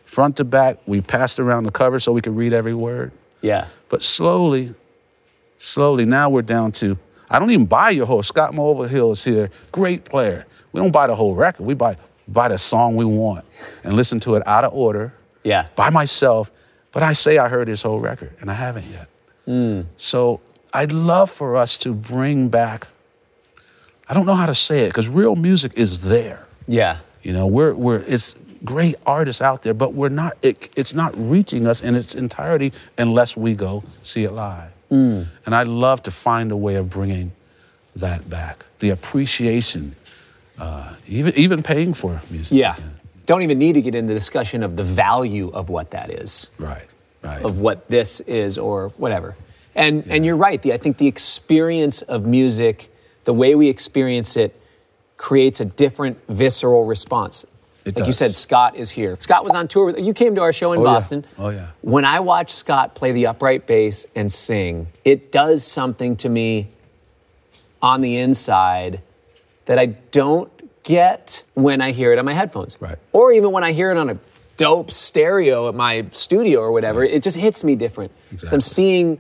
Front 0.05 0.37
to 0.37 0.43
back, 0.43 0.77
we 0.85 1.01
passed 1.01 1.39
around 1.39 1.63
the 1.63 1.71
cover 1.71 1.99
so 1.99 2.11
we 2.11 2.21
could 2.21 2.35
read 2.35 2.53
every 2.53 2.73
word. 2.73 3.11
yeah. 3.41 3.67
But 3.89 4.03
slowly, 4.03 4.73
slowly, 5.57 6.05
now 6.05 6.29
we're 6.29 6.41
down 6.41 6.71
to, 6.73 6.97
I 7.29 7.39
don't 7.39 7.51
even 7.51 7.65
buy 7.65 7.91
your 7.91 8.05
whole, 8.07 8.23
Scott 8.23 8.53
Mulvihill 8.53 9.13
is 9.13 9.23
here, 9.23 9.51
great 9.71 10.05
player. 10.05 10.45
We 10.73 10.81
don't 10.81 10.91
buy 10.91 11.07
the 11.07 11.15
whole 11.15 11.33
record, 11.35 11.65
we 11.65 11.75
buy, 11.75 11.95
buy 12.27 12.47
the 12.47 12.57
song 12.57 12.95
we 12.95 13.05
want 13.05 13.45
and 13.83 13.95
listen 13.95 14.19
to 14.21 14.35
it 14.35 14.43
out 14.47 14.63
of 14.63 14.73
order 14.73 15.13
Yeah. 15.43 15.67
by 15.75 15.89
myself, 15.89 16.51
but 16.91 17.03
I 17.03 17.13
say 17.13 17.37
I 17.37 17.47
heard 17.49 17.67
his 17.67 17.81
whole 17.81 17.99
record, 17.99 18.31
and 18.39 18.49
I 18.49 18.53
haven't 18.55 18.85
yet. 18.87 19.07
Hmm. 19.45 19.81
So 19.97 20.41
I'd 20.73 20.91
love 20.91 21.29
for 21.29 21.55
us 21.55 21.77
to 21.79 21.93
bring 21.93 22.49
back, 22.49 22.87
I 24.09 24.13
don't 24.13 24.25
know 24.25 24.35
how 24.35 24.45
to 24.47 24.55
say 24.55 24.81
it, 24.85 24.87
because 24.89 25.07
real 25.09 25.35
music 25.35 25.73
is 25.75 26.01
there. 26.01 26.45
Yeah. 26.67 26.97
You 27.21 27.33
know, 27.33 27.47
we're, 27.47 27.73
we're, 27.75 28.03
it's 28.07 28.35
great 28.63 28.95
artists 29.05 29.41
out 29.41 29.61
there, 29.63 29.73
but 29.73 29.93
we're 29.93 30.09
not, 30.09 30.37
it, 30.41 30.69
it's 30.75 30.93
not 30.93 31.13
reaching 31.15 31.67
us 31.67 31.81
in 31.81 31.95
its 31.95 32.15
entirety 32.15 32.73
unless 32.97 33.37
we 33.37 33.53
go 33.55 33.83
see 34.03 34.23
it 34.23 34.31
live. 34.31 34.71
Hmm. 34.89 35.23
And 35.45 35.53
I'd 35.55 35.67
love 35.67 36.01
to 36.03 36.11
find 36.11 36.51
a 36.51 36.57
way 36.57 36.75
of 36.75 36.89
bringing 36.89 37.31
that 37.95 38.29
back. 38.29 38.65
The 38.79 38.89
appreciation, 38.89 39.95
uh, 40.59 40.95
even, 41.07 41.33
even 41.35 41.63
paying 41.63 41.93
for 41.93 42.21
music. 42.29 42.57
Yeah. 42.57 42.75
Don't 43.25 43.41
even 43.41 43.57
need 43.57 43.73
to 43.73 43.81
get 43.81 43.95
into 43.95 44.09
the 44.09 44.19
discussion 44.19 44.63
of 44.63 44.75
the 44.75 44.83
value 44.83 45.49
of 45.51 45.69
what 45.69 45.91
that 45.91 46.11
is. 46.11 46.49
Right, 46.59 46.85
right. 47.23 47.41
of 47.43 47.59
what 47.59 47.89
this 47.89 48.19
is 48.21 48.57
or 48.57 48.89
whatever. 48.97 49.35
And 49.73 50.05
and 50.09 50.25
you're 50.25 50.37
right. 50.37 50.61
The, 50.61 50.73
I 50.73 50.77
think 50.77 50.97
the 50.97 51.07
experience 51.07 52.01
of 52.03 52.25
music, 52.25 52.89
the 53.25 53.33
way 53.33 53.55
we 53.55 53.67
experience 53.67 54.37
it, 54.37 54.57
creates 55.17 55.59
a 55.59 55.65
different 55.65 56.17
visceral 56.29 56.85
response. 56.85 57.45
It 57.83 57.97
like 57.97 58.07
you 58.07 58.13
said, 58.13 58.35
Scott 58.35 58.75
is 58.75 58.89
here. 58.89 59.15
Scott 59.19 59.43
was 59.43 59.53
on 59.53 59.67
tour. 59.67 59.85
With, 59.87 59.99
you 59.99 60.13
came 60.13 60.33
to 60.35 60.41
our 60.41 60.53
show 60.53 60.73
in 60.73 60.79
Oh, 60.79 60.83
yeah. 60.83 60.93
Boston. 60.93 61.25
Oh, 61.37 61.49
yeah. 61.49 61.67
When 61.81 62.05
I 62.05 62.19
watch 62.19 62.51
Scott 62.53 62.95
play 62.95 63.11
the 63.11 63.27
upright 63.27 63.67
bass 63.67 64.07
and 64.15 64.31
sing, 64.31 64.87
it 65.03 65.31
does 65.31 65.63
something 65.63 66.15
to 66.17 66.29
me 66.29 66.67
on 67.81 68.01
the 68.01 68.17
inside 68.17 69.01
that 69.65 69.79
I 69.79 69.87
don't 69.87 70.51
get 70.83 71.43
when 71.55 71.81
I 71.81 71.91
hear 71.91 72.13
it 72.13 72.19
on 72.19 72.25
my 72.25 72.33
headphones. 72.33 72.77
Right. 72.79 72.97
Or 73.11 73.31
even 73.31 73.51
when 73.51 73.63
I 73.63 73.71
hear 73.71 73.91
it 73.91 73.97
on 73.97 74.09
a 74.09 74.17
dope 74.57 74.91
stereo 74.91 75.67
at 75.67 75.75
my 75.75 76.05
studio 76.11 76.59
or 76.61 76.71
whatever, 76.71 77.03
it 77.03 77.23
just 77.23 77.37
hits 77.37 77.63
me 77.63 77.75
different. 77.75 78.11
'Cause 78.39 78.53
I'm 78.53 78.61
seeing 78.61 79.19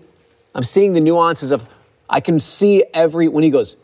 I'm 0.53 0.63
seeing 0.63 0.93
the 0.93 1.01
nuances 1.01 1.51
of 1.51 1.65
I 2.09 2.21
can 2.21 2.39
see 2.39 2.85
every 2.93 3.27
when 3.27 3.43
he 3.43 3.49
goes 3.49 3.75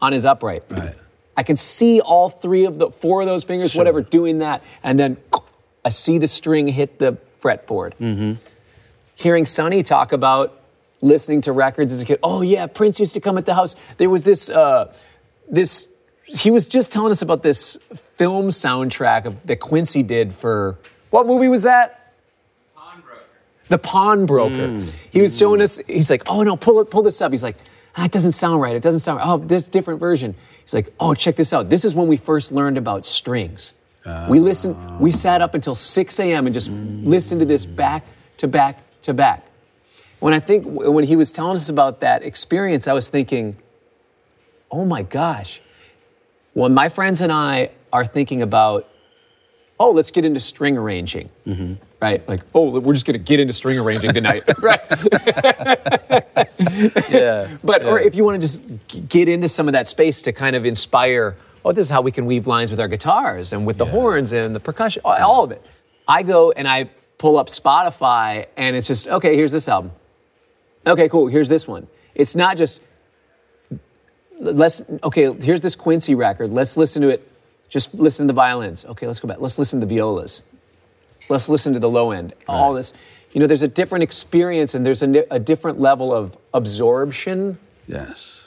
on 0.00 0.12
his 0.12 0.24
upright. 0.24 0.62
Right. 0.70 0.94
I 1.36 1.42
can 1.42 1.56
see 1.56 2.00
all 2.00 2.28
three 2.28 2.64
of 2.66 2.78
the 2.78 2.90
four 2.90 3.20
of 3.22 3.26
those 3.26 3.42
fingers, 3.44 3.72
Sure. 3.72 3.80
whatever, 3.80 4.02
doing 4.02 4.38
that, 4.38 4.62
and 4.84 4.96
then 4.98 5.16
I 5.84 5.88
see 5.88 6.18
the 6.18 6.28
string 6.28 6.68
hit 6.68 6.98
the 7.00 7.16
fretboard. 7.42 7.94
Mm-hmm. 8.00 8.32
Hearing 9.16 9.46
Sonny 9.46 9.82
talk 9.82 10.12
about 10.12 10.60
listening 11.00 11.40
to 11.42 11.52
records 11.52 11.92
as 11.92 12.02
a 12.02 12.04
kid. 12.04 12.18
Oh 12.22 12.42
yeah, 12.42 12.66
Prince 12.66 13.00
used 13.00 13.14
to 13.14 13.20
come 13.20 13.36
at 13.38 13.46
the 13.46 13.54
house. 13.54 13.74
There 13.96 14.10
was 14.10 14.22
this 14.22 14.48
uh, 14.50 14.92
this. 15.50 15.88
He 16.26 16.50
was 16.50 16.66
just 16.66 16.92
telling 16.92 17.10
us 17.12 17.22
about 17.22 17.42
this 17.42 17.78
film 17.94 18.48
soundtrack 18.48 19.26
of, 19.26 19.46
that 19.46 19.56
Quincy 19.60 20.02
did 20.02 20.32
for 20.34 20.78
what 21.10 21.26
movie 21.26 21.48
was 21.48 21.62
that? 21.64 22.12
Pawnbroker. 22.74 23.20
The 23.68 23.78
Pawnbroker. 23.78 24.80
He 25.10 25.22
was 25.22 25.36
showing 25.38 25.60
us. 25.60 25.78
He's 25.86 26.10
like, 26.10 26.22
"Oh 26.26 26.42
no, 26.42 26.56
pull 26.56 26.80
it, 26.80 26.90
pull 26.90 27.02
this 27.02 27.20
up." 27.20 27.30
He's 27.30 27.44
like, 27.44 27.56
ah, 27.96 28.06
"It 28.06 28.12
doesn't 28.12 28.32
sound 28.32 28.60
right. 28.60 28.74
It 28.74 28.82
doesn't 28.82 29.00
sound. 29.00 29.20
Oh, 29.22 29.36
this 29.38 29.68
different 29.68 30.00
version." 30.00 30.34
He's 30.62 30.74
like, 30.74 30.88
"Oh, 30.98 31.14
check 31.14 31.36
this 31.36 31.52
out. 31.52 31.68
This 31.70 31.84
is 31.84 31.94
when 31.94 32.08
we 32.08 32.16
first 32.16 32.52
learned 32.52 32.78
about 32.78 33.06
strings. 33.06 33.74
we 34.28 34.40
listened. 34.40 34.76
We 35.00 35.12
sat 35.12 35.40
up 35.40 35.54
until 35.54 35.74
6 35.74 36.20
a.m. 36.20 36.46
and 36.46 36.52
just 36.54 36.70
listened 36.70 37.40
to 37.40 37.46
this 37.46 37.64
back 37.64 38.04
to 38.38 38.48
back 38.48 38.80
to 39.02 39.14
back." 39.14 39.46
When 40.20 40.32
I 40.32 40.40
think 40.40 40.64
when 40.66 41.04
he 41.04 41.16
was 41.16 41.30
telling 41.30 41.56
us 41.56 41.68
about 41.68 42.00
that 42.00 42.22
experience, 42.22 42.88
I 42.88 42.92
was 42.92 43.08
thinking, 43.08 43.56
"Oh 44.70 44.84
my 44.84 45.02
gosh." 45.02 45.60
When 46.54 46.72
my 46.74 46.88
friends 46.88 47.20
and 47.20 47.30
I 47.30 47.70
are 47.92 48.04
thinking 48.04 48.42
about 48.42 48.88
oh, 49.78 49.90
let's 49.90 50.10
get 50.10 50.24
into 50.24 50.40
string 50.40 50.76
arranging. 50.76 51.28
Mm-hmm. 51.46 51.74
Right? 52.00 52.26
Like, 52.28 52.42
oh, 52.54 52.78
we're 52.80 52.94
just 52.94 53.06
going 53.06 53.18
to 53.18 53.24
get 53.24 53.40
into 53.40 53.52
string 53.52 53.78
arranging 53.78 54.12
tonight. 54.12 54.42
right? 54.60 54.80
Yeah. 57.08 57.48
But, 57.62 57.84
or 57.84 57.98
if 58.00 58.14
you 58.14 58.24
want 58.24 58.40
to 58.40 58.46
just 58.46 58.62
get 59.08 59.28
into 59.28 59.48
some 59.48 59.68
of 59.68 59.72
that 59.72 59.86
space 59.86 60.22
to 60.22 60.32
kind 60.32 60.56
of 60.56 60.66
inspire, 60.66 61.36
oh, 61.64 61.72
this 61.72 61.82
is 61.82 61.90
how 61.90 62.02
we 62.02 62.10
can 62.10 62.26
weave 62.26 62.46
lines 62.46 62.70
with 62.70 62.80
our 62.80 62.88
guitars 62.88 63.52
and 63.52 63.66
with 63.66 63.78
the 63.78 63.84
horns 63.84 64.32
and 64.32 64.54
the 64.54 64.60
percussion, 64.60 65.02
all 65.04 65.44
of 65.44 65.52
it. 65.52 65.64
I 66.06 66.22
go 66.22 66.50
and 66.50 66.66
I 66.66 66.90
pull 67.18 67.38
up 67.38 67.48
Spotify 67.48 68.46
and 68.56 68.74
it's 68.76 68.86
just, 68.86 69.06
okay, 69.06 69.36
here's 69.36 69.52
this 69.52 69.68
album. 69.68 69.92
Okay, 70.86 71.08
cool, 71.08 71.28
here's 71.28 71.48
this 71.48 71.66
one. 71.66 71.86
It's 72.14 72.34
not 72.34 72.56
just, 72.56 72.80
let's, 74.40 74.82
okay, 75.02 75.32
here's 75.32 75.60
this 75.60 75.76
Quincy 75.76 76.14
record. 76.14 76.52
Let's 76.52 76.76
listen 76.76 77.02
to 77.02 77.08
it. 77.08 77.30
Just 77.68 77.94
listen 77.94 78.26
to 78.26 78.32
the 78.32 78.36
violins. 78.36 78.84
Okay, 78.84 79.06
let's 79.06 79.20
go 79.20 79.28
back. 79.28 79.40
Let's 79.40 79.58
listen 79.58 79.80
to 79.80 79.86
the 79.86 79.94
violas. 79.94 80.42
Let's 81.28 81.48
listen 81.48 81.72
to 81.72 81.78
the 81.78 81.88
low 81.88 82.10
end. 82.10 82.34
All 82.46 82.74
this. 82.74 82.92
You 83.32 83.40
know, 83.40 83.46
there's 83.46 83.62
a 83.62 83.68
different 83.68 84.04
experience 84.04 84.74
and 84.74 84.86
there's 84.86 85.02
a, 85.02 85.24
a 85.30 85.38
different 85.38 85.80
level 85.80 86.14
of 86.14 86.36
absorption 86.52 87.58
Yes. 87.86 88.46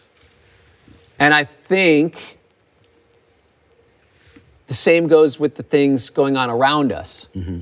and 1.19 1.33
I 1.33 1.43
think 1.43 2.37
the 4.67 4.73
same 4.73 5.07
goes 5.07 5.39
with 5.39 5.55
the 5.55 5.63
things 5.63 6.09
going 6.09 6.37
on 6.37 6.49
around 6.49 6.91
us, 6.91 7.27
mm-hmm. 7.35 7.59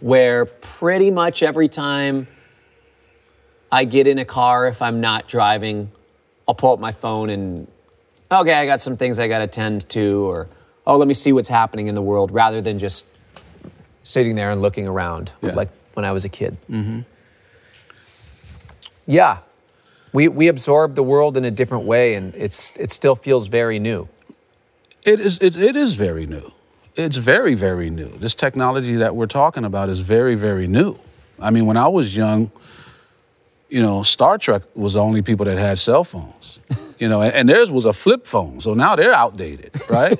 where 0.00 0.46
pretty 0.46 1.10
much 1.10 1.42
every 1.42 1.68
time 1.68 2.26
I 3.70 3.84
get 3.84 4.06
in 4.06 4.18
a 4.18 4.24
car, 4.24 4.66
if 4.66 4.82
I'm 4.82 5.00
not 5.00 5.28
driving, 5.28 5.90
I'll 6.48 6.54
pull 6.54 6.72
up 6.72 6.80
my 6.80 6.92
phone 6.92 7.30
and, 7.30 7.66
okay, 8.30 8.54
I 8.54 8.66
got 8.66 8.80
some 8.80 8.96
things 8.96 9.18
I 9.18 9.28
got 9.28 9.38
to 9.38 9.46
tend 9.46 9.88
to, 9.90 10.28
or, 10.28 10.48
oh, 10.86 10.96
let 10.96 11.06
me 11.06 11.14
see 11.14 11.32
what's 11.32 11.48
happening 11.48 11.86
in 11.86 11.94
the 11.94 12.02
world, 12.02 12.30
rather 12.32 12.60
than 12.60 12.78
just 12.78 13.06
sitting 14.02 14.34
there 14.34 14.50
and 14.50 14.60
looking 14.60 14.88
around 14.88 15.32
Yeah. 15.42 15.52
like 15.52 15.68
when 15.94 16.04
I 16.04 16.12
was 16.12 16.24
a 16.24 16.28
kid. 16.28 16.56
Mm-hmm. 16.70 17.00
Yeah, 19.06 19.38
we, 20.12 20.28
we 20.28 20.48
absorb 20.48 20.94
the 20.94 21.02
world 21.02 21.36
in 21.36 21.44
a 21.44 21.50
different 21.50 21.84
way, 21.84 22.14
and 22.14 22.34
it's, 22.34 22.76
it 22.76 22.92
still 22.92 23.16
feels 23.16 23.46
very 23.48 23.78
new. 23.78 24.08
It 25.04 25.18
is. 25.18 25.38
It, 25.38 25.56
it 25.56 25.74
is 25.74 25.94
very 25.94 26.26
new. 26.26 26.52
It's 26.94 27.16
very, 27.16 27.54
very 27.54 27.90
new. 27.90 28.16
This 28.18 28.34
technology 28.34 28.96
that 28.96 29.16
we're 29.16 29.26
talking 29.26 29.64
about 29.64 29.88
is 29.88 30.00
very, 30.00 30.34
very 30.36 30.68
new. 30.68 30.96
I 31.40 31.50
mean, 31.50 31.66
when 31.66 31.76
I 31.76 31.88
was 31.88 32.16
young, 32.16 32.52
you 33.72 33.80
know, 33.80 34.02
Star 34.02 34.36
Trek 34.36 34.62
was 34.74 34.92
the 34.92 35.00
only 35.00 35.22
people 35.22 35.46
that 35.46 35.56
had 35.56 35.78
cell 35.78 36.04
phones. 36.04 36.60
You 36.98 37.08
know, 37.08 37.22
and, 37.22 37.34
and 37.34 37.48
theirs 37.48 37.70
was 37.70 37.86
a 37.86 37.92
flip 37.92 38.26
phone. 38.26 38.60
So 38.60 38.74
now 38.74 38.94
they're 38.96 39.14
outdated, 39.14 39.72
right? 39.90 40.16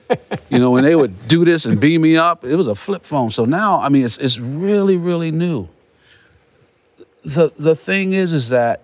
you 0.50 0.58
know, 0.58 0.72
when 0.72 0.82
they 0.84 0.94
would 0.96 1.28
do 1.28 1.44
this 1.44 1.64
and 1.64 1.80
beam 1.80 2.02
me 2.02 2.16
up, 2.16 2.44
it 2.44 2.56
was 2.56 2.66
a 2.66 2.74
flip 2.74 3.04
phone. 3.04 3.30
So 3.30 3.44
now, 3.44 3.80
I 3.80 3.88
mean, 3.88 4.04
it's 4.04 4.18
it's 4.18 4.38
really, 4.38 4.96
really 4.96 5.30
new. 5.30 5.68
The 7.22 7.52
the 7.56 7.76
thing 7.76 8.12
is, 8.12 8.32
is 8.32 8.48
that 8.50 8.82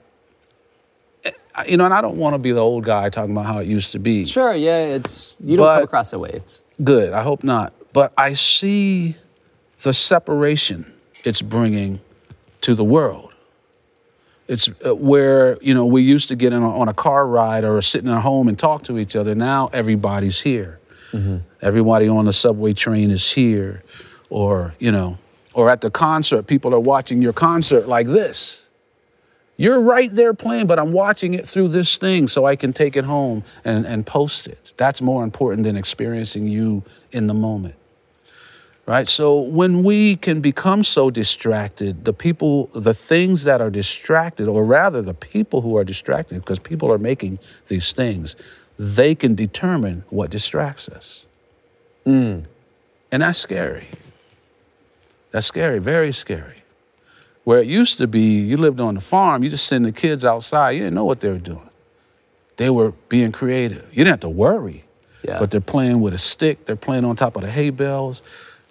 eh, 1.24 1.32
you 1.68 1.76
know, 1.76 1.84
and 1.84 1.92
I 1.92 2.00
don't 2.00 2.16
want 2.16 2.34
to 2.34 2.38
be 2.38 2.52
the 2.52 2.60
old 2.60 2.84
guy 2.84 3.10
talking 3.10 3.32
about 3.32 3.46
how 3.46 3.58
it 3.58 3.66
used 3.66 3.92
to 3.92 3.98
be. 3.98 4.26
Sure, 4.26 4.54
yeah, 4.54 4.78
it's 4.78 5.36
you 5.40 5.56
don't 5.56 5.66
But- 5.66 5.74
come 5.74 5.84
across 5.84 6.12
that 6.12 6.20
way. 6.20 6.30
It's 6.34 6.62
Good. 6.82 7.12
I 7.12 7.22
hope 7.22 7.44
not. 7.44 7.72
But 7.92 8.12
I 8.16 8.34
see 8.34 9.16
the 9.82 9.92
separation 9.92 10.90
it's 11.24 11.42
bringing 11.42 12.00
to 12.62 12.74
the 12.74 12.84
world. 12.84 13.33
It's 14.46 14.68
uh, 14.86 14.94
where 14.94 15.56
you 15.62 15.72
know 15.74 15.86
we 15.86 16.02
used 16.02 16.28
to 16.28 16.36
get 16.36 16.52
in 16.52 16.62
a, 16.62 16.78
on 16.78 16.88
a 16.88 16.94
car 16.94 17.26
ride 17.26 17.64
or 17.64 17.80
sit 17.82 18.02
in 18.02 18.10
a 18.10 18.20
home 18.20 18.48
and 18.48 18.58
talk 18.58 18.84
to 18.84 18.98
each 18.98 19.16
other. 19.16 19.34
Now 19.34 19.70
everybody's 19.72 20.40
here. 20.40 20.80
Everybody 21.62 22.08
on 22.08 22.24
the 22.24 22.32
subway 22.32 22.72
train 22.74 23.10
is 23.10 23.32
here, 23.32 23.82
or 24.30 24.74
you 24.78 24.90
know, 24.90 25.18
or 25.54 25.70
at 25.70 25.80
the 25.80 25.90
concert, 25.90 26.46
people 26.46 26.74
are 26.74 26.80
watching 26.80 27.22
your 27.22 27.32
concert 27.32 27.86
like 27.86 28.06
this. 28.06 28.64
You're 29.56 29.80
right 29.80 30.10
there 30.12 30.34
playing, 30.34 30.66
but 30.66 30.80
I'm 30.80 30.92
watching 30.92 31.34
it 31.34 31.46
through 31.46 31.68
this 31.68 31.96
thing 31.96 32.26
so 32.26 32.44
I 32.44 32.56
can 32.56 32.72
take 32.72 32.96
it 32.96 33.04
home 33.04 33.44
and, 33.64 33.86
and 33.86 34.04
post 34.04 34.48
it. 34.48 34.72
That's 34.76 35.00
more 35.00 35.22
important 35.22 35.62
than 35.62 35.76
experiencing 35.76 36.48
you 36.48 36.82
in 37.12 37.28
the 37.28 37.34
moment. 37.34 37.76
Right? 38.86 39.08
So 39.08 39.40
when 39.40 39.82
we 39.82 40.16
can 40.16 40.42
become 40.42 40.84
so 40.84 41.10
distracted, 41.10 42.04
the 42.04 42.12
people, 42.12 42.66
the 42.74 42.92
things 42.92 43.44
that 43.44 43.62
are 43.62 43.70
distracted, 43.70 44.46
or 44.46 44.64
rather 44.64 45.00
the 45.00 45.14
people 45.14 45.62
who 45.62 45.78
are 45.78 45.84
distracted, 45.84 46.40
because 46.40 46.58
people 46.58 46.92
are 46.92 46.98
making 46.98 47.38
these 47.68 47.92
things, 47.92 48.36
they 48.78 49.14
can 49.14 49.34
determine 49.34 50.04
what 50.10 50.30
distracts 50.30 50.88
us. 50.90 51.24
Mm. 52.04 52.44
And 53.10 53.22
that's 53.22 53.38
scary. 53.38 53.88
That's 55.30 55.46
scary, 55.46 55.78
very 55.78 56.12
scary. 56.12 56.62
Where 57.44 57.60
it 57.60 57.66
used 57.66 57.98
to 57.98 58.06
be, 58.06 58.40
you 58.40 58.56
lived 58.56 58.80
on 58.80 58.94
the 58.94 59.00
farm, 59.00 59.42
you 59.42 59.50
just 59.50 59.66
send 59.66 59.84
the 59.84 59.92
kids 59.92 60.24
outside, 60.24 60.72
you 60.72 60.80
didn't 60.80 60.94
know 60.94 61.04
what 61.04 61.20
they 61.20 61.30
were 61.30 61.38
doing. 61.38 61.70
They 62.56 62.70
were 62.70 62.92
being 63.08 63.32
creative. 63.32 63.88
You 63.90 64.04
didn't 64.04 64.08
have 64.08 64.20
to 64.20 64.28
worry. 64.28 64.84
Yeah. 65.22 65.38
But 65.38 65.50
they're 65.50 65.60
playing 65.60 66.00
with 66.00 66.12
a 66.12 66.18
stick, 66.18 66.66
they're 66.66 66.76
playing 66.76 67.04
on 67.04 67.16
top 67.16 67.36
of 67.36 67.42
the 67.42 67.50
hay 67.50 67.70
bales. 67.70 68.22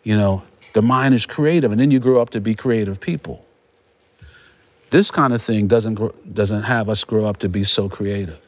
You 0.04 0.18
know, 0.18 0.43
the 0.74 0.82
mind 0.82 1.14
is 1.16 1.26
creative, 1.26 1.72
and 1.72 1.80
then 1.80 1.91
you 1.91 1.99
grow 1.99 2.22
up 2.22 2.32
to 2.32 2.41
be 2.41 2.56
creative 2.56 2.99
people. 2.99 3.45
This 4.89 5.10
kind 5.12 5.34
of 5.34 5.41
thing 5.41 5.68
doesn't, 5.68 6.34
doesn't 6.36 6.64
have 6.64 6.89
us 6.89 7.04
grow 7.04 7.26
up 7.26 7.38
to 7.38 7.49
be 7.49 7.64
so 7.64 7.89
creative. 7.89 8.39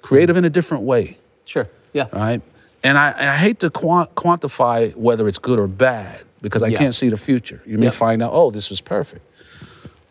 Creative 0.00 0.36
in 0.36 0.44
a 0.44 0.50
different 0.50 0.84
way 0.84 1.18
sure, 1.44 1.68
yeah. 1.92 2.06
right? 2.12 2.40
And 2.84 2.96
I, 2.96 3.10
and 3.10 3.28
I 3.28 3.36
hate 3.36 3.60
to 3.60 3.70
quant- 3.70 4.14
quantify 4.14 4.94
whether 4.94 5.26
it's 5.28 5.38
good 5.38 5.58
or 5.58 5.66
bad 5.66 6.22
because 6.40 6.62
I 6.62 6.68
Yeah. 6.68 6.76
can't 6.76 6.94
see 6.94 7.08
the 7.08 7.16
future. 7.16 7.60
You 7.66 7.76
may 7.78 7.86
Yep. 7.86 7.94
find 7.94 8.22
out, 8.22 8.30
oh, 8.32 8.50
this 8.50 8.70
was 8.70 8.80
perfect. 8.80 9.24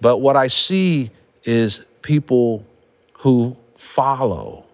But 0.02 0.18
what 0.18 0.36
I 0.36 0.48
see 0.48 1.12
is 1.46 1.82
people 2.02 2.66
who 3.20 3.56
follow 3.76 4.66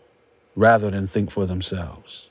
rather 0.56 0.90
than 0.90 1.08
think 1.08 1.30
for 1.32 1.46
themselves. 1.46 2.30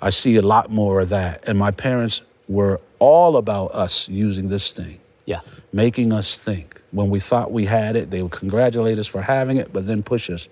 I 0.00 0.10
see 0.10 0.36
a 0.36 0.42
lot 0.42 0.70
more 0.70 1.00
of 1.00 1.08
that. 1.10 1.46
And 1.48 1.58
my 1.58 1.70
parents 1.70 2.22
were 2.48 2.80
all 2.98 3.36
about 3.36 3.68
us 3.74 4.08
using 4.08 4.48
this 4.48 4.72
thing 4.72 4.98
Yeah. 5.26 5.40
making 5.72 6.12
us 6.12 6.38
think. 6.38 6.80
When 6.90 7.08
we 7.08 7.20
thought 7.20 7.50
we 7.52 7.64
had 7.64 7.96
it, 7.96 8.10
they 8.10 8.22
would 8.22 8.32
congratulate 8.32 8.98
us 8.98 9.06
for 9.06 9.22
having 9.22 9.56
it, 9.56 9.72
but 9.72 9.86
then 9.86 10.02
push 10.02 10.28
us 10.28 10.48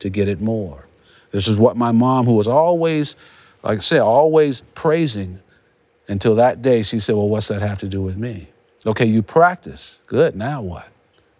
to 0.00 0.10
get 0.10 0.26
it 0.28 0.40
more. 0.40 0.86
This 1.30 1.46
is 1.48 1.58
what 1.58 1.76
my 1.76 1.92
mom, 1.92 2.26
who 2.26 2.34
was 2.34 2.48
always, 2.48 3.14
like 3.62 3.78
I 3.78 3.80
said, 3.80 4.00
always 4.00 4.62
praising, 4.74 5.40
until 6.08 6.34
that 6.36 6.62
day, 6.62 6.82
she 6.82 6.98
said, 7.00 7.14
Well, 7.16 7.28
what's 7.28 7.48
that 7.48 7.62
have 7.62 7.78
to 7.80 7.88
do 7.88 8.00
with 8.00 8.16
me? 8.16 8.48
Okay, 8.84 9.06
you 9.06 9.22
practice. 9.22 10.00
Good, 10.06 10.36
now 10.36 10.62
what? 10.62 10.88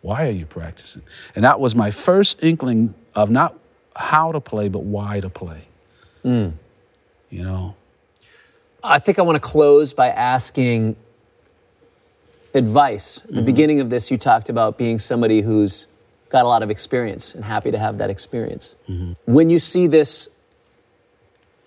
Why 0.02 0.26
are 0.26 0.32
you 0.32 0.46
practicing? 0.46 1.02
And 1.34 1.44
that 1.44 1.58
was 1.60 1.74
my 1.74 1.90
first 1.90 2.42
inkling 2.44 2.94
of 3.14 3.30
not 3.30 3.56
how 3.94 4.32
to 4.32 4.40
play, 4.40 4.68
but 4.68 4.82
why 4.82 5.20
to 5.20 5.30
play. 5.30 5.62
Hmm. 6.22 6.48
You 7.30 7.44
know? 7.44 7.76
I 8.86 8.98
think 9.00 9.18
I 9.18 9.22
want 9.22 9.36
to 9.36 9.40
close 9.40 9.92
by 9.92 10.08
asking 10.08 10.96
advice. 12.54 13.18
At 13.18 13.26
the 13.26 13.32
mm-hmm. 13.34 13.46
beginning 13.46 13.80
of 13.80 13.90
this, 13.90 14.10
you 14.10 14.16
talked 14.16 14.48
about 14.48 14.78
being 14.78 14.98
somebody 14.98 15.40
who's 15.40 15.88
got 16.28 16.44
a 16.44 16.48
lot 16.48 16.62
of 16.62 16.70
experience 16.70 17.34
and 17.34 17.44
happy 17.44 17.70
to 17.70 17.78
have 17.78 17.98
that 17.98 18.10
experience. 18.10 18.74
Mm-hmm. 18.88 19.32
When 19.32 19.50
you 19.50 19.58
see 19.58 19.86
this 19.86 20.28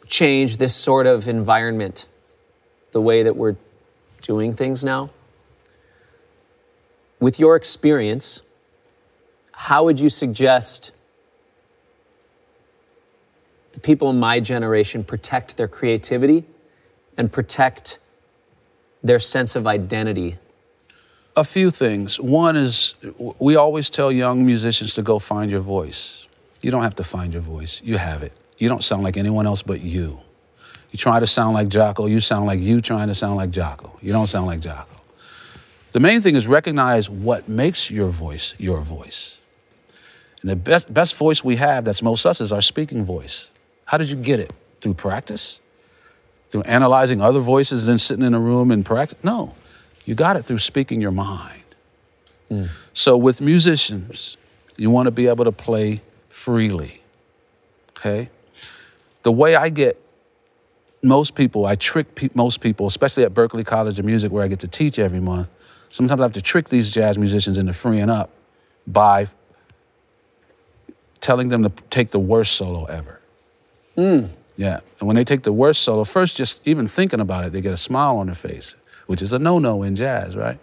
change 0.08 0.58
this 0.58 0.76
sort 0.76 1.06
of 1.06 1.28
environment, 1.28 2.08
the 2.92 3.02
way 3.02 3.24
that 3.24 3.36
we're 3.36 3.56
doing 4.22 4.54
things 4.54 4.84
now? 4.84 5.12
With 7.20 7.40
your 7.40 7.56
experience, 7.56 8.42
how 9.52 9.84
would 9.84 10.00
you 10.00 10.10
suggest 10.10 10.92
the 13.74 13.80
people 13.80 14.10
in 14.10 14.20
my 14.20 14.40
generation 14.40 15.04
protect 15.04 15.58
their 15.58 15.68
creativity 15.68 16.46
and 17.20 17.32
protect 17.32 18.00
their 19.04 19.20
sense 19.20 19.56
of 19.56 19.68
identity? 19.68 20.38
A 21.36 21.44
few 21.44 21.70
things. 21.70 22.20
One 22.20 22.56
is 22.56 22.96
we 23.40 23.56
always 23.58 23.90
tell 23.90 24.12
young 24.12 24.46
musicians 24.46 24.94
to 24.96 25.04
go 25.04 25.20
find 25.20 25.52
your 25.52 25.60
voice. 25.60 26.28
You 26.62 26.72
don't 26.72 26.82
have 26.82 26.96
to 26.96 27.04
find 27.04 27.34
your 27.34 27.42
voice, 27.42 27.82
you 27.84 27.98
have 27.98 28.24
it. 28.24 28.34
You 28.58 28.68
don't 28.68 28.84
sound 28.84 29.04
like 29.04 29.18
anyone 29.18 29.46
else 29.46 29.62
but 29.62 29.82
you. 29.82 30.22
You 30.92 30.98
try 30.98 31.20
to 31.20 31.28
sound 31.28 31.54
like 31.54 31.68
Jaco, 31.68 32.10
you 32.10 32.20
sound 32.20 32.48
like 32.48 32.60
you 32.60 32.82
trying 32.82 33.10
to 33.10 33.16
sound 33.16 33.36
like 33.36 33.52
Jaco. 33.52 33.92
You 34.02 34.12
don't 34.12 34.28
sound 34.28 34.48
like 34.48 34.62
Jaco. 34.62 34.88
The 35.92 36.00
main 36.00 36.22
thing 36.22 36.36
is 36.36 36.48
recognize 36.48 37.10
what 37.10 37.48
makes 37.50 37.92
your 37.92 38.08
voice 38.08 38.56
your 38.58 38.82
voice. 38.82 39.38
And 40.42 40.50
the 40.50 40.56
best, 40.56 40.92
best 40.94 41.16
voice 41.18 41.44
we 41.44 41.58
have 41.58 41.84
that's 41.84 42.02
most 42.02 42.26
us 42.26 42.40
is 42.40 42.54
our 42.54 42.62
speaking 42.62 43.04
voice. 43.04 43.52
How 43.86 43.98
did 43.98 44.10
you 44.10 44.16
get 44.16 44.40
it? 44.40 44.52
Through 44.82 44.94
practice? 44.94 45.60
Through 46.50 46.64
analyzing 46.64 47.22
other 47.22 47.40
voices 47.40 47.84
and 47.84 47.92
then 47.92 48.00
sitting 48.00 48.26
in 48.26 48.34
a 48.34 48.40
room 48.40 48.72
and 48.72 48.86
practice? 48.86 49.24
No. 49.24 49.56
You 50.06 50.16
got 50.16 50.36
it 50.36 50.44
through 50.44 50.58
speaking 50.58 51.00
your 51.02 51.12
mind. 51.12 51.64
Mm. 52.50 52.70
So 52.94 53.16
with 53.16 53.42
musicians, 53.42 54.38
you 54.78 54.90
want 54.90 55.06
to 55.06 55.12
be 55.12 55.28
able 55.28 55.46
to 55.46 55.52
play 55.52 56.02
freely. 56.30 57.02
Okay? 57.92 58.30
The 59.24 59.32
way 59.32 59.56
I 59.56 59.70
get 59.70 60.02
most 61.04 61.36
people, 61.36 61.66
I 61.66 61.76
trick 61.76 62.16
pe- 62.16 62.30
most 62.34 62.62
people, 62.62 62.88
especially 62.88 63.24
at 63.24 63.34
Berklee 63.34 63.66
College 63.66 64.00
of 64.00 64.06
Music 64.06 64.32
where 64.32 64.44
I 64.44 64.48
get 64.48 64.60
to 64.62 64.68
teach 64.68 65.00
every 65.00 65.20
month. 65.20 65.50
Sometimes 65.90 66.20
I 66.20 66.24
have 66.24 66.34
to 66.34 66.42
trick 66.42 66.70
these 66.70 66.90
jazz 66.90 67.18
musicians 67.18 67.58
into 67.58 67.74
freeing 67.74 68.10
up 68.10 68.30
by 68.86 69.28
telling 71.22 71.50
them 71.50 71.64
to 71.64 71.72
take 71.90 72.12
the 72.12 72.20
worst 72.20 72.54
solo 72.54 72.86
ever. 72.86 73.20
Mm. 73.98 74.30
Yeah. 74.60 74.82
And 75.00 75.08
when 75.08 75.16
they 75.16 75.24
take 75.24 75.44
the 75.44 75.54
worst 75.54 75.84
solo, 75.84 76.04
first 76.04 76.36
just 76.36 76.60
even 76.68 76.86
thinking 76.90 77.22
about 77.22 77.46
it, 77.46 77.54
they 77.54 77.62
get 77.62 77.74
a 77.74 77.78
smile 77.78 78.18
on 78.18 78.26
their 78.26 78.36
face, 78.36 78.76
which 79.08 79.22
is 79.22 79.32
a 79.32 79.40
no-no 79.40 79.84
in 79.84 79.96
jazz, 79.96 80.36
right? 80.36 80.60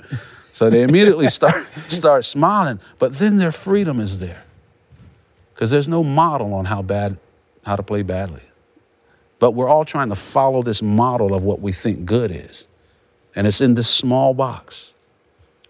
so 0.53 0.69
they 0.69 0.83
immediately 0.83 1.29
start 1.31 1.65
start 1.89 2.27
smiling, 2.27 2.79
but 2.99 3.15
then 3.15 3.39
their 3.39 3.51
freedom 3.51 3.99
is 3.99 4.19
there. 4.19 4.45
Because 5.55 5.71
there's 5.71 5.89
no 5.89 6.05
model 6.05 6.53
on 6.53 6.67
how 6.67 6.83
bad 6.83 7.17
how 7.65 7.75
to 7.75 7.83
play 7.83 8.03
badly. 8.03 8.43
But 9.39 9.53
we're 9.53 9.69
all 9.69 9.87
trying 9.87 10.11
to 10.11 10.15
follow 10.15 10.63
this 10.63 10.83
model 10.83 11.33
of 11.33 11.43
what 11.43 11.61
we 11.61 11.73
think 11.73 12.05
good 12.05 12.31
is. 12.31 12.67
And 13.35 13.47
it's 13.47 13.63
in 13.63 13.77
this 13.77 13.89
small 13.89 14.35
box. 14.35 14.93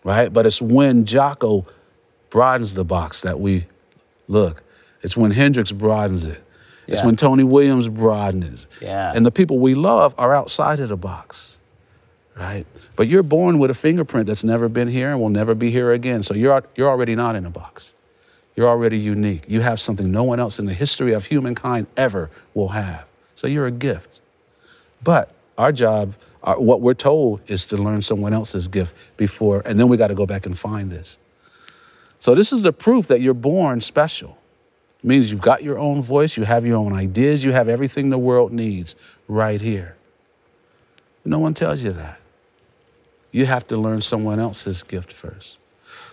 Right? 0.03 0.33
But 0.33 0.47
it's 0.47 0.61
when 0.61 1.05
Jaco 1.05 1.65
broadens 2.31 2.75
the 2.75 2.85
box 2.85 3.21
that 3.21 3.39
we 3.39 3.67
look. 4.27 4.65
It's 5.03 5.17
when 5.17 5.31
Hendrix 5.31 5.71
broadens 5.71 6.25
it. 6.25 6.43
It's 6.87 7.01
yeah. 7.01 7.07
when 7.07 7.17
Tony 7.17 7.45
Williams 7.45 7.89
broadens. 7.89 8.67
Yeah. 8.81 9.13
And 9.15 9.27
the 9.27 9.31
people 9.31 9.59
we 9.59 9.75
love 9.75 10.15
are 10.19 10.35
outside 10.35 10.81
of 10.81 10.89
the 10.89 10.97
box, 10.97 11.57
right? 12.37 12.65
But 12.95 13.09
you're 13.09 13.25
born 13.25 13.59
with 13.59 13.71
a 13.71 13.75
fingerprint 13.75 14.27
that's 14.29 14.45
never 14.45 14.69
been 14.69 14.89
here 14.89 15.11
and 15.11 15.21
will 15.21 15.29
never 15.29 15.55
be 15.55 15.71
here 15.71 15.93
again. 15.93 16.23
So 16.23 16.35
you're, 16.35 16.63
you're 16.77 16.89
already 16.89 17.17
not 17.17 17.35
in 17.35 17.45
a 17.45 17.51
box. 17.51 17.93
You're 18.55 18.69
already 18.69 18.99
unique. 18.99 19.45
You 19.49 19.61
have 19.61 19.81
something 19.81 20.11
no 20.11 20.25
one 20.25 20.41
else 20.41 20.59
in 20.59 20.67
the 20.67 20.75
history 20.75 21.13
of 21.13 21.27
humankind 21.27 21.89
ever 21.97 22.31
will 22.55 22.69
have. 22.69 23.07
So 23.35 23.47
you're 23.47 23.67
a 23.67 23.73
gift. 23.73 24.21
But 25.03 25.31
our 25.59 25.73
job, 25.73 26.15
our, 26.43 26.61
what 26.61 26.81
we're 26.81 26.95
told, 26.95 27.41
is 27.49 27.67
to 27.67 27.77
learn 27.77 28.01
someone 28.01 28.33
else's 28.33 28.67
gift 28.67 28.95
before, 29.17 29.63
and 29.67 29.79
then 29.79 29.89
we 29.89 29.97
got 29.97 30.09
to 30.09 30.15
go 30.15 30.25
back 30.25 30.47
and 30.47 30.59
find 30.59 30.91
this. 30.91 31.19
So 32.19 32.35
this 32.35 32.53
is 32.53 32.63
the 32.63 32.73
proof 32.73 33.09
that 33.09 33.21
you're 33.21 33.35
born 33.35 33.81
special. 33.83 34.39
It 35.07 35.09
means 35.11 35.31
you've 35.31 35.41
got 35.41 35.63
your 35.63 35.79
own 35.79 36.03
voice, 36.03 36.37
you 36.37 36.43
have 36.43 36.67
your 36.67 36.79
own 36.79 36.93
ideas, 36.93 37.45
you 37.45 37.53
have 37.53 37.69
everything 37.69 38.11
the 38.11 38.19
world 38.19 38.51
needs 38.51 38.97
right 39.29 39.61
here. 39.61 39.95
No 41.25 41.39
one 41.39 41.55
tells 41.55 41.81
you 41.81 41.93
that. 41.93 42.19
You 43.31 43.47
have 43.47 43.69
to 43.69 43.77
learn 43.77 44.03
someone 44.03 44.41
else's 44.41 44.83
gift 44.83 45.13
first. 45.13 45.59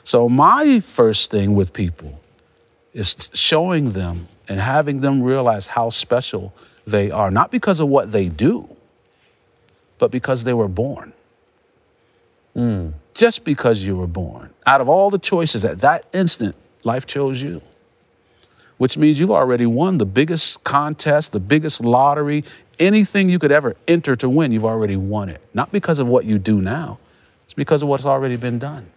So, 0.04 0.30
my 0.30 0.80
first 0.80 1.32
thing 1.32 1.56
with 1.56 1.74
people 1.74 2.22
is 2.94 3.32
showing 3.34 3.94
them 3.94 4.28
and 4.48 4.60
having 4.60 5.02
them 5.02 5.24
realize 5.24 5.66
how 5.66 5.90
special 5.90 6.54
they 6.86 7.10
are, 7.10 7.32
not 7.32 7.50
because 7.50 7.80
of 7.80 7.88
what 7.88 8.12
they 8.12 8.30
do, 8.30 8.70
but 9.98 10.12
because 10.12 10.44
they 10.44 10.54
were 10.54 10.68
born. 10.68 11.14
Mm. 12.56 12.94
Just 13.16 13.44
because 13.44 13.84
you 13.84 13.98
were 13.98 14.06
born. 14.06 14.54
Out 14.68 14.82
of 14.82 14.88
all 14.88 15.10
the 15.10 15.18
choices 15.18 15.66
at 15.66 15.80
that 15.80 16.06
instant, 16.14 16.56
life 16.84 17.08
chose 17.08 17.42
you 17.42 17.60
which 18.84 18.98
means 18.98 19.18
you've 19.18 19.32
already 19.32 19.66
won 19.66 19.98
the 19.98 20.06
biggest 20.06 20.62
contest, 20.66 21.32
the 21.32 21.40
biggest 21.40 21.80
lottery, 21.80 22.44
anything 22.80 23.30
you 23.30 23.40
could 23.40 23.50
ever 23.50 23.78
enter 23.88 24.14
to 24.14 24.28
win, 24.28 24.52
you've 24.52 24.66
already 24.66 24.98
won 24.98 25.30
it. 25.30 25.40
Not 25.54 25.72
because 25.72 26.00
of 26.00 26.10
what 26.10 26.26
you 26.26 26.38
do 26.38 26.60
now, 26.60 27.00
it's 27.46 27.54
because 27.54 27.82
of 27.82 27.88
what's 27.88 28.04
already 28.04 28.36
been 28.36 28.60
done. 28.60 28.92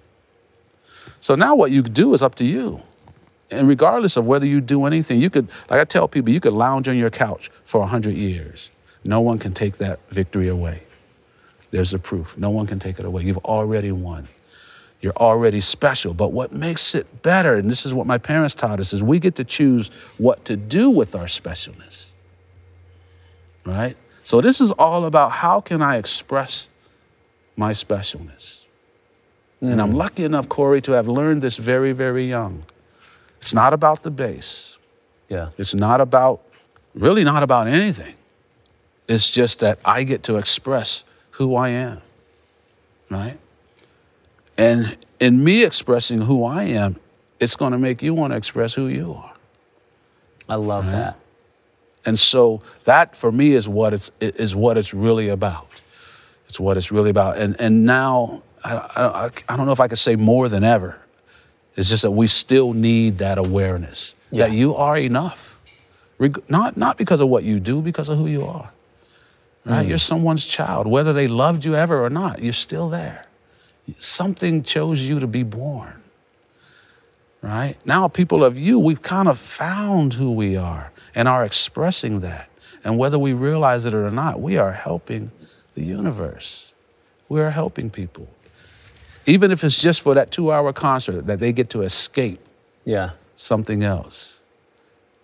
So 1.21 1.37
now 1.37 1.55
what 1.55 1.71
you 1.71 1.83
do 1.83 2.15
is 2.15 2.21
up 2.21 2.35
to 2.35 2.45
you. 2.45 2.83
And 3.53 3.69
regardless 3.69 4.17
of 4.17 4.27
whether 4.27 4.45
you 4.45 4.61
do 4.61 4.87
anything, 4.87 5.21
you 5.23 5.31
could, 5.31 5.49
like 5.71 5.79
I 5.79 5.85
tell 5.85 6.09
people, 6.09 6.33
you 6.33 6.41
could 6.41 6.53
lounge 6.53 6.89
on 6.89 6.97
your 6.97 7.11
couch 7.11 7.49
for 7.65 7.79
100 7.83 8.13
years. 8.13 8.71
No 9.05 9.21
one 9.21 9.39
can 9.39 9.55
take 9.55 9.77
that 9.77 10.01
victory 10.11 10.49
away. 10.49 10.83
There's 11.71 11.93
the 11.93 12.01
proof. 12.01 12.37
No 12.37 12.51
one 12.51 12.67
can 12.67 12.81
take 12.81 12.99
it 12.99 13.05
away. 13.05 13.23
You've 13.23 13.39
already 13.39 13.93
won. 13.93 14.27
You're 15.01 15.17
already 15.17 15.61
special. 15.61 16.15
But 16.15 16.33
what 16.33 16.53
makes 16.53 16.95
it 16.95 17.23
better, 17.23 17.55
and 17.55 17.71
this 17.71 17.87
is 17.87 17.95
what 17.95 18.07
my 18.07 18.19
parents 18.19 18.55
taught 18.55 18.81
us, 18.81 18.93
is 18.93 19.03
we 19.03 19.19
get 19.19 19.37
to 19.37 19.45
choose 19.45 19.91
what 20.19 20.45
to 20.47 20.57
do 20.57 20.91
with 20.91 21.15
our 21.15 21.27
specialness. 21.27 22.13
Right? 23.65 23.97
So 24.25 24.41
this 24.41 24.61
is 24.61 24.71
all 24.73 25.05
about 25.05 25.33
how 25.33 25.61
can 25.61 25.83
I 25.83 25.97
express 25.99 26.69
my 27.57 27.73
specialness. 27.73 28.61
Mm. 29.63 29.73
And 29.73 29.83
I'm 29.83 29.93
mm. 29.93 29.97
lucky 29.97 30.25
enough, 30.25 30.49
Corey, 30.49 30.81
to 30.83 30.93
have 30.93 31.09
learned 31.09 31.43
this 31.43 31.57
very, 31.57 31.93
very 31.93 32.25
young. 32.25 32.65
It's 33.41 33.55
not 33.55 33.73
about 33.73 34.03
the 34.03 34.11
bass. 34.11 34.79
Yeah. 35.29 35.51
It's 35.59 35.75
not 35.75 36.01
about, 36.01 36.43
really 36.95 37.25
not 37.25 37.43
about 37.43 37.67
anything. 37.67 38.15
It's 39.09 39.31
just 39.31 39.61
that 39.61 39.79
I 39.85 40.05
get 40.05 40.25
to 40.25 40.37
express 40.37 41.05
who 41.33 41.55
I 41.55 41.69
am. 41.69 42.01
Right? 43.11 43.39
And 44.59 44.97
in 45.21 45.43
me 45.43 45.65
expressing 45.65 46.21
who 46.21 46.45
I 46.45 46.65
am, 46.65 46.97
it's 47.41 47.57
going 47.57 47.73
to 47.73 47.79
make 47.79 48.03
you 48.03 48.15
want 48.15 48.33
to 48.33 48.37
express 48.37 48.75
who 48.75 48.87
you 48.87 49.15
are. 49.15 49.35
I 50.49 50.55
love 50.55 50.87
right? 50.87 50.93
that. 50.93 51.19
And 52.05 52.19
so 52.19 52.63
that 52.85 53.17
for 53.17 53.33
me 53.33 53.53
is 53.53 53.69
what 53.69 53.93
it's 53.93 54.11
is 54.21 54.55
what 54.55 54.79
it's 54.79 54.95
really 54.95 55.29
about. 55.29 55.67
It's 56.49 56.61
what 56.61 56.77
it's 56.77 56.93
really 56.93 57.11
about. 57.11 57.37
And 57.39 57.61
and 57.61 57.85
now 57.85 58.43
I, 58.65 58.77
I, 58.97 59.31
I 59.53 59.57
don't 59.57 59.67
know 59.67 59.73
if 59.73 59.81
I 59.81 59.89
could 59.89 59.99
say 59.99 60.15
more 60.15 60.49
than 60.49 60.63
ever. 60.63 60.99
It's 61.75 61.91
just 61.91 62.05
that 62.05 62.13
we 62.13 62.29
still 62.29 62.73
need 62.73 63.19
that 63.19 63.39
awareness 63.39 64.15
yeah. 64.31 64.47
that 64.47 64.55
you 64.55 64.77
are 64.77 64.97
enough. 64.97 65.59
Not 66.49 66.77
not 66.77 66.97
because 66.97 67.21
of 67.21 67.29
what 67.29 67.43
you 67.43 67.61
do, 67.61 67.83
because 67.83 68.09
of 68.09 68.19
who 68.19 68.27
you 68.27 68.45
are. 68.45 68.71
Right? 69.65 69.85
Mm. 69.85 69.89
You're 69.89 69.99
someone's 69.99 70.47
child, 70.47 70.87
whether 70.87 71.13
they 71.13 71.27
loved 71.27 71.65
you 71.65 71.75
ever 71.75 72.03
or 72.03 72.09
not. 72.09 72.41
You're 72.41 72.53
still 72.53 72.89
there. 72.89 73.26
Something 73.99 74.63
chose 74.63 75.01
you 75.01 75.21
to 75.21 75.27
be 75.27 75.43
born. 75.43 76.03
Right? 77.43 77.77
Now, 77.85 78.09
people 78.09 78.45
of 78.45 78.59
you, 78.59 78.79
we've 78.79 79.03
kind 79.03 79.29
of 79.29 79.39
found 79.39 80.15
who 80.15 80.33
we 80.33 80.57
are 80.57 80.91
and 81.15 81.29
are 81.29 81.45
expressing 81.45 82.21
that. 82.21 82.49
And 82.83 82.99
whether 82.99 83.19
we 83.19 83.33
realize 83.33 83.85
it 83.85 83.95
or 83.95 84.11
not, 84.11 84.41
we 84.41 84.57
are 84.59 84.73
helping 84.73 85.31
the 85.75 85.85
universe. 85.85 86.73
We 87.29 87.41
are 87.41 87.51
helping 87.51 87.91
people. 87.91 88.29
Even 89.27 89.51
if 89.51 89.65
it's 89.65 89.81
just 89.81 90.03
for 90.03 90.15
that 90.15 90.31
two 90.31 90.53
hour 90.53 90.73
concert 90.73 91.27
that 91.27 91.41
they 91.41 91.53
get 91.53 91.71
to 91.71 91.83
escape 91.83 92.41
yeah. 92.85 93.11
something 93.37 93.83
else, 93.83 94.41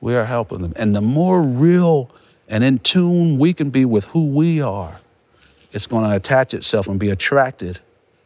we 0.01 0.15
are 0.15 0.25
helping 0.25 0.59
them. 0.63 0.73
And 0.77 0.95
the 0.95 1.01
more 1.01 1.43
real 1.43 2.11
and 2.49 2.63
in 2.65 2.81
tune 2.81 3.39
we 3.39 3.55
can 3.55 3.71
be 3.71 3.85
with 3.85 4.05
who 4.07 4.27
we 4.27 4.61
are, 4.61 5.01
it's 5.73 5.87
going 5.87 6.05
to 6.09 6.15
attach 6.15 6.53
itself 6.53 6.89
and 6.89 7.01
be 7.01 7.11
attracted 7.11 7.81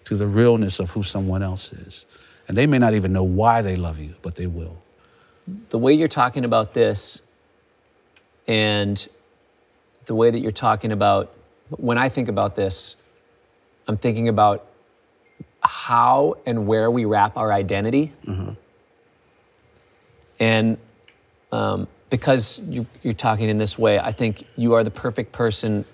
to 0.06 0.16
the 0.16 0.26
realness 0.26 0.78
of 0.78 0.90
who 0.90 1.02
someone 1.02 1.42
else 1.42 1.72
is. 1.72 2.06
And 2.48 2.56
they 2.56 2.66
may 2.66 2.78
not 2.78 2.94
even 2.94 3.12
know 3.12 3.24
why 3.24 3.60
they 3.60 3.76
love 3.76 3.98
you, 3.98 4.14
but 4.22 4.36
they 4.36 4.46
will. 4.46 4.78
The 5.68 5.78
way 5.78 5.92
you're 5.92 6.08
talking 6.08 6.44
about 6.44 6.74
this 6.74 7.20
and 8.46 9.06
the 10.06 10.14
way 10.14 10.30
that 10.30 10.38
you're 10.38 10.52
talking 10.52 10.92
about, 10.92 11.32
when 11.70 11.98
I 11.98 12.08
think 12.08 12.28
about 12.28 12.54
this, 12.54 12.94
I'm 13.88 13.96
thinking 13.96 14.28
about 14.28 14.66
how 15.60 16.36
and 16.46 16.68
where 16.68 16.88
we 16.88 17.04
wrap 17.04 17.36
our 17.36 17.52
identity. 17.52 18.12
Mm-hmm. 18.24 18.50
And 20.38 20.78
um, 21.50 21.88
because 22.10 22.60
you, 22.60 22.86
you're 23.02 23.14
talking 23.14 23.48
in 23.48 23.58
this 23.58 23.76
way, 23.76 23.98
I 23.98 24.12
think 24.12 24.44
you 24.54 24.74
are 24.74 24.84
the 24.84 24.90
perfect 24.90 25.32
person 25.32 25.84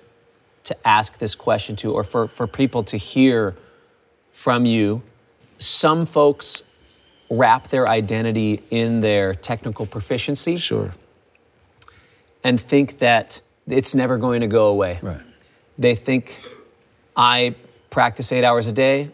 to 0.64 0.76
ask 0.86 1.18
this 1.18 1.34
question 1.34 1.76
to, 1.76 1.92
or 1.92 2.04
for, 2.04 2.28
for 2.28 2.46
people 2.46 2.82
to 2.84 2.98
hear 2.98 3.56
from 4.42 4.66
you. 4.66 5.00
Some 5.58 6.04
folks 6.04 6.64
wrap 7.30 7.68
their 7.68 7.88
identity 7.88 8.60
in 8.70 9.00
their 9.00 9.34
technical 9.34 9.86
proficiency 9.86 10.56
Sure. 10.56 10.92
and 12.42 12.60
think 12.60 12.98
that 12.98 13.40
it's 13.68 13.94
never 13.94 14.18
going 14.18 14.40
to 14.40 14.48
go 14.48 14.66
away. 14.66 14.98
Right. 15.00 15.20
They 15.78 15.94
think 15.94 16.36
I 17.16 17.54
practice 17.90 18.32
eight 18.32 18.42
hours 18.44 18.66
a 18.66 18.72
day, 18.72 19.10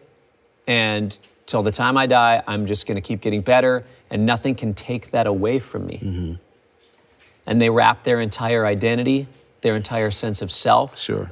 and 0.67 1.17
till 1.45 1.63
the 1.63 1.73
time 1.73 1.99
I 1.99 2.07
die, 2.07 2.43
I'm 2.47 2.65
just 2.67 2.87
going 2.87 2.97
to 2.97 3.03
keep 3.03 3.21
getting 3.21 3.43
better, 3.43 3.85
and 4.11 4.25
nothing 4.25 4.55
can 4.55 4.73
take 4.73 5.11
that 5.11 5.27
away 5.27 5.59
from 5.59 5.87
me. 5.87 5.99
Mm-hmm. 6.03 6.33
And 7.47 7.61
they 7.61 7.69
wrap 7.69 8.05
their 8.05 8.21
entire 8.21 8.65
identity, 8.65 9.27
their 9.61 9.77
entire 9.77 10.11
sense 10.11 10.41
of 10.41 10.51
self, 10.51 10.99
Sure. 10.99 11.31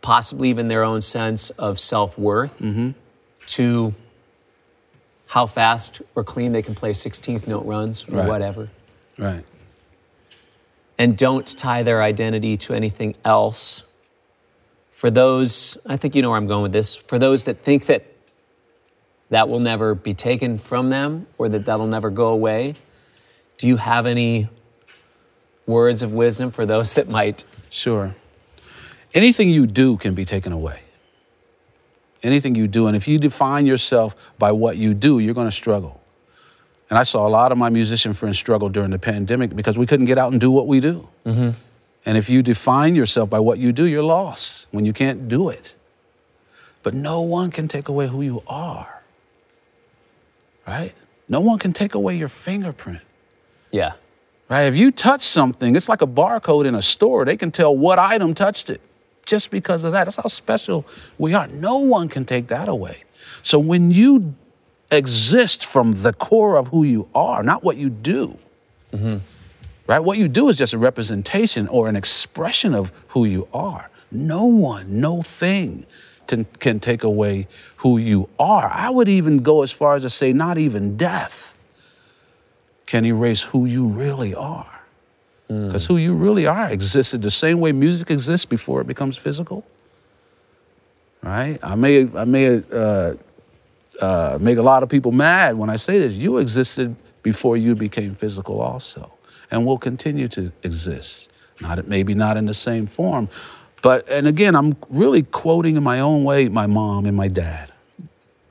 possibly 0.00 0.48
even 0.48 0.68
their 0.68 0.84
own 0.84 1.02
sense 1.02 1.50
of 1.50 1.78
self 1.78 2.18
worth, 2.18 2.62
to 3.50 3.94
how 5.26 5.46
fast 5.46 6.02
or 6.14 6.24
clean 6.24 6.52
they 6.52 6.62
can 6.62 6.74
play 6.74 6.92
16th 6.92 7.46
note 7.46 7.64
runs 7.64 8.04
or 8.08 8.16
Right. 8.16 8.28
whatever 8.28 8.68
Right. 9.18 9.44
and 10.98 11.16
don't 11.16 11.46
tie 11.56 11.82
their 11.82 12.02
identity 12.02 12.56
to 12.58 12.74
anything 12.74 13.14
else. 13.24 13.84
For 14.90 15.10
those, 15.10 15.78
I 15.86 15.96
think 15.96 16.14
you 16.14 16.22
know 16.22 16.28
where 16.30 16.36
I'm 16.36 16.46
going 16.46 16.62
with 16.62 16.72
this, 16.72 16.94
for 16.94 17.18
those 17.18 17.44
that 17.44 17.58
think 17.60 17.86
that 17.86 18.04
that 19.30 19.48
will 19.48 19.60
never 19.60 19.94
be 19.94 20.12
taken 20.12 20.58
from 20.58 20.88
them 20.88 21.26
or 21.38 21.48
that 21.48 21.64
that'll 21.64 21.86
never 21.86 22.10
go 22.10 22.28
away, 22.28 22.74
do 23.56 23.66
you 23.68 23.76
have 23.76 24.06
any 24.06 24.48
words 25.66 26.02
of 26.02 26.12
wisdom 26.12 26.50
for 26.50 26.66
those 26.66 26.94
that 26.98 27.08
might? 27.08 27.44
Sure. 27.70 28.14
Anything 29.14 29.48
you 29.48 29.66
do 29.66 29.96
can 29.96 30.14
be 30.14 30.24
taken 30.24 30.52
away. 30.52 30.80
Anything 32.22 32.54
you 32.54 32.68
do. 32.68 32.86
And 32.86 32.96
if 32.96 33.08
you 33.08 33.18
define 33.18 33.66
yourself 33.66 34.14
by 34.38 34.52
what 34.52 34.76
you 34.76 34.94
do, 34.94 35.18
you're 35.18 35.34
going 35.34 35.48
to 35.48 35.52
struggle. 35.52 36.00
And 36.90 36.98
I 36.98 37.04
saw 37.04 37.26
a 37.26 37.30
lot 37.30 37.52
of 37.52 37.58
my 37.58 37.70
musician 37.70 38.12
friends 38.14 38.38
struggle 38.38 38.68
during 38.68 38.90
the 38.90 38.98
pandemic 38.98 39.54
because 39.54 39.78
we 39.78 39.86
couldn't 39.86 40.06
get 40.06 40.18
out 40.18 40.32
and 40.32 40.40
do 40.40 40.50
what 40.50 40.66
we 40.66 40.80
do. 40.80 41.08
Mm-hmm. 41.24 41.50
And 42.04 42.18
if 42.18 42.28
you 42.28 42.42
define 42.42 42.94
yourself 42.94 43.30
by 43.30 43.38
what 43.38 43.58
you 43.58 43.72
do, 43.72 43.84
you're 43.84 44.02
lost 44.02 44.66
when 44.70 44.84
you 44.84 44.92
can't 44.92 45.28
do 45.28 45.48
it. 45.48 45.74
But 46.82 46.94
no 46.94 47.20
one 47.20 47.50
can 47.50 47.68
take 47.68 47.88
away 47.88 48.08
who 48.08 48.22
you 48.22 48.42
are, 48.46 49.02
right? 50.66 50.94
No 51.28 51.40
one 51.40 51.58
can 51.58 51.72
take 51.72 51.94
away 51.94 52.16
your 52.16 52.28
fingerprint. 52.28 53.02
Yeah. 53.70 53.92
Right? 54.48 54.62
If 54.62 54.74
you 54.74 54.90
touch 54.90 55.22
something, 55.22 55.76
it's 55.76 55.88
like 55.88 56.02
a 56.02 56.06
barcode 56.06 56.66
in 56.66 56.74
a 56.74 56.82
store. 56.82 57.24
They 57.24 57.36
can 57.36 57.50
tell 57.52 57.76
what 57.76 57.98
item 57.98 58.34
touched 58.34 58.68
it 58.68 58.80
just 59.30 59.50
because 59.50 59.84
of 59.84 59.92
that. 59.92 60.04
That's 60.04 60.16
how 60.16 60.28
special 60.28 60.84
we 61.16 61.32
are. 61.34 61.46
No 61.46 61.78
one 61.78 62.08
can 62.08 62.24
take 62.24 62.48
that 62.48 62.68
away. 62.68 63.04
So 63.42 63.58
when 63.58 63.90
you 63.92 64.34
exist 64.90 65.64
from 65.64 66.02
the 66.02 66.12
core 66.12 66.56
of 66.56 66.68
who 66.68 66.82
you 66.82 67.08
are, 67.14 67.42
not 67.42 67.62
what 67.62 67.76
you 67.76 67.88
do, 67.88 68.38
right? 69.86 70.00
What 70.00 70.18
you 70.18 70.28
do 70.28 70.48
is 70.48 70.56
just 70.56 70.74
a 70.74 70.78
representation 70.78 71.68
or 71.68 71.88
an 71.88 71.96
expression 71.96 72.74
of 72.74 72.92
who 73.08 73.24
you 73.24 73.48
are. 73.54 73.88
No 74.10 74.44
one, 74.46 75.00
no 75.00 75.22
thing 75.22 75.86
can, 76.26 76.44
can 76.58 76.80
take 76.80 77.04
away 77.04 77.46
who 77.76 77.98
you 77.98 78.28
are. 78.38 78.68
I 78.72 78.90
would 78.90 79.08
even 79.08 79.38
go 79.38 79.62
as 79.62 79.70
far 79.70 79.96
as 79.96 80.02
to 80.02 80.10
say, 80.10 80.32
not 80.32 80.58
even 80.58 80.96
death 80.96 81.54
can 82.86 83.04
erase 83.04 83.42
who 83.42 83.66
you 83.66 83.86
really 83.86 84.34
are. 84.34 84.79
Because 85.50 85.84
who 85.84 85.96
you 85.96 86.14
really 86.14 86.46
are 86.46 86.70
existed 86.70 87.22
the 87.22 87.30
same 87.30 87.58
way 87.58 87.72
music 87.72 88.10
exists 88.10 88.46
before 88.46 88.80
it 88.80 88.86
becomes 88.86 89.16
physical. 89.16 89.66
Right? 91.22 91.58
I 91.62 91.74
may, 91.74 92.08
I 92.14 92.24
may 92.24 92.62
uh, 92.72 93.14
uh, 94.00 94.38
make 94.40 94.58
a 94.58 94.62
lot 94.62 94.82
of 94.84 94.88
people 94.88 95.10
mad 95.10 95.58
when 95.58 95.68
I 95.68 95.76
say 95.76 95.98
this. 95.98 96.14
You 96.14 96.38
existed 96.38 96.94
before 97.22 97.56
you 97.56 97.74
became 97.74 98.14
physical, 98.14 98.60
also, 98.60 99.12
and 99.50 99.66
will 99.66 99.78
continue 99.78 100.28
to 100.28 100.52
exist. 100.62 101.28
Not 101.60 101.86
maybe 101.88 102.14
not 102.14 102.36
in 102.36 102.46
the 102.46 102.54
same 102.54 102.86
form, 102.86 103.28
but 103.82 104.08
and 104.08 104.26
again, 104.26 104.54
I'm 104.54 104.76
really 104.88 105.22
quoting 105.22 105.76
in 105.76 105.82
my 105.82 106.00
own 106.00 106.24
way 106.24 106.48
my 106.48 106.66
mom 106.66 107.06
and 107.06 107.16
my 107.16 107.28
dad 107.28 107.70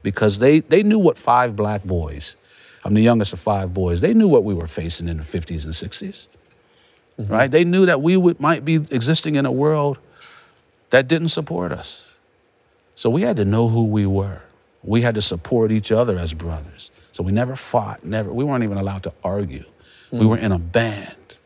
because 0.03 0.37
they 0.39 0.59
they 0.59 0.83
knew 0.83 0.99
what 0.99 1.17
five 1.17 1.55
black 1.55 1.83
boys. 1.83 2.35
I'm 2.85 2.93
the 2.93 3.01
youngest 3.01 3.33
of 3.33 3.39
five 3.39 3.73
boys. 3.73 4.01
They 4.01 4.13
knew 4.13 4.27
what 4.27 4.43
we 4.43 4.53
were 4.53 4.67
facing 4.67 5.07
in 5.07 5.17
the 5.17 5.23
50s 5.23 5.65
and 5.65 5.73
60s, 5.73 6.27
Mm-hmm. 7.19 7.33
right? 7.33 7.51
They 7.51 7.65
knew 7.65 7.85
that 7.85 8.01
we 8.01 8.15
would, 8.15 8.39
might 8.39 8.63
be 8.63 8.75
existing 8.75 9.35
in 9.35 9.45
a 9.45 9.51
world 9.51 9.97
that 10.91 11.07
didn't 11.07 11.29
support 11.29 11.71
us. 11.71 12.07
So 12.95 13.09
we 13.09 13.23
had 13.23 13.37
to 13.37 13.45
know 13.45 13.67
who 13.67 13.85
we 13.85 14.05
were. 14.05 14.43
We 14.83 15.01
had 15.01 15.15
to 15.15 15.21
support 15.21 15.71
each 15.71 15.91
other 15.91 16.17
as 16.17 16.33
brothers. 16.33 16.91
So 17.11 17.23
we 17.23 17.33
never 17.33 17.55
fought, 17.55 18.03
never. 18.03 18.31
We 18.31 18.45
weren't 18.45 18.63
even 18.63 18.77
allowed 18.77 19.03
to 19.03 19.13
argue. 19.23 19.65
We 20.11 20.19
mm. 20.19 20.29
were 20.29 20.37
in 20.37 20.53
a 20.53 20.59
band, 20.59 21.37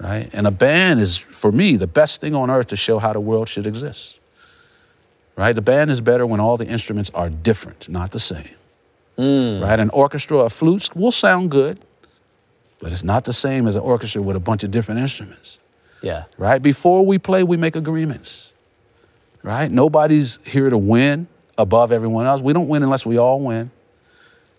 right? 0.00 0.28
And 0.32 0.46
a 0.46 0.50
band 0.50 1.00
is, 1.00 1.16
for 1.16 1.52
me, 1.52 1.76
the 1.76 1.86
best 1.86 2.20
thing 2.20 2.34
on 2.34 2.50
earth 2.50 2.68
to 2.68 2.76
show 2.76 2.98
how 2.98 3.12
the 3.12 3.20
world 3.20 3.48
should 3.48 3.66
exist, 3.66 4.18
right? 5.36 5.52
The 5.52 5.62
band 5.62 5.90
is 5.90 6.00
better 6.00 6.26
when 6.26 6.40
all 6.40 6.56
the 6.56 6.66
instruments 6.66 7.10
are 7.14 7.30
different, 7.30 7.88
not 7.88 8.10
the 8.10 8.20
same, 8.20 8.56
mm. 9.16 9.62
right? 9.62 9.78
An 9.78 9.90
orchestra 9.90 10.38
of 10.38 10.52
flutes 10.52 10.92
will 10.94 11.12
sound 11.12 11.52
good, 11.52 11.78
but 12.84 12.92
it's 12.92 13.02
not 13.02 13.24
the 13.24 13.32
same 13.32 13.66
as 13.66 13.76
an 13.76 13.82
orchestra 13.82 14.20
with 14.20 14.36
a 14.36 14.40
bunch 14.40 14.62
of 14.62 14.70
different 14.70 15.00
instruments 15.00 15.58
Yeah. 16.02 16.24
right? 16.36 16.60
Before 16.60 17.04
we 17.06 17.18
play, 17.18 17.42
we 17.42 17.56
make 17.56 17.76
agreements, 17.76 18.52
right? 19.42 19.70
Nobody's 19.70 20.38
here 20.44 20.68
to 20.68 20.76
win 20.76 21.26
above 21.56 21.92
everyone 21.92 22.26
else. 22.26 22.42
We 22.42 22.52
don't 22.52 22.68
win 22.68 22.82
unless 22.82 23.06
we 23.06 23.16
all 23.16 23.40
win, 23.40 23.70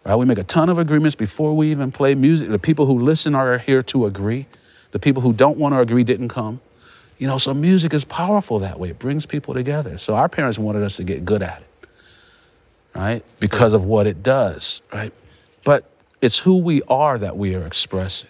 right? 0.03 0.15
We 0.15 0.25
make 0.25 0.39
a 0.39 0.43
ton 0.43 0.69
of 0.69 0.79
agreements 0.79 1.15
before 1.15 1.55
we 1.55 1.69
even 1.69 1.91
play 1.91 2.15
music. 2.15 2.49
The 2.49 2.57
people 2.57 2.87
who 2.87 2.97
listen 2.97 3.35
are 3.35 3.59
here 3.59 3.83
to 3.83 4.07
agree. 4.07 4.47
The 4.89 4.97
people 4.97 5.21
who 5.21 5.31
don't 5.31 5.59
want 5.59 5.75
to 5.75 5.79
agree 5.79 6.03
didn't 6.03 6.29
come. 6.29 6.61
You 7.19 7.27
know, 7.27 7.37
so 7.37 7.53
music 7.53 7.93
is 7.93 8.05
powerful 8.05 8.57
that 8.59 8.79
way. 8.79 8.89
It 8.89 8.97
brings 8.97 9.27
people 9.27 9.53
together. 9.53 9.99
So 9.99 10.15
our 10.15 10.27
parents 10.29 10.57
wanted 10.57 10.81
us 10.81 10.95
to 10.95 11.03
get 11.03 11.25
good 11.25 11.43
at 11.43 11.61
it, 11.61 11.87
right? 12.95 13.23
Because 13.39 13.73
of 13.73 13.85
what 13.85 14.07
it 14.07 14.23
does, 14.23 14.81
right? 14.91 15.13
But 15.63 15.91
it's 16.25 16.39
who 16.39 16.57
we 16.57 16.81
are 16.89 17.17
that 17.17 17.37
we 17.37 17.55
are 17.55 17.65
expressing 17.65 18.29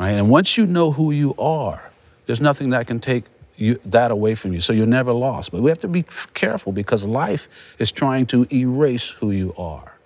right? 0.00 0.12
And 0.12 0.30
once 0.30 0.56
you 0.56 0.66
know 0.66 0.90
who 0.90 1.12
you 1.12 1.34
are, 1.38 1.92
there's 2.26 2.40
nothing 2.40 2.70
that 2.70 2.86
can 2.86 2.98
take 2.98 3.24
you, 3.56 3.78
that 3.84 4.10
away 4.10 4.34
from 4.34 4.54
you. 4.54 4.60
So 4.60 4.72
you're 4.72 4.86
never 4.86 5.12
lost. 5.12 5.52
But 5.52 5.60
we 5.60 5.68
have 5.68 5.80
to 5.80 5.88
be 5.88 6.04
careful 6.32 6.72
because 6.72 7.04
life 7.04 7.76
is 7.78 7.92
trying 7.92 8.26
to 8.26 8.46
erase 8.52 9.10
who 9.10 9.30
you 9.30 9.54
are. 9.58 9.98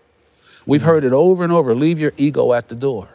We've 0.67 0.83
mm. 0.83 0.87
heard 0.87 1.05
it 1.05 1.13
over 1.13 1.45
and 1.45 1.53
over 1.53 1.75
leave 1.75 2.01
your 2.01 2.13
ego 2.17 2.53
at 2.53 2.69
the 2.69 2.75
door. 2.75 3.09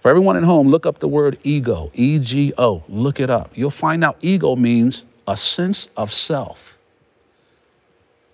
For 0.00 0.10
everyone 0.10 0.36
at 0.36 0.42
home, 0.42 0.68
look 0.68 0.86
up 0.86 0.98
the 0.98 1.08
word 1.08 1.38
ego, 1.42 1.90
E 1.94 2.18
G 2.18 2.52
O. 2.56 2.82
Look 2.88 3.20
it 3.20 3.30
up. 3.30 3.50
You'll 3.54 3.70
find 3.70 4.02
out 4.04 4.16
ego 4.20 4.56
means 4.56 5.04
a 5.26 5.36
sense 5.36 5.88
of 5.96 6.12
self. 6.12 6.78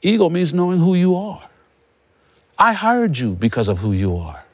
Ego 0.02 0.28
means 0.28 0.52
knowing 0.52 0.78
who 0.78 0.94
you 0.94 1.16
are. 1.16 1.49
I 2.60 2.74
hired 2.74 3.16
you 3.16 3.34
because 3.34 3.68
of 3.68 3.78
who 3.78 3.92
you 3.92 4.18
are. 4.18 4.44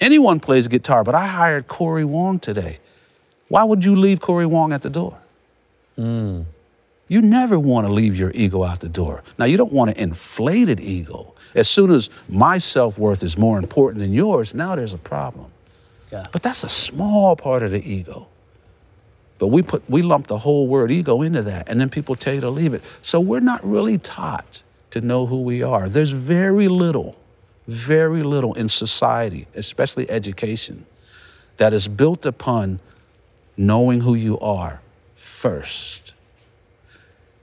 Anyone 0.00 0.40
plays 0.40 0.66
guitar, 0.66 1.04
but 1.04 1.14
I 1.14 1.26
hired 1.26 1.68
Corey 1.68 2.04
Wong 2.04 2.40
today. 2.40 2.80
Why 3.48 3.62
would 3.62 3.84
you 3.84 3.94
leave 3.94 4.20
Corey 4.20 4.46
Wong 4.46 4.72
at 4.72 4.82
the 4.82 4.90
door? 4.90 5.16
Hmm. 5.94 6.42
You 7.06 7.22
never 7.22 7.56
want 7.56 7.86
to 7.86 7.92
leave 7.92 8.16
your 8.16 8.32
ego 8.34 8.64
out 8.64 8.80
the 8.80 8.88
door. 8.88 9.22
Now, 9.38 9.44
you 9.44 9.56
don't 9.56 9.72
want 9.72 9.90
an 9.90 9.96
inflated 9.98 10.80
ego. 10.80 11.34
As 11.54 11.68
soon 11.68 11.92
as 11.92 12.10
my 12.28 12.58
self 12.58 12.98
worth 12.98 13.22
is 13.22 13.38
more 13.38 13.58
important 13.58 14.00
than 14.00 14.12
yours, 14.12 14.52
now 14.52 14.74
there's 14.74 14.92
a 14.92 14.98
problem. 14.98 15.52
Yeah. 16.10 16.24
But 16.32 16.42
that's 16.42 16.64
a 16.64 16.68
small 16.68 17.36
part 17.36 17.62
of 17.62 17.70
the 17.70 17.88
ego. 17.88 18.26
But 19.38 19.48
we 19.48 19.62
put 19.62 19.88
we 19.88 20.02
lump 20.02 20.26
the 20.26 20.38
whole 20.38 20.66
word 20.66 20.90
ego 20.90 21.22
into 21.22 21.42
that, 21.42 21.68
and 21.68 21.80
then 21.80 21.90
people 21.90 22.16
tell 22.16 22.34
you 22.34 22.40
to 22.40 22.50
leave 22.50 22.74
it. 22.74 22.82
So 23.02 23.20
we're 23.20 23.40
not 23.40 23.64
really 23.64 23.98
taught 23.98 24.63
to 24.94 25.00
know 25.00 25.26
who 25.26 25.42
we 25.42 25.60
are. 25.60 25.88
There's 25.88 26.12
very 26.12 26.68
little, 26.68 27.16
very 27.66 28.22
little 28.22 28.54
in 28.54 28.68
society, 28.68 29.48
especially 29.56 30.08
education, 30.08 30.86
that 31.56 31.74
is 31.74 31.88
built 31.88 32.24
upon 32.24 32.78
knowing 33.56 34.02
who 34.02 34.14
you 34.14 34.38
are 34.38 34.80
first. 35.16 36.12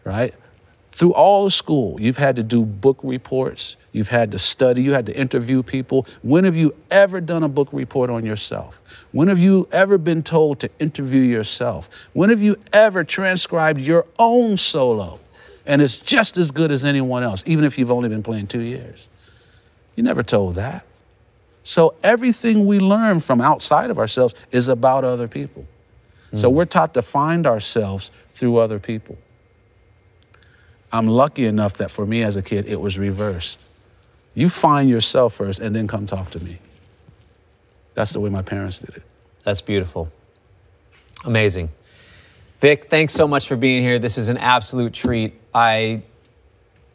Right? 0.06 0.34
Through 0.94 1.14
all 1.14 1.46
of 1.46 1.54
school, 1.54 2.00
you've 2.00 2.16
had 2.16 2.38
to 2.38 2.44
do 2.44 2.64
book 2.64 3.00
reports, 3.04 3.76
you've 3.92 4.08
had 4.08 4.32
to 4.32 4.40
study, 4.40 4.82
you 4.82 4.94
had 4.94 5.06
to 5.08 5.18
interview 5.18 5.62
people. 5.62 6.08
When 6.22 6.46
have 6.46 6.56
you 6.56 6.74
ever 6.90 7.20
done 7.20 7.44
a 7.44 7.50
book 7.50 7.68
report 7.74 8.10
on 8.10 8.26
yourself? 8.26 8.82
When 9.12 9.28
have 9.28 9.40
you 9.40 9.68
ever 9.74 9.98
been 9.98 10.24
told 10.24 10.62
to 10.62 10.70
interview 10.80 11.22
yourself? 11.22 11.90
When 12.14 12.30
have 12.30 12.42
you 12.42 12.56
ever 12.72 13.04
transcribed 13.04 13.82
your 13.82 14.06
own 14.18 14.56
solo? 14.56 15.20
And 15.72 15.82
it's 15.82 15.96
just 15.96 16.36
as 16.36 16.52
good 16.52 16.70
as 16.70 16.84
anyone 16.84 17.24
else, 17.24 17.44
even 17.46 17.64
if 17.64 17.78
you've 17.78 17.92
only 17.92 18.10
been 18.10 18.24
playing 18.24 18.48
two 18.48 18.60
years. 18.60 19.08
You 19.96 20.04
never 20.04 20.22
told 20.22 20.56
that. 20.56 20.86
So 21.64 21.96
everything 22.04 22.66
we 22.66 22.80
learn 22.80 23.22
from 23.22 23.40
outside 23.40 23.90
of 23.90 23.98
ourselves 23.98 24.36
is 24.52 24.68
about 24.68 25.06
other 25.06 25.30
people. 25.30 25.66
So 26.36 26.50
hmm. 26.50 26.58
we're 26.58 26.66
taught 26.66 26.94
to 26.96 27.02
find 27.02 27.48
ourselves 27.48 28.12
through 28.34 28.58
other 28.58 28.80
people. 28.80 29.18
I'm 30.92 31.08
lucky 31.08 31.46
enough 31.46 31.76
that 31.76 31.90
for 31.90 32.06
me 32.06 32.22
as 32.22 32.36
a 32.36 32.42
kid, 32.42 32.66
it 32.66 32.82
was 32.82 33.00
reversed. 33.00 33.58
You 34.34 34.50
find 34.50 34.90
yourself 34.90 35.36
first 35.36 35.60
and 35.60 35.74
then 35.74 35.88
come 35.88 36.06
talk 36.06 36.32
to 36.32 36.44
me. 36.44 36.60
That's 37.94 38.12
the 38.12 38.20
way 38.20 38.30
my 38.30 38.42
parents 38.42 38.80
did 38.80 38.90
it. 38.90 39.04
That's 39.46 39.62
beautiful. 39.62 40.12
Amazing. 41.24 41.70
Vic, 42.62 42.90
thanks 42.92 43.14
so 43.16 43.28
much 43.28 43.48
for 43.48 43.56
being 43.56 43.82
here. 43.82 43.98
This 43.98 44.20
is 44.20 44.30
an 44.30 44.38
absolute 44.38 44.94
treat. 44.94 45.34
I 45.54 46.04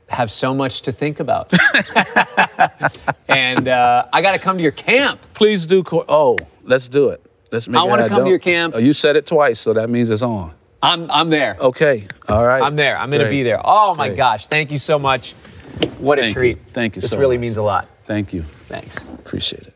have 0.09 0.31
so 0.31 0.55
much 0.55 0.83
to 0.83 0.93
think 0.93 1.19
about. 1.19 1.53
and 3.29 3.67
uh, 3.67 4.07
I 4.13 4.23
got 4.23 4.33
to 4.33 4.39
come 4.39 4.57
to 4.59 4.63
your 4.63 4.71
camp. 4.71 5.21
Please 5.35 5.67
do. 5.67 5.83
Co- 5.83 6.05
oh, 6.09 6.39
let's 6.63 6.87
do 6.87 7.09
it. 7.09 7.21
Let's 7.51 7.67
make 7.67 7.81
I 7.81 7.85
wanna 7.85 8.03
come 8.09 8.19
to 8.19 8.23
don't- 8.23 8.29
your 8.29 8.39
camp. 8.39 8.75
Oh, 8.77 8.79
you 8.79 8.93
said 8.93 9.17
it 9.17 9.27
twice, 9.27 9.59
so 9.59 9.73
that 9.73 9.91
means 9.91 10.09
it's 10.11 10.23
on. 10.23 10.55
I'm, 10.83 11.11
I'm 11.11 11.31
there. 11.31 11.57
Okay. 11.59 12.07
All 12.29 12.47
right. 12.47 12.63
I'm 12.63 12.77
there. 12.77 12.97
I'm 12.97 13.11
going 13.11 13.25
to 13.25 13.31
be 13.31 13.43
there. 13.43 13.61
Oh 13.65 13.95
my 13.97 14.09
Great. 14.09 14.17
gosh. 14.19 14.47
Thank 14.47 14.71
you 14.71 14.79
so 14.79 14.99
much. 15.01 15.33
What 15.99 16.19
a 16.19 16.23
Thank 16.23 16.29
you. 16.29 16.35
treat. 16.41 16.59
Thank 16.75 16.95
you 16.97 17.03
This 17.03 17.11
so 17.11 17.19
really 17.19 17.39
much. 17.39 17.43
means 17.43 17.57
a 17.57 17.63
lot. 17.63 17.89
Thank 18.05 18.33
you. 18.33 18.43
Thanks. 18.69 19.03
Appreciate 19.05 19.67
it. 19.67 19.73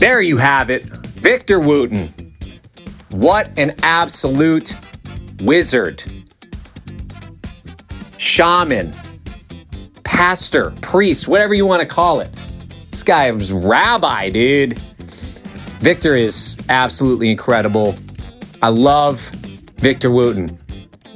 There 0.00 0.22
you 0.22 0.38
have 0.38 0.70
it. 0.70 0.84
Victor 0.84 1.60
Wooten. 1.60 2.21
What 3.12 3.50
an 3.58 3.74
absolute 3.82 4.74
wizard. 5.42 6.02
Shaman, 8.16 8.94
pastor, 10.02 10.70
priest, 10.80 11.28
whatever 11.28 11.52
you 11.52 11.66
want 11.66 11.80
to 11.80 11.86
call 11.86 12.20
it. 12.20 12.30
This 12.90 13.02
guy 13.02 13.30
was 13.30 13.52
rabbi, 13.52 14.30
dude. 14.30 14.78
Victor 15.80 16.16
is 16.16 16.56
absolutely 16.70 17.30
incredible. 17.30 17.98
I 18.62 18.68
love 18.68 19.20
Victor 19.76 20.10
Wooten. 20.10 20.58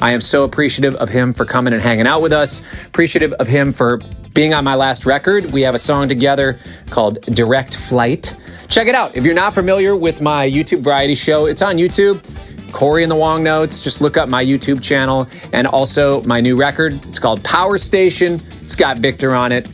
I 0.03 0.11
am 0.12 0.20
so 0.20 0.44
appreciative 0.44 0.97
of 0.97 1.09
him 1.09 1.32
for 1.32 1.47
coming 1.47 1.72
and 1.72 1.80
hanging 1.80 2.07
out 2.07 2.20
with 2.20 2.32
us. 2.32 2.61
Appreciative 2.84 3.32
of 3.34 3.47
him 3.47 3.72
for 3.72 4.01
being 4.37 4.53
on 4.53 4.62
my 4.62 4.74
last 4.74 5.07
record. 5.07 5.51
We 5.51 5.62
have 5.62 5.74
a 5.74 5.78
song 5.78 6.09
together 6.09 6.59
called 6.91 7.22
Direct 7.22 7.74
Flight. 7.74 8.37
Check 8.68 8.87
it 8.87 8.95
out. 8.95 9.16
If 9.16 9.24
you're 9.24 9.34
not 9.34 9.55
familiar 9.55 9.97
with 9.97 10.20
my 10.20 10.47
YouTube 10.47 10.80
variety 10.80 11.14
show, 11.14 11.47
it's 11.47 11.62
on 11.62 11.78
YouTube. 11.78 12.22
Corey 12.70 13.03
and 13.03 13.11
the 13.11 13.16
Wong 13.16 13.43
Notes. 13.43 13.80
Just 13.80 14.03
look 14.03 14.18
up 14.18 14.28
my 14.28 14.45
YouTube 14.45 14.82
channel 14.82 15.26
and 15.55 15.66
also 15.66 16.20
my 16.24 16.43
new 16.43 16.55
record. 16.55 17.03
It's 17.07 17.18
called 17.18 17.43
Power 17.45 17.78
Station. 17.78 18.43
It's 18.61 18.76
got 18.76 18.99
Victor 18.99 19.34
on 19.34 19.53
it. 19.53 19.66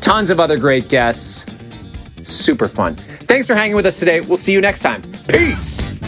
Tons 0.00 0.30
of 0.30 0.38
other 0.38 0.56
great 0.56 0.88
guests. 0.88 1.44
Super 2.22 2.68
fun. 2.68 2.94
Thanks 2.94 3.48
for 3.48 3.56
hanging 3.56 3.74
with 3.74 3.86
us 3.86 3.98
today. 3.98 4.20
We'll 4.20 4.36
see 4.36 4.52
you 4.52 4.60
next 4.60 4.82
time. 4.82 5.02
Peace. 5.26 5.99